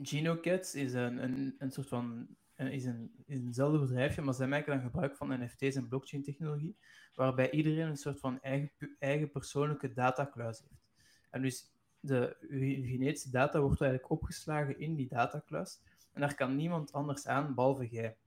GenoCats 0.01 0.75
is 0.75 0.93
een, 0.93 1.23
een, 1.23 1.55
een 1.57 1.71
soort 1.71 1.87
van 1.87 2.27
is, 2.55 2.85
een, 2.85 3.11
is 3.25 3.39
eenzelfde 3.39 3.79
bedrijfje, 3.79 4.21
maar 4.21 4.33
zij 4.33 4.47
maken 4.47 4.71
dan 4.73 4.81
gebruik 4.81 5.15
van 5.15 5.43
NFT's 5.43 5.75
en 5.75 5.87
blockchain-technologie, 5.87 6.77
waarbij 7.15 7.51
iedereen 7.51 7.87
een 7.87 7.97
soort 7.97 8.19
van 8.19 8.41
eigen, 8.41 8.95
eigen 8.99 9.31
persoonlijke 9.31 9.93
datakluis 9.93 10.59
heeft. 10.59 10.83
En 11.29 11.41
dus 11.41 11.71
de 11.99 12.37
genetische 12.85 13.29
data 13.29 13.59
wordt 13.59 13.81
eigenlijk 13.81 14.11
opgeslagen 14.11 14.79
in 14.79 14.95
die 14.95 15.07
datakluis, 15.07 15.81
en 16.13 16.21
daar 16.21 16.35
kan 16.35 16.55
niemand 16.55 16.93
anders 16.93 17.27
aan, 17.27 17.55
behalve 17.55 17.87
jij, 17.87 18.17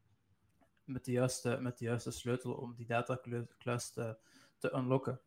met 0.84 1.04
de 1.04 1.12
juiste, 1.12 1.58
met 1.60 1.78
de 1.78 1.84
juiste 1.84 2.10
sleutel 2.10 2.52
om 2.52 2.74
die 2.74 2.86
datakluis 2.86 3.90
te, 3.90 4.16
te 4.58 4.72
unlocken. 4.74 5.20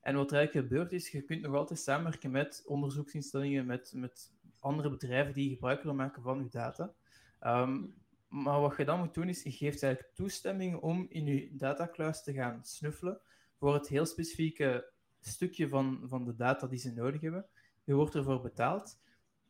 En 0.00 0.16
wat 0.16 0.30
er 0.30 0.36
eigenlijk 0.36 0.68
gebeurt 0.68 0.92
is, 0.92 1.10
je 1.10 1.22
kunt 1.22 1.42
nog 1.42 1.54
altijd 1.54 1.78
samenwerken 1.78 2.30
met 2.30 2.62
onderzoeksinstellingen, 2.66 3.66
met, 3.66 3.92
met 3.94 4.32
andere 4.60 4.90
bedrijven 4.90 5.34
die 5.34 5.50
gebruik 5.50 5.82
willen 5.82 5.96
maken 5.96 6.22
van 6.22 6.42
je 6.42 6.48
data. 6.50 6.94
Ehm, 7.38 7.84
maar 8.28 8.60
wat 8.60 8.76
je 8.76 8.84
dan 8.84 8.98
moet 8.98 9.14
doen, 9.14 9.28
is 9.28 9.42
je 9.42 9.50
geeft 9.50 9.82
eigenlijk 9.82 10.14
toestemming 10.14 10.76
om 10.76 11.06
in 11.08 11.26
je 11.26 11.56
datakluis 11.56 12.22
te 12.22 12.32
gaan 12.32 12.64
snuffelen 12.64 13.20
voor 13.58 13.74
het 13.74 13.88
heel 13.88 14.06
specifieke 14.06 14.92
stukje 15.20 15.68
van, 15.68 16.00
van 16.04 16.24
de 16.24 16.34
data 16.34 16.66
die 16.66 16.78
ze 16.78 16.92
nodig 16.92 17.20
hebben. 17.20 17.46
Je 17.84 17.94
wordt 17.94 18.14
ervoor 18.14 18.40
betaald, 18.40 19.00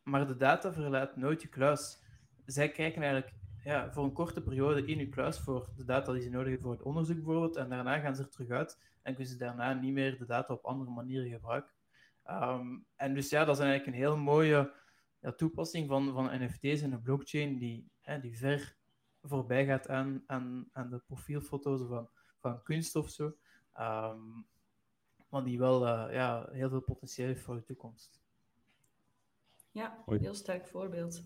maar 0.03 0.27
de 0.27 0.37
data 0.37 0.73
verlaat 0.73 1.15
nooit 1.15 1.41
je 1.41 1.47
kluis. 1.47 2.03
Zij 2.45 2.71
kijken 2.71 3.01
eigenlijk 3.01 3.33
ja, 3.63 3.91
voor 3.91 4.03
een 4.03 4.13
korte 4.13 4.43
periode 4.43 4.85
in 4.85 4.97
je 4.97 5.09
kluis 5.09 5.39
voor 5.39 5.69
de 5.75 5.83
data 5.85 6.11
die 6.11 6.21
ze 6.21 6.29
nodig 6.29 6.47
hebben 6.47 6.63
voor 6.67 6.71
het 6.71 6.85
onderzoek 6.85 7.15
bijvoorbeeld, 7.15 7.55
en 7.55 7.69
daarna 7.69 7.99
gaan 7.99 8.15
ze 8.15 8.21
er 8.21 8.29
terug 8.29 8.49
uit 8.49 8.79
en 9.01 9.15
kunnen 9.15 9.33
ze 9.33 9.37
daarna 9.37 9.73
niet 9.73 9.93
meer 9.93 10.17
de 10.17 10.25
data 10.25 10.53
op 10.53 10.65
andere 10.65 10.91
manieren 10.91 11.29
gebruiken. 11.29 11.73
Ehm, 12.23 12.77
en 12.95 13.13
dus 13.13 13.29
ja, 13.29 13.45
dat 13.45 13.55
is 13.55 13.63
eigenlijk 13.63 13.95
een 13.95 14.03
heel 14.03 14.17
mooie 14.17 14.73
ja, 15.19 15.31
toepassing 15.31 15.87
van, 15.87 16.13
van 16.13 16.43
NFT's 16.43 16.81
en 16.81 16.89
de 16.89 16.99
blockchain 16.99 17.57
die, 17.57 17.91
hè, 18.09 18.19
die 18.19 18.37
ver 18.37 18.75
voorbij 19.23 19.65
gaat 19.65 19.87
aan, 19.87 20.23
aan, 20.25 20.69
aan 20.71 20.89
de 20.89 20.99
profielfoto's 20.99 21.87
van, 21.87 22.09
van 22.37 22.63
kunst 22.63 22.95
of 22.95 23.09
zo. 23.09 23.35
Um, 23.79 24.47
maar 25.29 25.43
die 25.43 25.57
wel 25.57 25.87
uh, 25.87 26.13
ja, 26.13 26.49
heel 26.51 26.69
veel 26.69 26.81
potentieel 26.81 27.27
heeft 27.27 27.41
voor 27.41 27.55
de 27.55 27.63
toekomst. 27.63 28.21
Ja, 29.71 30.03
heel 30.05 30.33
sterk 30.33 30.67
voorbeeld. 30.67 31.23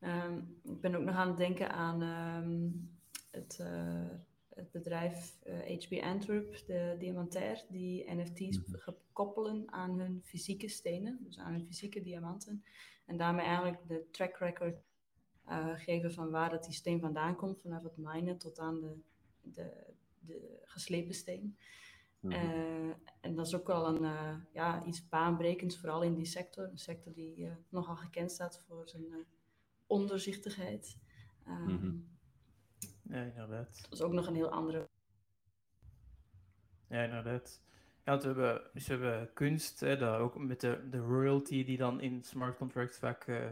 Um, 0.00 0.60
ik 0.64 0.80
ben 0.80 0.94
ook 0.94 1.04
nog 1.04 1.14
aan 1.14 1.28
het 1.28 1.36
denken 1.36 1.70
aan 1.70 2.02
um, 2.02 2.90
het, 3.30 3.58
uh, 3.60 4.10
het 4.48 4.70
bedrijf 4.70 5.38
uh, 5.46 5.72
eh, 5.72 5.80
HB 5.80 6.02
Antwerp, 6.02 6.66
de 6.66 6.96
Diamantair, 6.98 7.64
die 7.68 8.14
NFT's 8.14 8.58
mhm. 8.58 8.90
koppelen 9.12 9.72
aan 9.72 9.98
hun 9.98 10.20
fysieke 10.24 10.68
stenen, 10.68 11.18
dus 11.22 11.38
aan 11.38 11.52
hun 11.52 11.66
fysieke 11.66 12.00
diamanten. 12.00 12.64
En 13.06 13.16
daarmee 13.16 13.46
eigenlijk 13.46 13.88
de 13.88 14.08
track 14.10 14.36
record 14.36 14.82
uh, 15.48 15.74
geven 15.74 16.12
van 16.12 16.30
waar 16.30 16.50
dat 16.50 16.64
die 16.64 16.74
steen 16.74 17.00
vandaan 17.00 17.36
komt, 17.36 17.60
vanaf 17.60 17.82
het 17.82 17.96
minen 17.96 18.38
tot 18.38 18.58
aan 18.58 18.80
de, 18.80 18.96
de, 19.40 19.94
de 20.18 20.60
geslepen 20.64 21.14
steen. 21.14 21.56
Mm 22.20 22.32
-hmm. 22.32 22.94
en 23.20 23.34
dat 23.34 23.46
is 23.46 23.54
ook 23.54 23.66
wel 23.66 23.86
een, 23.86 24.02
uh, 24.02 24.34
ja, 24.52 24.84
iets 24.84 25.08
baanbrekends, 25.08 25.78
vooral 25.78 26.02
in 26.02 26.14
die 26.14 26.24
sector. 26.24 26.64
Een 26.64 26.78
sector 26.78 27.12
die 27.12 27.50
nogal 27.68 27.96
gekend 27.96 28.30
staat 28.30 28.64
voor 28.66 28.88
zijn 28.88 29.04
onderzichtigheid. 29.86 30.98
Um, 31.46 31.62
mm 31.62 31.78
-hmm. 31.78 32.18
Ja, 33.02 33.22
inderdaad. 33.22 33.80
Dat 33.82 33.92
is 33.92 34.02
ook 34.02 34.12
nog 34.12 34.26
een 34.26 34.34
heel 34.34 34.50
andere. 34.50 34.88
Ja, 36.88 37.02
inderdaad. 37.02 37.60
Ja, 38.04 38.18
we 38.18 38.26
hebben, 38.26 38.70
dus 38.72 38.86
we 38.86 38.92
hebben 38.92 39.32
kunst, 39.32 39.80
hè, 39.80 39.96
dat 39.96 40.18
ook 40.18 40.38
met 40.38 40.60
de, 40.60 40.88
de 40.90 40.98
royalty 40.98 41.64
die 41.64 41.76
dan 41.76 42.00
in 42.00 42.22
smart 42.24 42.56
contracts 42.56 42.98
vaak 42.98 43.26
uh, 43.26 43.50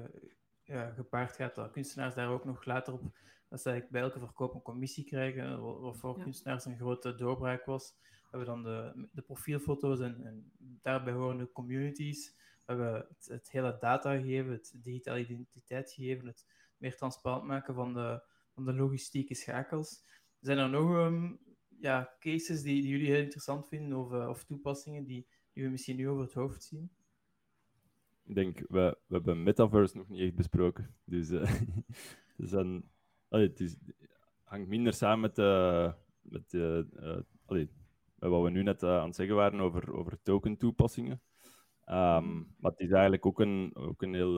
ja, 0.69 0.91
gepaard 0.91 1.37
gaat, 1.37 1.55
dat 1.55 1.71
kunstenaars 1.71 2.15
daar 2.15 2.31
ook 2.31 2.45
nog 2.45 2.65
later 2.65 2.93
op, 2.93 3.03
dat 3.49 3.61
ze 3.61 3.87
bij 3.91 4.01
elke 4.01 4.19
verkoop 4.19 4.55
een 4.55 4.63
commissie 4.63 5.05
krijgen, 5.05 5.61
wat 5.81 5.97
voor 5.97 6.19
kunstenaars 6.19 6.65
een 6.65 6.77
grote 6.77 7.15
doorbraak 7.15 7.65
was. 7.65 7.95
We 8.01 8.37
hebben 8.37 8.47
dan 8.49 8.63
de, 8.63 9.09
de 9.13 9.23
profielfoto's 9.23 10.01
en, 10.01 10.27
en 10.27 10.53
daarbij 10.83 11.13
horende 11.13 11.53
communities. 11.53 12.35
We 12.37 12.73
hebben 12.73 12.95
het, 13.09 13.27
het, 13.29 13.51
hele 13.51 13.77
data 13.81 14.17
gegeven, 14.17 14.53
het 14.53 14.75
digitale 14.83 15.21
identiteit 15.21 15.93
gegeven, 15.93 16.27
het 16.27 16.47
meer 16.77 16.97
transparant 16.97 17.45
maken 17.45 17.75
van 17.75 17.95
de, 17.95 18.23
van 18.55 18.65
de 18.65 18.73
logistieke 18.73 19.35
schakels. 19.35 20.03
Zijn 20.41 20.59
er 20.59 20.69
nog 20.69 20.91
um, 20.91 21.41
ja, 21.81 22.17
cases 22.19 22.63
die, 22.63 22.83
die, 22.83 22.91
jullie 22.91 23.11
heel 23.11 23.23
interessant 23.23 23.69
vinden 23.69 23.99
of, 23.99 24.13
uh, 24.13 24.29
of 24.29 24.45
toepassingen 24.45 25.05
die, 25.05 25.29
die 25.53 25.65
we 25.65 25.71
misschien 25.71 25.97
nu 25.97 26.09
over 26.09 26.25
het 26.25 26.35
hoofd 26.35 26.63
zien? 26.63 26.91
Ik 28.29 28.35
denk, 28.35 28.59
we, 28.59 28.99
we 29.07 29.15
hebben 29.15 29.43
Metaverse 29.43 29.97
nog 29.97 30.09
niet 30.09 30.21
echt 30.21 30.35
besproken. 30.35 30.95
Dus, 31.05 31.31
uh, 31.31 31.61
dus 32.37 32.51
dan, 32.51 32.85
allee, 33.29 33.49
het 33.49 33.61
is, 33.61 33.77
hangt 34.43 34.69
minder 34.69 34.93
samen 34.93 35.21
met, 35.21 35.39
uh, 35.39 35.93
met 36.21 36.53
uh, 36.53 36.81
allee, 37.45 37.71
wat 38.19 38.43
we 38.43 38.51
nu 38.51 38.63
net 38.63 38.83
aan 38.83 39.07
het 39.07 39.17
zeggen 39.17 39.37
waren 39.37 39.61
over, 39.61 39.93
over 39.93 40.23
token-toepassingen. 40.23 41.23
Um, 41.87 42.55
maar 42.59 42.71
het 42.71 42.81
is 42.81 42.91
eigenlijk 42.91 43.27
ook 43.27 43.41
een, 43.41 43.71
ook 43.75 44.03
een 44.03 44.15
heel 44.15 44.35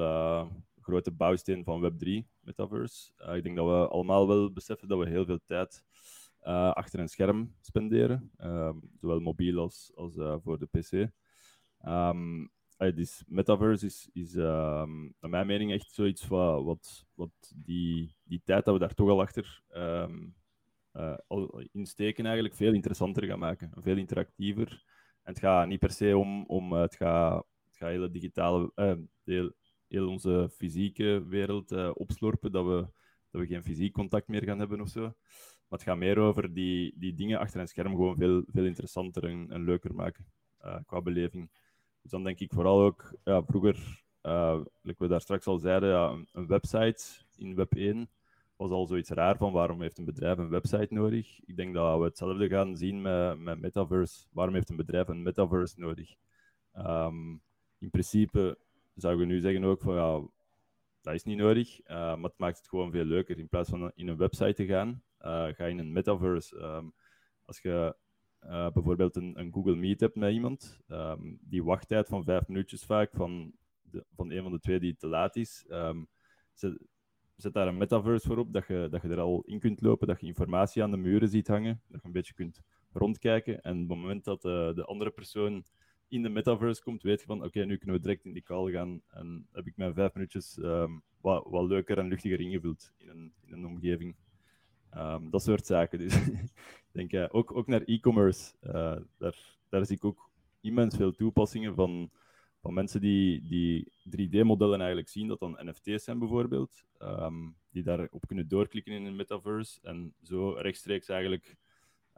grote 0.81 1.11
bouwsteen 1.11 1.65
van 1.65 1.93
Web3, 1.93 2.09
Metaverse. 2.41 3.13
ik 3.35 3.43
denk 3.43 3.57
dat 3.57 3.67
we 3.67 3.89
allemaal 3.89 4.29
wel 4.29 4.53
beseffen 4.53 4.89
dat 4.89 4.99
we 4.99 5.09
heel 5.09 5.25
veel 5.25 5.41
tijd 5.47 5.85
achter 6.75 7.01
een 7.01 7.09
scherm 7.09 7.55
spenderen, 7.61 8.31
um, 8.39 8.91
zowel 9.01 9.21
mobiel 9.21 9.59
als, 9.59 9.93
als 9.95 10.15
voor 10.43 10.59
de 10.59 10.67
PC. 10.67 11.11
Um, 11.89 12.51
dus 12.89 13.25
metaverse 13.27 13.87
is, 13.87 14.09
is 14.13 14.35
uh, 14.35 14.85
naar 15.21 15.31
mijn 15.31 15.47
mening 15.47 15.73
echt 15.73 15.93
zoiets 15.93 16.27
wat, 16.27 16.65
wat, 16.65 17.07
wat 17.15 17.53
die, 17.55 18.17
die 18.23 18.43
tijd 18.45 18.65
dat 18.65 18.75
we 18.75 18.81
daar 18.81 18.95
toch 18.95 19.09
al 19.09 19.21
achter 19.21 19.63
um, 19.77 20.35
uh, 20.93 21.17
insteken 21.73 22.25
eigenlijk 22.25 22.55
veel 22.55 22.73
interessanter 22.73 23.27
gaan 23.27 23.39
maken. 23.39 23.71
Veel 23.75 23.97
interactiever. 23.97 24.85
En 25.23 25.33
het 25.33 25.39
gaat 25.39 25.69
niet 25.69 25.79
per 25.79 25.91
se 25.91 26.17
om, 26.17 26.45
om 26.47 26.73
het 26.73 26.97
gaat, 26.97 27.47
het 27.65 27.77
gaat 27.77 27.89
hele 27.89 28.11
digitale, 28.11 28.73
uh, 28.77 28.93
heel, 29.25 29.53
heel 29.89 30.09
onze 30.09 30.49
fysieke 30.53 31.25
wereld 31.27 31.95
opslorpen, 31.95 32.53
dat 32.53 32.65
we 32.67 32.89
dat 33.31 33.41
we 33.41 33.47
geen 33.47 33.63
fysiek 33.65 33.93
contact 33.93 34.29
meer 34.29 34.45
gaan 34.45 34.59
hebben 34.59 34.81
of 34.81 34.89
zo. 34.89 35.01
Maar 35.01 35.79
het 35.79 35.83
gaat 35.83 35.97
meer 35.97 36.19
over 36.19 36.55
die, 36.55 36.95
die 36.97 37.15
dingen 37.15 37.39
achter 37.39 37.61
een 37.61 37.69
scherm 37.69 37.91
gewoon 37.91 38.17
veel, 38.17 38.45
veel 38.47 38.65
interessanter 38.65 39.25
en, 39.25 39.51
en 39.51 39.65
leuker 39.65 39.95
maken 39.95 40.27
qua 40.87 41.03
beleving. 41.03 41.51
Dus 42.03 42.11
dan 42.11 42.25
denk 42.25 42.39
ik 42.39 42.53
vooral 42.53 42.81
ook, 42.81 43.15
ja, 43.25 43.43
vroeger, 43.43 44.05
uh, 44.23 44.61
we 44.83 45.09
daar 45.09 45.21
straks 45.21 45.47
al 45.47 45.59
zeiden, 45.59 45.89
ja, 45.89 46.25
een, 46.33 46.47
website 46.47 47.25
in 47.37 47.55
Web 47.55 47.75
1 47.75 48.11
was 48.57 48.71
al 48.71 48.87
zoiets 48.87 49.11
raar 49.11 49.37
van 49.37 49.53
waarom 49.53 49.81
heeft 49.81 49.99
een 49.99 50.05
bedrijf 50.05 50.39
een 50.39 50.49
website 50.49 50.95
nodig. 50.95 51.41
Ik 51.45 51.57
denk 51.57 51.75
dat 51.75 51.99
we 51.99 52.05
hetzelfde 52.05 52.49
gaan 52.49 52.77
zien 52.77 53.03
met, 53.03 53.39
met 53.39 53.61
Metaverse. 53.61 54.27
Waarom 54.31 54.55
heeft 54.55 54.71
een 54.71 54.77
bedrijf 54.77 55.09
een 55.09 55.23
Metaverse 55.23 55.81
nodig? 55.81 56.15
Um, 56.77 57.43
in 57.79 57.91
principe 57.91 58.59
zou 58.95 59.21
je 59.21 59.27
nu 59.27 59.41
zeggen 59.41 59.65
ook 59.65 59.81
van 59.81 59.95
ja, 59.95 60.29
dat 61.01 61.15
is 61.15 61.25
niet 61.25 61.39
nodig, 61.39 61.81
uh, 61.81 61.87
maar 61.97 62.31
het 62.31 62.39
maakt 62.39 62.59
het 62.59 62.69
gewoon 62.69 62.91
veel 62.91 63.05
leuker. 63.05 63.39
In 63.39 63.49
plaats 63.49 63.71
van 63.71 63.93
in 63.95 64.09
een 64.09 64.17
website 64.17 64.53
te 64.53 64.67
gaan, 64.67 65.03
uh, 65.21 65.27
ga 65.27 65.65
je 65.65 65.71
in 65.71 65.79
een 65.79 65.93
metaverse. 65.93 66.57
Um, 66.57 66.95
als 67.45 67.61
je 67.61 67.97
uh, 68.45 68.71
bijvoorbeeld 68.71 69.17
een, 69.17 69.39
een, 69.39 69.53
Google 69.53 69.77
Meet 69.77 70.01
hebt 70.01 70.17
met 70.17 70.33
iemand, 70.33 70.81
um, 70.89 71.39
die 71.41 71.65
wachttijd 71.65 72.09
van 72.09 72.25
vijf 72.25 72.49
minuutjes 72.49 72.85
vaak 72.85 73.11
van, 73.13 73.53
de, 73.83 74.05
van 74.15 74.31
een 74.31 74.43
van 74.43 74.53
de 74.53 74.61
twee 74.61 74.81
die 74.81 74.97
te 74.97 75.07
laat 75.07 75.37
is, 75.37 75.67
um, 75.69 76.09
zet, 76.55 77.53
daar 77.53 77.69
een 77.69 77.77
metaverse 77.77 78.27
voor 78.27 78.39
op, 78.39 78.53
dat 78.53 78.67
je, 78.67 78.89
dat 78.91 79.03
je 79.03 79.09
er 79.09 79.21
al 79.21 79.43
in 79.47 79.59
kunt 79.59 79.81
lopen, 79.81 80.07
dat 80.07 80.21
je 80.21 80.27
informatie 80.27 80.83
aan 80.83 80.91
de 80.91 80.97
muren 80.97 81.29
ziet 81.29 81.49
hangen, 81.49 81.83
dat 81.89 82.01
je 82.01 82.07
een 82.07 82.13
beetje 82.13 82.35
kunt 82.35 82.63
rondkijken. 82.93 83.61
En 83.63 83.83
op 83.83 83.89
het 83.89 83.99
moment 83.99 84.25
dat 84.25 84.43
de 84.43 84.85
andere 84.87 85.11
persoon 85.11 85.65
in 86.09 86.23
de 86.23 86.29
metaverse 86.29 86.83
komt, 86.83 87.03
weet 87.03 87.21
je 87.21 87.27
van 87.27 87.45
oké, 87.45 87.65
nu 87.65 87.77
kunnen 87.77 87.97
we 87.97 88.03
direct 88.03 88.25
in 88.25 88.33
die 88.33 88.43
call 88.43 88.73
gaan. 88.73 89.03
En 89.11 89.47
heb 89.53 89.67
ik 89.67 89.77
mijn 89.77 89.95
vijf 89.95 90.15
minuutjes 90.15 90.57
um, 90.57 91.03
wat, 91.21 91.47
wat 91.49 91.69
leuker 91.69 91.99
en 91.99 92.09
luchtiger 92.09 92.41
ingevuld 92.41 92.93
in 92.97 93.09
een, 93.09 93.33
in 93.45 93.53
een 93.53 93.67
omgeving. 93.67 94.17
Dat 95.31 95.43
soort 95.43 95.67
zaken. 95.67 95.99
Dus 95.99 96.31
denk 96.93 97.13
uh, 97.13 97.27
ook, 97.31 97.57
ook 97.57 97.67
naar 97.67 97.83
e-commerce. 97.83 98.53
Uh, 98.63 98.97
daar, 99.19 99.57
daar 99.69 99.87
zie 99.87 99.97
ik 99.97 100.05
ook 100.05 100.31
immens 100.61 100.97
veel 100.97 101.13
toepassingen 101.13 101.75
van, 101.75 102.11
van 102.61 102.75
mensen 102.75 103.01
die, 103.01 103.43
die 103.49 103.93
3D-modellen 104.09 104.79
eigenlijk 104.79 105.09
zien, 105.09 105.29
dat 105.29 105.39
dan 105.39 105.59
NFT's 105.61 106.05
zijn 106.05 106.19
bijvoorbeeld, 106.19 106.85
um, 106.99 107.57
die 107.71 107.83
daarop 107.83 108.27
kunnen 108.27 108.49
doorklikken 108.49 108.93
in 108.93 109.05
een 109.05 109.17
metaverse 109.17 109.79
en 109.83 110.15
zo 110.23 110.51
rechtstreeks 110.51 111.09
eigenlijk 111.09 111.57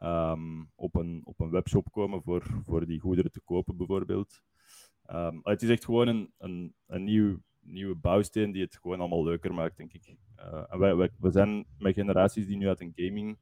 um, 0.03 0.70
op, 0.75 0.95
een, 0.95 1.20
op 1.25 1.41
een 1.41 1.51
webshop 1.51 1.93
komen 1.93 2.23
voor, 2.23 2.43
voor 2.64 2.87
die 2.87 3.01
goederen 3.01 3.33
te 3.33 3.41
kopen, 3.41 3.77
bijvoorbeeld. 3.77 4.43
Um, 5.11 5.41
het 5.43 5.62
is 5.62 5.68
echt 5.68 5.85
gewoon 5.85 6.33
een, 6.39 6.75
een, 6.87 7.05
nieuw, 7.05 7.39
nieuwe 7.61 7.95
bouwsteen 7.95 8.53
die 8.53 8.62
het 8.62 8.77
gewoon 8.77 9.01
allemaal 9.01 9.25
leuker 9.25 9.55
maakt, 9.55 9.77
denk 9.77 9.93
ik. 9.93 10.16
Uh, 10.39 10.64
en 10.68 10.79
wij, 10.79 10.97
wij, 10.97 11.11
we 11.18 11.31
zijn 11.31 11.66
met 11.79 11.95
generaties 11.95 12.47
die 12.47 12.57
nu 12.57 12.68
uit 12.68 12.81
een 12.81 12.93
gaming 12.95 13.39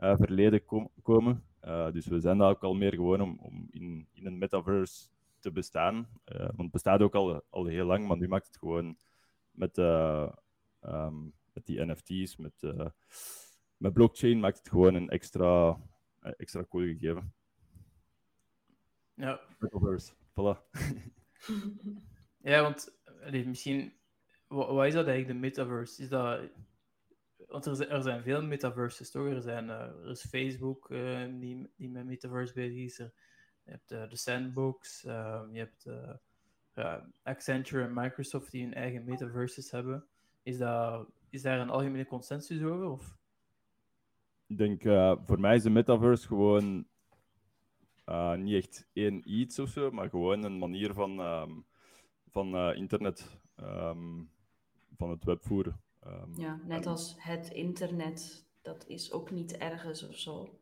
uh, 0.00 0.16
verleden 0.16 0.64
kom, 0.64 0.90
komen. 1.02 1.44
Uh, 1.64 1.92
dus 1.92 2.06
we 2.06 2.20
zijn 2.20 2.38
daar 2.38 2.50
ook 2.50 2.62
al 2.62 2.74
meer 2.74 2.94
gewoon 2.94 3.20
om, 3.20 3.38
om 3.40 3.68
in, 3.70 4.08
in 4.12 4.26
een 4.26 4.38
metaverse 4.38 5.08
te 5.38 5.52
bestaan. 5.52 6.08
want 6.24 6.56
het 6.56 6.70
bestaat 6.70 7.00
ook 7.00 7.14
al, 7.14 7.42
al 7.50 7.64
heel 7.64 7.86
lang, 7.86 8.06
maar 8.06 8.16
nu 8.16 8.28
maakt 8.28 8.46
het 8.46 8.56
gewoon 8.56 8.96
met, 9.50 9.78
um, 9.78 11.32
met 11.52 11.66
die 11.66 11.84
NFT's, 11.84 12.36
met, 12.36 12.54
met 13.76 13.92
blockchain, 13.92 14.40
maakt 14.40 14.58
het 14.58 14.68
gewoon 14.68 14.94
een 14.94 15.08
extra, 15.08 15.80
eh, 16.20 16.32
extra 16.36 16.64
cool 16.68 16.84
gegeven. 16.84 17.34
Ja. 19.14 19.40
Metaverse, 19.58 20.12
voilà. 20.30 20.70
ja, 22.50 22.62
want 22.62 22.98
allee, 23.24 23.46
misschien, 23.46 23.92
wat, 24.46 24.68
wat, 24.68 24.86
is 24.86 24.92
dat 24.94 25.06
eigenlijk, 25.06 25.40
de 25.40 25.46
metaverse? 25.46 26.02
Is 26.02 26.08
dat, 26.08 26.40
want 27.54 27.66
er 27.66 27.76
zijn, 27.76 27.88
er 27.88 28.02
zijn 28.02 28.22
veel 28.22 28.42
metaverses, 28.42 29.10
toch? 29.10 29.26
Er, 29.26 29.40
zijn, 29.40 29.64
uh, 29.64 29.80
er 29.80 30.10
is 30.10 30.26
Facebook 30.26 30.90
uh, 30.90 31.24
die, 31.40 31.70
die 31.76 31.90
met 31.90 32.04
metaverse 32.04 32.52
bezig 32.52 32.84
is. 32.84 32.96
Je 32.96 33.10
hebt 33.70 33.92
uh, 33.92 34.08
de 34.08 34.16
Sandbox, 34.16 35.02
je 35.02 35.48
hebt 35.52 35.88
Accenture 37.22 37.84
en 37.84 37.94
Microsoft 37.94 38.50
die 38.50 38.62
hun 38.62 38.74
eigen 38.74 39.04
metaverses 39.04 39.70
hebben. 39.70 40.06
Is, 40.42 40.58
dat, 40.58 41.08
is 41.30 41.42
daar 41.42 41.60
een 41.60 41.70
algemene 41.70 42.06
consensus 42.06 42.62
over? 42.62 42.84
Of? 42.84 43.16
Ik 44.46 44.58
denk, 44.58 44.82
voor 45.26 45.40
mij 45.40 45.54
is 45.54 45.62
de 45.62 45.70
metaverse 45.70 46.26
gewoon 46.26 46.86
niet 48.36 48.64
echt 48.64 48.88
één 48.92 49.22
iets 49.24 49.58
of 49.58 49.68
zo, 49.68 49.90
maar 49.90 50.08
gewoon 50.08 50.44
een 50.44 50.58
manier 50.58 50.94
van, 50.94 51.20
um, 51.20 51.64
van 52.30 52.74
internet, 52.74 53.40
um, 53.60 54.30
van 54.96 55.10
het 55.10 55.24
webvoeren. 55.24 55.83
Um, 56.06 56.36
ja, 56.36 56.60
net 56.64 56.84
en... 56.84 56.90
als 56.90 57.14
het 57.18 57.50
internet, 57.50 58.46
dat 58.62 58.86
is 58.86 59.12
ook 59.12 59.30
niet 59.30 59.56
ergens 59.56 60.08
of 60.08 60.18
zo. 60.18 60.60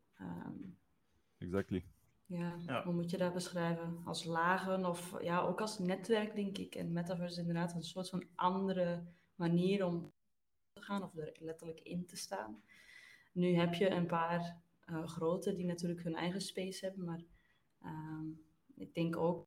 exactly. 1.38 1.84
Ja, 2.26 2.56
ja, 2.66 2.84
hoe 2.84 2.92
moet 2.92 3.10
je 3.10 3.16
dat 3.18 3.32
beschrijven? 3.32 4.00
Als 4.04 4.24
lagen 4.24 4.84
of 4.84 5.22
ja, 5.22 5.40
ook 5.40 5.60
als 5.60 5.78
netwerk, 5.78 6.34
denk 6.34 6.58
ik. 6.58 6.74
En 6.74 6.92
metaverse 6.92 7.32
is 7.32 7.46
inderdaad 7.46 7.74
een 7.74 7.82
soort 7.82 8.08
van 8.08 8.26
andere 8.34 9.06
manier 9.34 9.84
om 9.84 10.12
te 10.72 10.82
gaan 10.82 11.02
of 11.02 11.16
er 11.16 11.36
letterlijk 11.40 11.80
in 11.80 12.06
te 12.06 12.16
staan. 12.16 12.62
Nu 13.32 13.54
heb 13.54 13.74
je 13.74 13.90
een 13.90 14.06
paar 14.06 14.62
uh, 14.86 15.06
grote 15.06 15.54
die 15.54 15.64
natuurlijk 15.64 16.02
hun 16.02 16.14
eigen 16.14 16.40
space 16.40 16.84
hebben, 16.84 17.04
maar 17.04 17.22
uh, 17.82 18.20
ik 18.74 18.94
denk 18.94 19.16
ook 19.16 19.46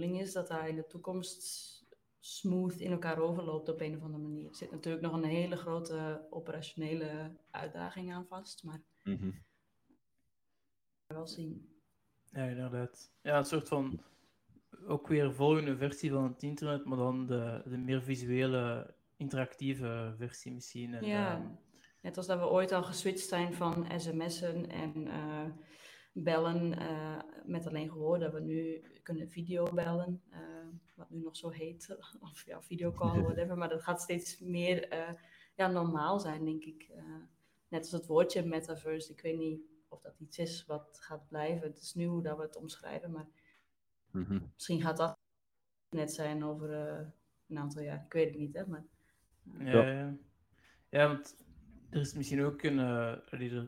is 0.00 0.32
dat 0.32 0.48
daar 0.48 0.68
in 0.68 0.76
de 0.76 0.86
toekomst 0.86 1.83
smooth 2.26 2.80
in 2.80 2.90
elkaar 2.90 3.18
overloopt 3.18 3.68
op 3.68 3.80
een 3.80 3.96
of 3.96 4.02
andere 4.02 4.22
manier. 4.22 4.48
Er 4.48 4.56
zit 4.56 4.70
natuurlijk 4.70 5.02
nog 5.02 5.12
een 5.12 5.24
hele 5.24 5.56
grote 5.56 6.26
operationele 6.30 7.36
uitdaging 7.50 8.12
aan 8.12 8.26
vast, 8.26 8.64
maar 8.64 8.82
mm 9.02 9.16
-hmm. 9.16 9.44
wel 11.06 11.26
zien. 11.26 11.68
Ja, 12.24 12.44
inderdaad. 12.44 13.12
Ja, 13.22 13.38
een 13.38 13.44
soort 13.44 13.68
van 13.68 14.00
ook 14.86 15.08
weer 15.08 15.34
volgende 15.34 15.76
versie 15.76 16.10
van 16.10 16.24
het 16.24 16.42
internet, 16.42 16.84
maar 16.84 16.98
dan 16.98 17.26
de, 17.26 17.62
de 17.64 17.78
meer 17.78 18.02
visuele, 18.02 18.94
interactieve 19.16 20.14
versie 20.18 20.52
misschien. 20.52 20.94
En, 20.94 21.04
ja. 21.04 21.36
Um, 21.36 21.58
Net 22.00 22.16
als 22.16 22.26
dat 22.26 22.38
we 22.38 22.48
ooit 22.48 22.72
al 22.72 22.82
geswitcht 22.82 23.28
zijn 23.28 23.54
van 23.54 23.86
sms'en 23.96 24.70
en 24.70 25.06
uh, 25.06 25.46
bellen 26.14 26.82
uh, 26.82 27.18
met 27.44 27.66
alleen 27.66 27.90
gehoor, 27.90 28.18
dat 28.18 28.32
we 28.32 28.40
nu 28.40 28.82
kunnen 29.02 29.28
videobellen, 29.28 30.22
uh, 30.30 30.38
wat 30.94 31.10
nu 31.10 31.20
nog 31.20 31.36
zo 31.36 31.48
heet, 31.48 31.96
of 32.30 32.46
ja, 32.46 32.62
videocall, 32.62 33.22
whatever, 33.28 33.58
maar 33.58 33.68
dat 33.68 33.82
gaat 33.82 34.00
steeds 34.00 34.40
meer 34.40 34.88
ja, 35.54 35.68
normaal 35.68 36.20
zijn, 36.20 36.44
denk 36.44 36.64
ik. 36.64 36.90
net 37.68 37.80
als 37.80 37.92
het 37.92 38.06
woordje 38.06 38.46
metaverse, 38.46 39.12
ik 39.12 39.20
weet 39.20 39.38
niet 39.38 39.60
of 39.88 40.00
dat 40.00 40.18
iets 40.18 40.38
is 40.38 40.66
wat 40.66 40.98
gaat 41.00 41.28
blijven. 41.28 41.68
Het 41.68 41.80
is 41.80 41.94
nu 41.94 42.06
hoe 42.06 42.22
dat 42.22 42.36
we 42.36 42.42
het 42.42 42.56
omschrijven, 42.56 43.10
maar 43.10 43.26
mm 44.10 44.24
-hmm. 44.24 44.50
misschien 44.54 44.82
gaat 44.82 44.96
dat 44.96 45.18
net 45.90 46.12
zijn 46.12 46.44
over 46.44 46.70
een 47.48 47.58
aantal 47.58 47.82
jaar. 47.82 48.04
Ik 48.04 48.12
weet 48.12 48.28
het 48.28 48.38
niet, 48.38 48.54
hè, 48.54 48.66
maar... 48.66 48.84
Ja, 49.58 49.90
ja. 49.90 50.16
ja, 50.88 51.06
want 51.08 51.44
er 51.94 52.00
is 52.00 52.14
misschien 52.14 52.42
ook 52.42 52.62
een. 52.62 52.78
Er, 52.78 53.22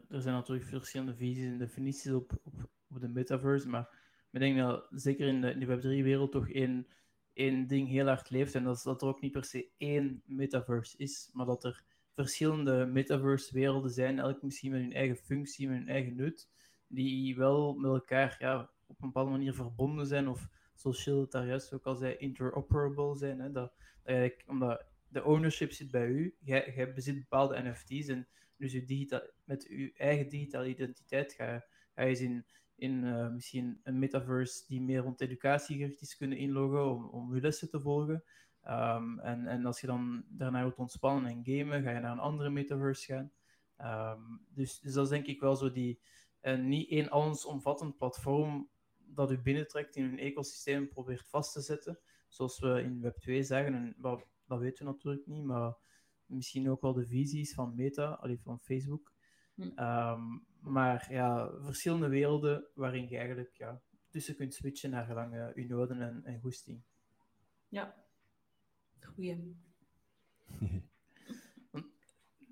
er, 0.09 0.21
zijn 0.21 0.35
natuurlijk 0.35 0.67
verschillende 0.67 1.15
visies 1.15 1.45
en 1.45 1.59
definities 1.59 2.13
op, 2.13 2.33
op, 2.43 2.69
op 2.89 3.01
de 3.01 3.09
metaverse, 3.09 3.69
maar 3.69 3.89
ik 4.31 4.41
denk 4.41 4.59
dat 4.59 4.87
zeker 4.91 5.27
in 5.27 5.41
de, 5.41 5.51
in 5.51 5.61
de 5.61 5.67
Web3-wereld 5.67 6.33
toch 6.33 6.51
één, 6.51 6.87
één 7.33 7.67
ding 7.67 7.89
heel 7.89 8.07
hard 8.07 8.31
leeft. 8.31 8.55
En 8.55 8.65
dat 8.65 8.77
is 8.77 8.83
dat 8.83 9.03
er 9.03 9.09
ook 9.09 9.21
niet 9.21 9.33
per 9.33 9.45
se 9.45 9.69
één 9.77 10.23
metaverse 10.25 10.99
is, 10.99 11.31
maar 11.33 11.47
dat 11.47 11.65
er 11.65 11.83
verschillende 12.15 12.87
metaverse-werelden 12.87 13.91
zijn, 13.91 14.19
elk 14.19 14.43
misschien 14.43 14.71
met 14.71 14.81
hun 14.81 14.93
eigen 14.93 15.17
functie, 15.17 15.69
met 15.69 15.79
hun 15.79 15.89
eigen 15.89 16.15
nut, 16.15 16.49
die 16.87 17.37
wel 17.37 17.75
met 17.75 17.91
elkaar 17.91 18.37
ja, 18.39 18.71
op 18.87 19.03
een 19.03 19.07
bepaalde 19.07 19.31
manier 19.31 19.55
verbonden 19.55 20.07
zijn, 20.07 20.29
of 20.29 20.49
zoals 20.75 21.01
Shield 21.01 21.33
daar 21.33 21.47
juist 21.47 21.73
ook 21.73 21.87
al 21.87 21.95
zei, 21.95 22.17
interoperable 22.17 23.17
zijn. 23.17 23.41
Hè? 23.41 23.51
Dat, 23.51 23.73
dat 24.05 24.33
omdat 24.47 24.85
de 25.17 25.25
ownership 25.25 25.73
zit 25.73 25.91
bij 25.91 26.07
u. 26.07 26.37
Jij, 26.41 26.93
bezit 26.95 27.19
bepaalde 27.19 27.63
NFT's 27.63 28.09
en 28.09 28.29
dus 28.57 28.75
u 28.75 28.85
digitaal, 28.85 29.21
met 29.45 29.67
uw 29.69 29.91
eigen 29.95 30.29
digitale 30.29 30.69
identiteit 30.69 31.33
ga, 31.33 31.65
ga 31.95 32.03
je 32.03 32.17
in, 32.17 32.47
in 32.75 33.05
uh, 33.05 33.29
misschien 33.29 33.81
een 33.83 33.99
metaverse 33.99 34.65
die 34.67 34.81
meer 34.81 35.01
rond 35.01 35.21
educatie 35.21 35.77
gericht 35.77 36.01
is 36.01 36.17
kunnen 36.17 36.39
inloggen 36.39 36.91
om, 36.91 37.09
om 37.09 37.33
uw 37.33 37.41
lessen 37.41 37.71
te 37.71 37.81
volgen. 37.81 38.25
Um, 38.69 39.21
en, 39.21 39.47
en 39.47 39.67
als 39.67 39.81
je 39.81 39.87
dan 39.87 40.25
daarna 40.29 40.61
wilt 40.61 40.79
ontspannen 40.79 41.31
en 41.31 41.45
gamen, 41.45 41.83
ga 41.83 41.91
je 41.91 42.01
naar 42.01 42.13
een 42.13 42.19
andere 42.19 42.51
metaverse 42.51 43.07
gaan. 43.13 43.31
Um, 44.19 44.47
dus, 44.49 44.81
dus 44.81 44.93
dat 44.93 45.05
is 45.05 45.11
denk 45.11 45.27
ik 45.27 45.41
wel 45.41 45.57
zo 45.57 45.73
die, 45.73 46.01
uh, 46.43 46.59
niet 46.59 46.91
één 46.91 47.11
allesomvattend 47.11 47.97
platform 47.97 48.69
dat 48.99 49.31
u 49.31 49.39
binnentrekt 49.39 49.97
in 49.97 50.05
een 50.05 50.19
ecosysteem 50.19 50.89
probeert 50.89 51.29
vast 51.29 51.53
te 51.53 51.61
zetten, 51.61 51.99
zoals 52.29 52.59
we 52.59 52.83
in 52.83 53.03
Web2 53.03 53.39
zeggen. 53.41 53.75
En 53.75 53.95
wat, 53.99 54.27
dat 54.47 54.59
weten 54.59 54.85
we 54.85 54.93
natuurlijk 54.93 55.27
niet, 55.27 55.45
maar 55.45 55.77
misschien 56.27 56.71
ook 56.71 56.81
wel 56.81 56.93
de 56.93 57.07
visies 57.07 57.55
van 57.55 57.75
Meta, 57.75 58.07
alleen 58.07 58.41
van 58.43 58.61
Facebook. 58.61 59.13
Hm. 59.55 59.63
Um, 59.63 60.47
maar 60.61 61.07
ja, 61.13 61.51
verschillende 61.61 62.09
werelden 62.09 62.67
waarin 62.75 63.09
je 63.09 63.17
eigenlijk 63.17 63.57
ja, 63.57 63.83
tussen 64.09 64.37
kunt 64.37 64.55
switchen 64.55 64.91
naar 64.91 65.07
gelang 65.07 65.35
uh, 65.35 65.55
je 65.55 65.67
noden 65.67 66.01
en, 66.01 66.25
en 66.25 66.41
goesting. 66.41 66.83
Ja, 67.69 67.95
goeie. 69.01 69.57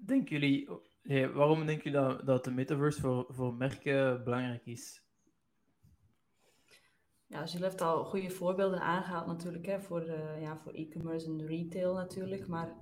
denken 0.07 0.39
jullie, 0.39 0.69
waarom 1.33 1.67
denken 1.67 1.91
jullie 1.93 2.09
dat, 2.09 2.27
dat 2.27 2.45
de 2.45 2.51
metaverse 2.51 3.01
voor, 3.01 3.27
voor 3.29 3.55
merken 3.55 4.25
belangrijk 4.25 4.67
is? 4.67 5.04
Ja, 7.27 7.47
Gilles 7.47 7.69
heeft 7.69 7.81
al 7.81 8.05
goede 8.05 8.31
voorbeelden 8.31 8.81
aangehaald 8.81 9.27
natuurlijk, 9.27 9.67
hè, 9.67 9.81
voor, 9.81 10.03
uh, 10.03 10.41
ja, 10.41 10.57
voor 10.57 10.73
e-commerce 10.73 11.27
en 11.27 11.47
retail 11.47 11.95
natuurlijk, 11.95 12.47
maar 12.47 12.77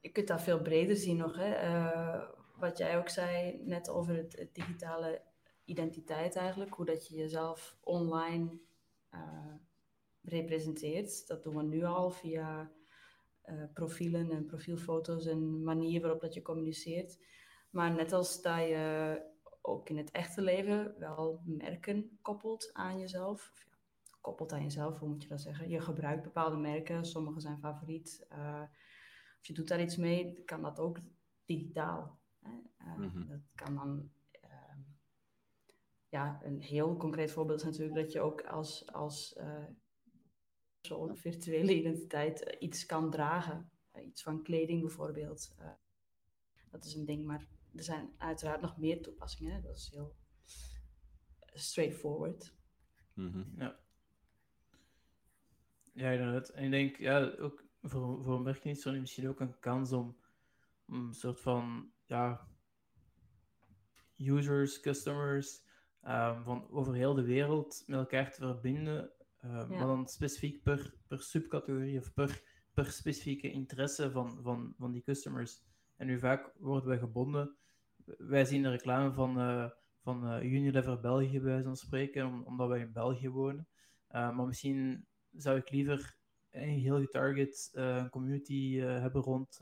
je 0.00 0.08
kunt 0.08 0.28
dat 0.28 0.42
veel 0.42 0.62
breder 0.62 0.96
zien 0.96 1.16
nog. 1.16 1.36
Hè. 1.36 1.68
Uh, 1.68 2.22
wat 2.56 2.78
jij 2.78 2.98
ook 2.98 3.08
zei 3.08 3.60
net 3.64 3.88
over 3.88 4.16
het, 4.16 4.48
digitale 4.52 5.22
identiteit 5.64 6.36
eigenlijk, 6.36 6.74
hoe 6.74 6.86
dat 6.86 7.08
je 7.08 7.16
jezelf 7.16 7.76
online 7.80 8.58
uh, 9.14 9.54
representeert. 10.22 11.26
Dat 11.26 11.42
doen 11.42 11.56
we 11.56 11.62
nu 11.62 11.84
al 11.84 12.10
via 12.10 12.70
profielen 13.74 14.30
en 14.30 14.46
profielfoto's 14.46 15.26
en 15.26 15.62
manier 15.62 16.00
waarop 16.00 16.20
dat 16.20 16.34
je 16.34 16.42
communiceert. 16.42 17.18
Maar 17.70 17.94
net 17.94 18.12
als 18.12 18.42
dat 18.42 18.58
je 18.58 19.20
ook 19.66 19.88
in 19.88 19.96
het 19.96 20.10
echte 20.10 20.42
leven 20.42 20.94
wel 20.98 21.42
merken 21.44 22.18
koppelt 22.22 22.70
aan 22.72 22.98
jezelf. 22.98 23.50
Of 23.50 23.64
ja, 23.66 23.76
koppelt 24.20 24.52
aan 24.52 24.62
jezelf, 24.62 24.98
hoe 24.98 25.08
moet 25.08 25.22
je 25.22 25.28
dat 25.28 25.40
zeggen? 25.40 25.68
Je 25.68 25.80
gebruikt 25.80 26.22
bepaalde 26.22 26.56
merken, 26.56 27.04
sommige 27.04 27.40
zijn 27.40 27.58
favoriet. 27.58 28.26
Uh, 28.32 28.62
of 29.40 29.46
je 29.46 29.52
doet 29.52 29.68
daar 29.68 29.80
iets 29.80 29.96
mee, 29.96 30.42
kan 30.44 30.62
dat 30.62 30.78
ook 30.78 30.98
digitaal. 31.44 32.18
Hè? 32.40 32.50
Uh, 32.78 32.96
mm-hmm. 32.96 33.28
Dat 33.28 33.40
kan 33.54 33.74
dan. 33.74 34.10
Uh, 34.44 34.76
ja, 36.08 36.40
een 36.42 36.60
heel 36.60 36.96
concreet 36.96 37.32
voorbeeld 37.32 37.58
is 37.58 37.64
natuurlijk 37.64 37.94
dat 37.94 38.12
je 38.12 38.20
ook 38.20 38.42
als, 38.42 38.92
als 38.92 39.36
uh, 39.40 39.64
zo'n 40.80 41.16
virtuele 41.16 41.74
identiteit 41.74 42.56
iets 42.58 42.86
kan 42.86 43.10
dragen. 43.10 43.70
iets 44.04 44.22
van 44.22 44.42
kleding 44.42 44.80
bijvoorbeeld. 44.80 45.54
dat 46.70 46.84
is 46.84 46.94
een 46.94 47.04
ding, 47.04 47.24
maar 47.24 47.46
er 47.76 47.82
zijn 47.82 48.14
uiteraard 48.18 48.60
nog 48.60 48.78
meer 48.78 49.02
toepassingen. 49.02 49.62
Dat 49.62 49.76
is 49.76 49.90
heel 49.90 50.16
straightforward. 51.52 52.54
Mm 53.14 53.54
Ja. 53.56 53.82
Ja, 55.92 56.10
inderdaad. 56.10 56.48
En 56.48 56.64
ik 56.64 56.70
denk, 56.70 56.96
ja, 56.96 57.34
ook 57.38 57.64
voor, 57.82 58.22
voor 58.24 58.40
merken 58.40 58.70
is 58.70 58.84
er 58.84 59.00
misschien 59.00 59.28
ook 59.28 59.40
een 59.40 59.58
kans 59.58 59.92
om, 59.92 60.16
om 60.86 61.06
een 61.06 61.14
soort 61.14 61.40
van, 61.40 61.92
ja, 62.04 62.48
users, 64.16 64.80
customers, 64.80 65.62
um, 66.02 66.42
van 66.44 66.70
over 66.70 66.94
heel 66.94 67.14
de 67.14 67.24
wereld 67.24 67.82
met 67.86 67.98
elkaar 67.98 68.32
te 68.32 68.40
verbinden. 68.40 69.12
Um, 69.44 69.50
ja. 69.50 69.66
Maar 69.66 69.86
dan 69.86 70.08
specifiek 70.08 70.62
per, 70.62 70.94
per 71.06 71.20
subcategorie 71.20 71.98
of 71.98 72.14
per, 72.14 72.42
per 72.72 72.86
specifieke 72.86 73.50
interesse 73.50 74.10
van, 74.10 74.42
van, 74.42 74.74
van 74.78 74.92
die 74.92 75.02
customers. 75.02 75.62
En 75.96 76.06
nu 76.06 76.18
vaak 76.18 76.52
worden 76.58 76.88
wij 76.88 76.98
gebonden 76.98 77.56
wij 78.04 78.44
zien 78.44 78.62
de 78.62 78.70
reclame 78.70 79.12
van, 79.12 79.38
uh, 79.38 79.70
van 80.02 80.32
uh, 80.32 80.42
Unilever 80.42 81.00
België, 81.00 81.40
bij 81.40 81.50
wijze 81.50 81.64
van 81.64 81.76
spreken, 81.76 82.44
omdat 82.46 82.68
wij 82.68 82.80
in 82.80 82.92
België 82.92 83.28
wonen. 83.28 83.68
Uh, 84.10 84.36
maar 84.36 84.46
misschien 84.46 85.06
zou 85.32 85.58
ik 85.58 85.70
liever 85.70 86.16
een 86.50 86.68
heel 86.68 87.00
getarget 87.00 87.70
een 87.72 88.10
community 88.10 88.76
hebben 88.78 89.22
rond, 89.22 89.60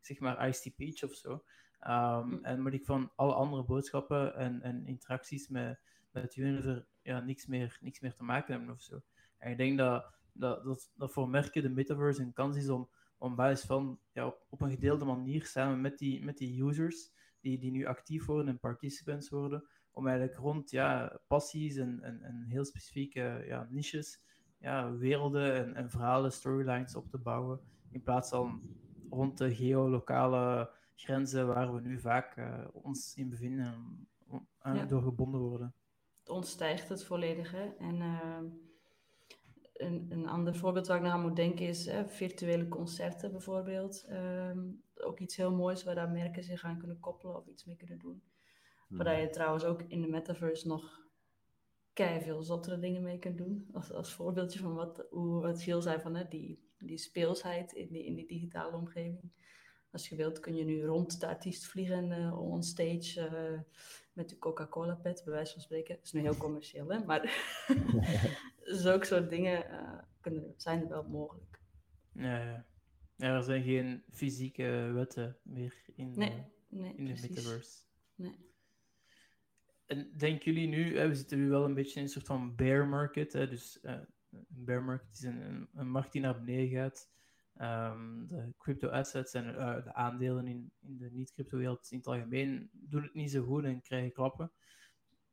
zeg 0.00 0.18
maar, 0.18 0.48
ICT 0.48 0.76
Peach 0.76 1.02
of 1.02 1.14
zo. 1.14 1.44
Um, 1.88 2.44
En 2.44 2.62
moet 2.62 2.72
ik 2.72 2.84
van 2.84 3.12
alle 3.14 3.34
andere 3.34 3.64
boodschappen 3.64 4.36
en, 4.36 4.62
en 4.62 4.86
interacties 4.86 5.48
met, 5.48 5.80
met 6.10 6.36
Unilever 6.36 6.86
ja, 7.02 7.20
niks, 7.20 7.46
meer, 7.46 7.78
niks 7.80 8.00
meer 8.00 8.14
te 8.14 8.24
maken 8.24 8.54
hebben 8.54 8.74
of 8.74 8.80
zo. 8.80 9.02
En 9.38 9.50
ik 9.50 9.56
denk 9.56 9.78
dat, 9.78 10.14
dat, 10.32 10.64
dat, 10.64 10.90
dat 10.94 11.12
voor 11.12 11.28
merken 11.28 11.62
de 11.62 11.68
metaverse 11.68 12.22
een 12.22 12.32
kans 12.32 12.56
is 12.56 12.68
om, 12.68 12.88
om 13.18 13.34
basis 13.34 13.66
van 13.66 13.98
ja, 14.12 14.26
op, 14.26 14.46
op 14.48 14.60
een 14.60 14.70
gedeelde 14.70 15.04
manier 15.04 15.46
samen 15.46 15.80
met 15.80 15.98
die, 15.98 16.24
met 16.24 16.38
die 16.38 16.64
users 16.64 17.12
die, 17.44 17.58
die 17.58 17.70
nu 17.70 17.86
actief 17.86 18.26
worden 18.26 18.48
en 18.48 18.58
participants 18.58 19.28
worden, 19.28 19.64
om 19.90 20.06
eigenlijk 20.06 20.38
rond 20.38 20.70
ja, 20.70 21.18
passies 21.26 21.76
en, 21.76 22.02
en, 22.02 22.22
en 22.22 22.44
heel 22.48 22.64
specifieke 22.64 23.44
ja, 23.46 23.66
niches, 23.70 24.22
ja, 24.58 24.96
werelden 24.96 25.54
en, 25.54 25.74
en 25.74 25.90
verhalen, 25.90 26.32
storylines 26.32 26.96
op 26.96 27.10
te 27.10 27.18
bouwen, 27.18 27.60
in 27.90 28.02
plaats 28.02 28.28
van 28.28 28.62
rond 29.10 29.38
de 29.38 29.54
geolokale 29.54 30.70
grenzen 30.94 31.46
waar 31.46 31.74
we 31.74 31.80
nu 31.80 32.00
vaak 32.00 32.36
uh, 32.36 32.64
ons 32.72 33.14
in 33.16 33.28
bevinden 33.28 34.08
en 34.58 34.74
ja. 34.74 34.84
door 34.84 35.02
gebonden 35.02 35.40
worden. 35.40 35.74
Het 36.18 36.28
ontstijgt 36.28 36.88
het 36.88 37.04
volledig. 37.04 37.50
Hè? 37.50 37.68
En 37.78 37.94
uh, 37.94 38.38
een, 39.74 40.06
een 40.10 40.26
ander 40.28 40.54
voorbeeld 40.54 40.86
waar 40.86 40.96
ik 40.96 41.02
naar 41.02 41.18
moet 41.18 41.36
denken 41.36 41.66
is 41.66 41.86
hè, 41.86 42.08
virtuele 42.08 42.68
concerten 42.68 43.30
bijvoorbeeld. 43.30 44.04
Ehm, 44.08 44.60
ook 44.94 45.20
iets 45.20 45.36
heel 45.36 45.54
moois 45.54 45.84
waar 45.84 45.94
daar 45.94 46.10
merken 46.10 46.44
zich 46.44 46.64
aan 46.64 46.78
kunnen 46.78 47.00
koppelen 47.00 47.36
of 47.36 47.46
iets 47.46 47.64
mee 47.64 47.76
kunnen 47.76 47.98
doen. 47.98 48.22
Hmm. 48.88 48.98
Waar 48.98 49.20
je 49.20 49.30
trouwens 49.30 49.64
ook 49.64 49.82
in 49.82 50.00
de 50.00 50.08
metaverse 50.08 50.66
nog 50.66 51.02
kei 51.92 52.20
veel 52.20 52.42
zottere 52.42 52.78
dingen 52.78 53.02
mee 53.02 53.18
kunt 53.18 53.38
doen. 53.38 53.68
Als, 53.72 53.92
als 53.92 54.12
voorbeeldje 54.12 54.58
van 54.58 54.74
wat, 54.74 55.06
hoe, 55.10 55.40
wat 55.40 55.62
Gilles 55.62 55.84
zei 55.84 56.00
van 56.00 56.14
hè, 56.14 56.28
die, 56.28 56.72
die 56.78 56.98
speelsheid 56.98 57.72
in 57.72 57.92
die, 57.92 58.04
in 58.04 58.14
die 58.14 58.26
digitale 58.26 58.76
omgeving. 58.76 59.32
Als 59.94 60.08
je 60.08 60.16
wilt 60.16 60.40
kun 60.40 60.56
je 60.56 60.64
nu 60.64 60.84
rond 60.84 61.20
de 61.20 61.26
artiest 61.26 61.66
vliegen 61.66 62.10
uh, 62.10 62.40
on 62.40 62.62
stage 62.62 63.30
uh, 63.32 63.60
met 64.12 64.28
de 64.28 64.38
Coca-Cola 64.38 64.94
pet, 64.94 65.22
bij 65.24 65.34
wijze 65.34 65.52
van 65.52 65.62
spreken. 65.62 65.94
Dat 65.94 66.04
is 66.04 66.12
nu 66.12 66.20
heel 66.20 66.36
commercieel, 66.36 66.88
hè? 66.88 67.04
maar 67.04 67.52
zulke 68.84 69.06
soort 69.06 69.30
dingen 69.30 69.70
uh, 69.70 69.98
kunnen, 70.20 70.54
zijn 70.56 70.82
er 70.82 70.88
wel 70.88 71.08
mogelijk. 71.08 71.60
Ja, 72.12 72.66
er 73.16 73.42
zijn 73.42 73.62
geen 73.62 74.02
fysieke 74.10 74.90
wetten 74.94 75.36
meer 75.42 75.74
in, 75.94 76.12
nee, 76.14 76.44
nee, 76.68 76.94
in 76.96 77.04
de 77.04 77.20
metaverse. 77.20 77.82
Nee. 78.14 78.52
En 79.86 80.12
denken 80.16 80.52
jullie 80.52 80.68
nu, 80.68 80.98
hè, 80.98 81.08
we 81.08 81.14
zitten 81.14 81.38
nu 81.38 81.48
wel 81.48 81.64
een 81.64 81.74
beetje 81.74 81.96
in 81.96 82.02
een 82.02 82.08
soort 82.08 82.26
van 82.26 82.54
bear 82.54 82.86
market, 82.86 83.32
hè, 83.32 83.48
dus 83.48 83.78
een 83.82 84.06
bear 84.48 84.82
market 84.82 85.12
is 85.12 85.22
een, 85.22 85.68
een 85.74 85.90
markt 85.90 86.12
die 86.12 86.20
naar 86.20 86.44
beneden 86.44 86.68
gaat. 86.68 87.10
Um, 87.60 88.26
de 88.28 88.52
crypto-assets 88.58 89.34
en 89.34 89.44
uh, 89.44 89.84
de 89.84 89.94
aandelen 89.94 90.46
in, 90.46 90.70
in 90.80 90.96
de 90.96 91.10
niet-crypto-wereld 91.12 91.90
in 91.90 91.98
het 91.98 92.06
algemeen 92.06 92.70
doen 92.72 93.02
het 93.02 93.14
niet 93.14 93.30
zo 93.30 93.44
goed 93.44 93.64
en 93.64 93.82
krijgen 93.82 94.12
klappen. 94.12 94.52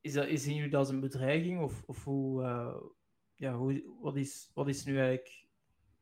Is 0.02 0.14
dat, 0.14 0.28
is, 0.28 0.44
zien 0.44 0.56
jullie 0.56 0.70
dat 0.70 0.80
als 0.80 0.90
een 0.90 1.00
bedreiging? 1.00 1.62
Of, 1.62 1.84
of 1.86 2.04
hoe, 2.04 2.44
uh, 2.44 2.76
ja, 3.36 3.56
hoe, 3.56 3.84
wat, 4.02 4.16
is, 4.16 4.52
wat 4.54 4.68
is 4.68 4.84
nu 4.84 4.98
eigenlijk. 4.98 5.48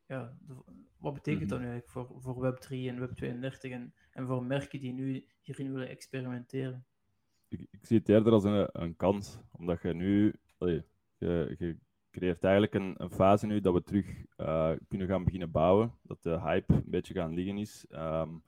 Ja, 0.06 0.38
de, 0.42 0.56
wat 0.98 1.14
betekent 1.14 1.44
mm 1.44 1.50
-hmm. 1.50 1.58
dat 1.58 1.60
nu 1.60 1.72
eigenlijk 1.72 1.90
voor, 1.90 2.22
voor 2.22 2.54
Web3 2.54 2.70
en 2.70 3.10
Web32 3.10 3.72
en, 3.72 3.94
en 4.12 4.28
voor 4.28 4.44
merken 4.44 4.80
die 4.80 4.94
nu 4.94 5.26
hierin 5.42 5.72
willen 5.72 5.90
experimenteren? 5.90 6.86
Ik, 7.48 7.68
ik 7.72 7.86
zie 7.86 7.98
het 7.98 8.10
eerder 8.10 8.34
als 8.34 8.44
een, 8.44 8.70
een 8.72 8.96
kans, 8.96 9.40
omdat 9.52 9.82
je 9.82 9.94
nu. 9.94 10.34
Allee, 10.58 10.84
je, 11.18 11.56
je 11.58 11.78
creëert 12.12 12.44
eigenlijk 12.44 12.74
een, 12.74 12.96
een, 12.98 13.12
fase 13.12 13.46
nu 13.46 13.60
dat 13.60 13.74
we 13.74 13.84
terug 13.84 14.06
uh, 14.38 14.72
kunnen 14.88 15.08
gaan 15.08 15.24
beginnen 15.24 15.52
bouwen. 15.52 15.94
Dat 16.02 16.24
de 16.24 16.40
hype 16.40 16.74
een 16.74 16.84
beetje 16.86 17.14
gaan 17.14 17.34
liggen 17.34 17.58
is. 17.58 17.86
Um, 17.92 18.44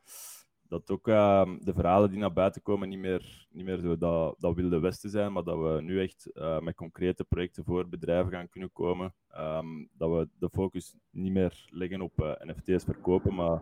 dat 0.67 0.91
ook 0.91 1.07
uh, 1.07 1.49
de 1.59 1.73
verhalen 1.73 2.09
die 2.09 2.19
naar 2.19 2.33
buiten 2.33 2.61
komen 2.61 2.89
niet 2.89 2.99
meer, 2.99 3.47
niet 3.51 3.65
meer 3.65 3.79
zo 3.79 3.97
dat, 3.97 4.35
dat 4.39 4.55
wilde 4.55 4.79
westen 4.79 5.09
zijn, 5.09 5.33
maar 5.33 5.43
dat 5.43 5.57
we 5.57 5.81
nu 5.81 6.01
echt 6.01 6.29
uh, 6.33 6.59
met 6.59 6.75
concrete 6.75 7.23
projecten 7.23 7.63
voor 7.63 7.89
bedrijven 7.89 8.31
gaan 8.31 8.49
kunnen 8.49 8.71
komen. 8.73 9.13
Um, 9.37 9.89
dat 9.97 10.09
we 10.09 10.29
de 10.39 10.49
focus 10.49 10.95
niet 11.09 11.31
meer 11.31 11.65
leggen 11.69 12.01
op 12.01 12.37
NFT's 12.43 12.83
verkopen, 12.83 13.35
maar 13.35 13.61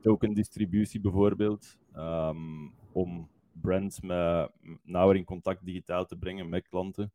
token 0.00 0.34
distributie 0.34 1.00
bijvoorbeeld. 1.00 1.78
Om 2.92 3.28
brands 3.52 4.00
met, 4.00 4.50
nauwer 4.82 5.16
in 5.16 5.24
contact 5.24 5.64
digitaal 5.64 6.06
te 6.06 6.16
brengen 6.16 6.48
met 6.48 6.68
klanten. 6.68 7.12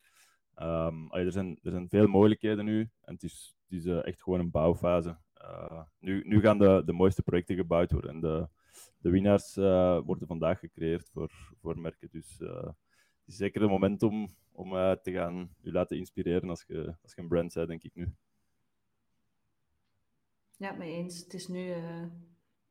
Um, 0.61 1.11
er, 1.11 1.31
zijn, 1.31 1.59
er 1.63 1.71
zijn 1.71 1.89
veel 1.89 2.07
mogelijkheden 2.07 2.65
nu 2.65 2.79
en 3.01 3.13
het 3.13 3.23
is, 3.23 3.55
het 3.63 3.77
is 3.79 3.85
uh, 3.85 4.05
echt 4.05 4.21
gewoon 4.21 4.39
een 4.39 4.51
bouwfase. 4.51 5.17
Uh, 5.41 5.81
nu, 5.99 6.23
nu 6.25 6.39
gaan 6.39 6.57
de, 6.57 6.81
de 6.85 6.93
mooiste 6.93 7.21
projecten 7.21 7.55
gebouwd 7.55 7.91
worden 7.91 8.09
en 8.09 8.19
de, 8.19 8.47
de 8.97 9.09
winnaars 9.09 9.57
uh, 9.57 9.99
worden 10.05 10.27
vandaag 10.27 10.59
gecreëerd 10.59 11.09
voor, 11.09 11.31
voor 11.61 11.79
merken. 11.79 12.09
Dus 12.11 12.39
het 12.39 13.25
is 13.25 13.35
zeker 13.35 13.61
een 13.61 13.69
moment 13.69 14.03
om, 14.03 14.35
om 14.51 14.69
te 15.01 15.11
gaan 15.11 15.55
u 15.61 15.71
laten 15.71 15.97
inspireren 15.97 16.49
als 16.49 16.63
je, 16.67 16.95
als 17.01 17.13
je 17.15 17.21
een 17.21 17.27
brand 17.27 17.53
bent, 17.53 17.67
denk 17.67 17.83
ik 17.83 17.95
nu. 17.95 18.15
Ja, 20.57 20.71
mee 20.71 20.93
eens. 20.93 21.19
Het 21.19 21.33
is 21.33 21.47
nu, 21.47 21.73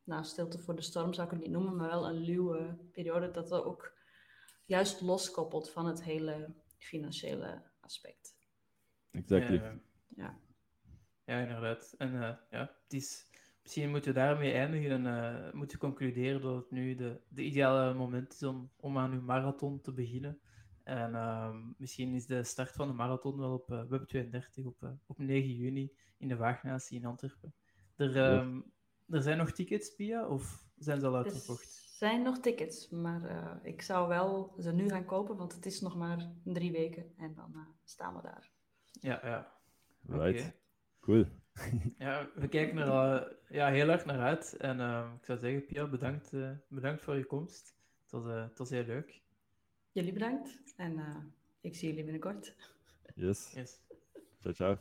nou, 0.05 0.25
stilte 0.25 0.59
voor 0.59 0.77
de 0.77 0.83
storm 0.83 1.13
zou 1.13 1.27
ik 1.27 1.33
het 1.33 1.43
niet 1.43 1.53
noemen, 1.53 1.77
maar 1.77 1.89
wel 1.89 2.09
een 2.09 2.21
luwe 2.21 2.77
periode 2.93 3.31
dat 3.31 3.53
er 3.53 3.65
ook 3.65 3.93
juist 4.65 5.01
loskoppelt 5.01 5.71
van 5.71 5.87
het 5.87 6.03
hele 6.03 6.55
financiële 6.79 7.73
aspect. 7.85 8.37
Exactly. 9.11 9.81
ja. 10.09 10.39
ja, 11.25 11.39
inderdaad. 11.39 11.95
En 11.99 12.15
uh, 12.15 12.21
ja, 12.51 12.75
het 12.83 12.93
is, 12.93 13.29
misschien 13.63 13.91
moeten 13.91 14.13
we 14.13 14.19
daarmee 14.19 14.53
eindigen 14.53 14.91
en 14.91 15.05
uh, 15.05 15.53
moeten 15.53 15.79
we 15.79 15.87
concluderen 15.87 16.41
dat 16.41 16.57
het 16.57 16.71
nu 16.71 16.95
de, 16.95 17.21
de 17.29 17.43
ideale 17.43 17.95
moment 17.95 18.33
is 18.33 18.43
om, 18.43 18.71
om 18.77 18.99
aan 18.99 19.13
uw 19.13 19.23
marathon 19.23 19.81
te 19.81 19.93
beginnen. 19.93 20.41
En 20.83 21.13
uh, 21.13 21.57
misschien 21.77 22.15
is 22.15 22.27
de 22.27 22.45
start 22.45 22.73
van 22.73 22.89
de 22.89 22.95
marathon 22.95 23.39
wel 23.39 23.53
op 23.53 23.71
uh, 23.71 23.85
Web32 23.85 24.65
op, 24.65 24.97
op 25.07 25.19
9 25.19 25.55
juni 25.55 25.93
in 26.19 26.29
de 26.29 26.37
Waagnatie 26.37 26.99
in 26.99 27.05
Antwerpen. 27.05 27.55
Er, 27.97 28.17
um, 28.17 28.73
er 29.09 29.23
zijn 29.23 29.39
nog 29.39 29.51
tickets, 29.51 29.95
Pia, 29.95 30.27
of 30.27 30.69
zijn 30.79 31.01
ze 31.01 31.07
al 31.07 31.17
uitverkocht? 31.17 31.84
Zijn 31.95 32.23
nog 32.23 32.39
tickets, 32.39 32.89
maar 32.89 33.23
uh, 33.23 33.55
ik 33.63 33.83
zou 33.83 34.09
wel 34.09 34.55
ze 34.59 34.73
nu 34.73 34.89
gaan 34.89 35.05
kopen, 35.05 35.37
want 35.37 35.55
het 35.55 35.67
is 35.67 35.81
nog 35.81 35.97
maar 35.97 36.31
drie 36.45 36.73
weken 36.73 37.13
en 37.17 37.35
dan 37.35 37.53
uh, 37.55 37.61
staan 37.85 38.15
we 38.15 38.23
daar. 38.23 38.51
Ja, 39.01 39.21
ja. 39.23 39.53
Right. 40.07 40.41
Okay. 40.41 40.55
Cool. 41.01 41.25
ja, 41.99 42.29
we 42.35 42.49
kijken 42.49 42.79
er 42.79 42.91
al 42.91 43.29
ja, 43.49 43.69
heel 43.69 43.89
erg 43.89 44.05
naar 44.05 44.21
uit. 44.21 44.57
En 44.57 44.79
uh, 44.79 45.11
ik 45.19 45.25
zou 45.25 45.39
zeggen, 45.39 45.67
Pia, 45.67 45.87
bedankt, 45.87 46.31
bedankt 46.69 47.03
voor 47.03 47.17
je 47.17 47.25
komst. 47.25 47.77
Het 48.03 48.11
was, 48.11 48.25
het 48.25 48.59
was 48.59 48.71
heel 48.71 48.85
leuk. 48.85 49.23
Jullie 49.93 50.13
bedankt 50.13 50.63
en 50.77 51.01
ik 51.61 51.77
zie 51.77 51.89
jullie 51.89 52.05
binnenkort. 52.05 52.55
Yes. 53.15 53.53
yes. 53.55 53.81
Ciao, 54.39 54.55
ciao. 54.55 54.79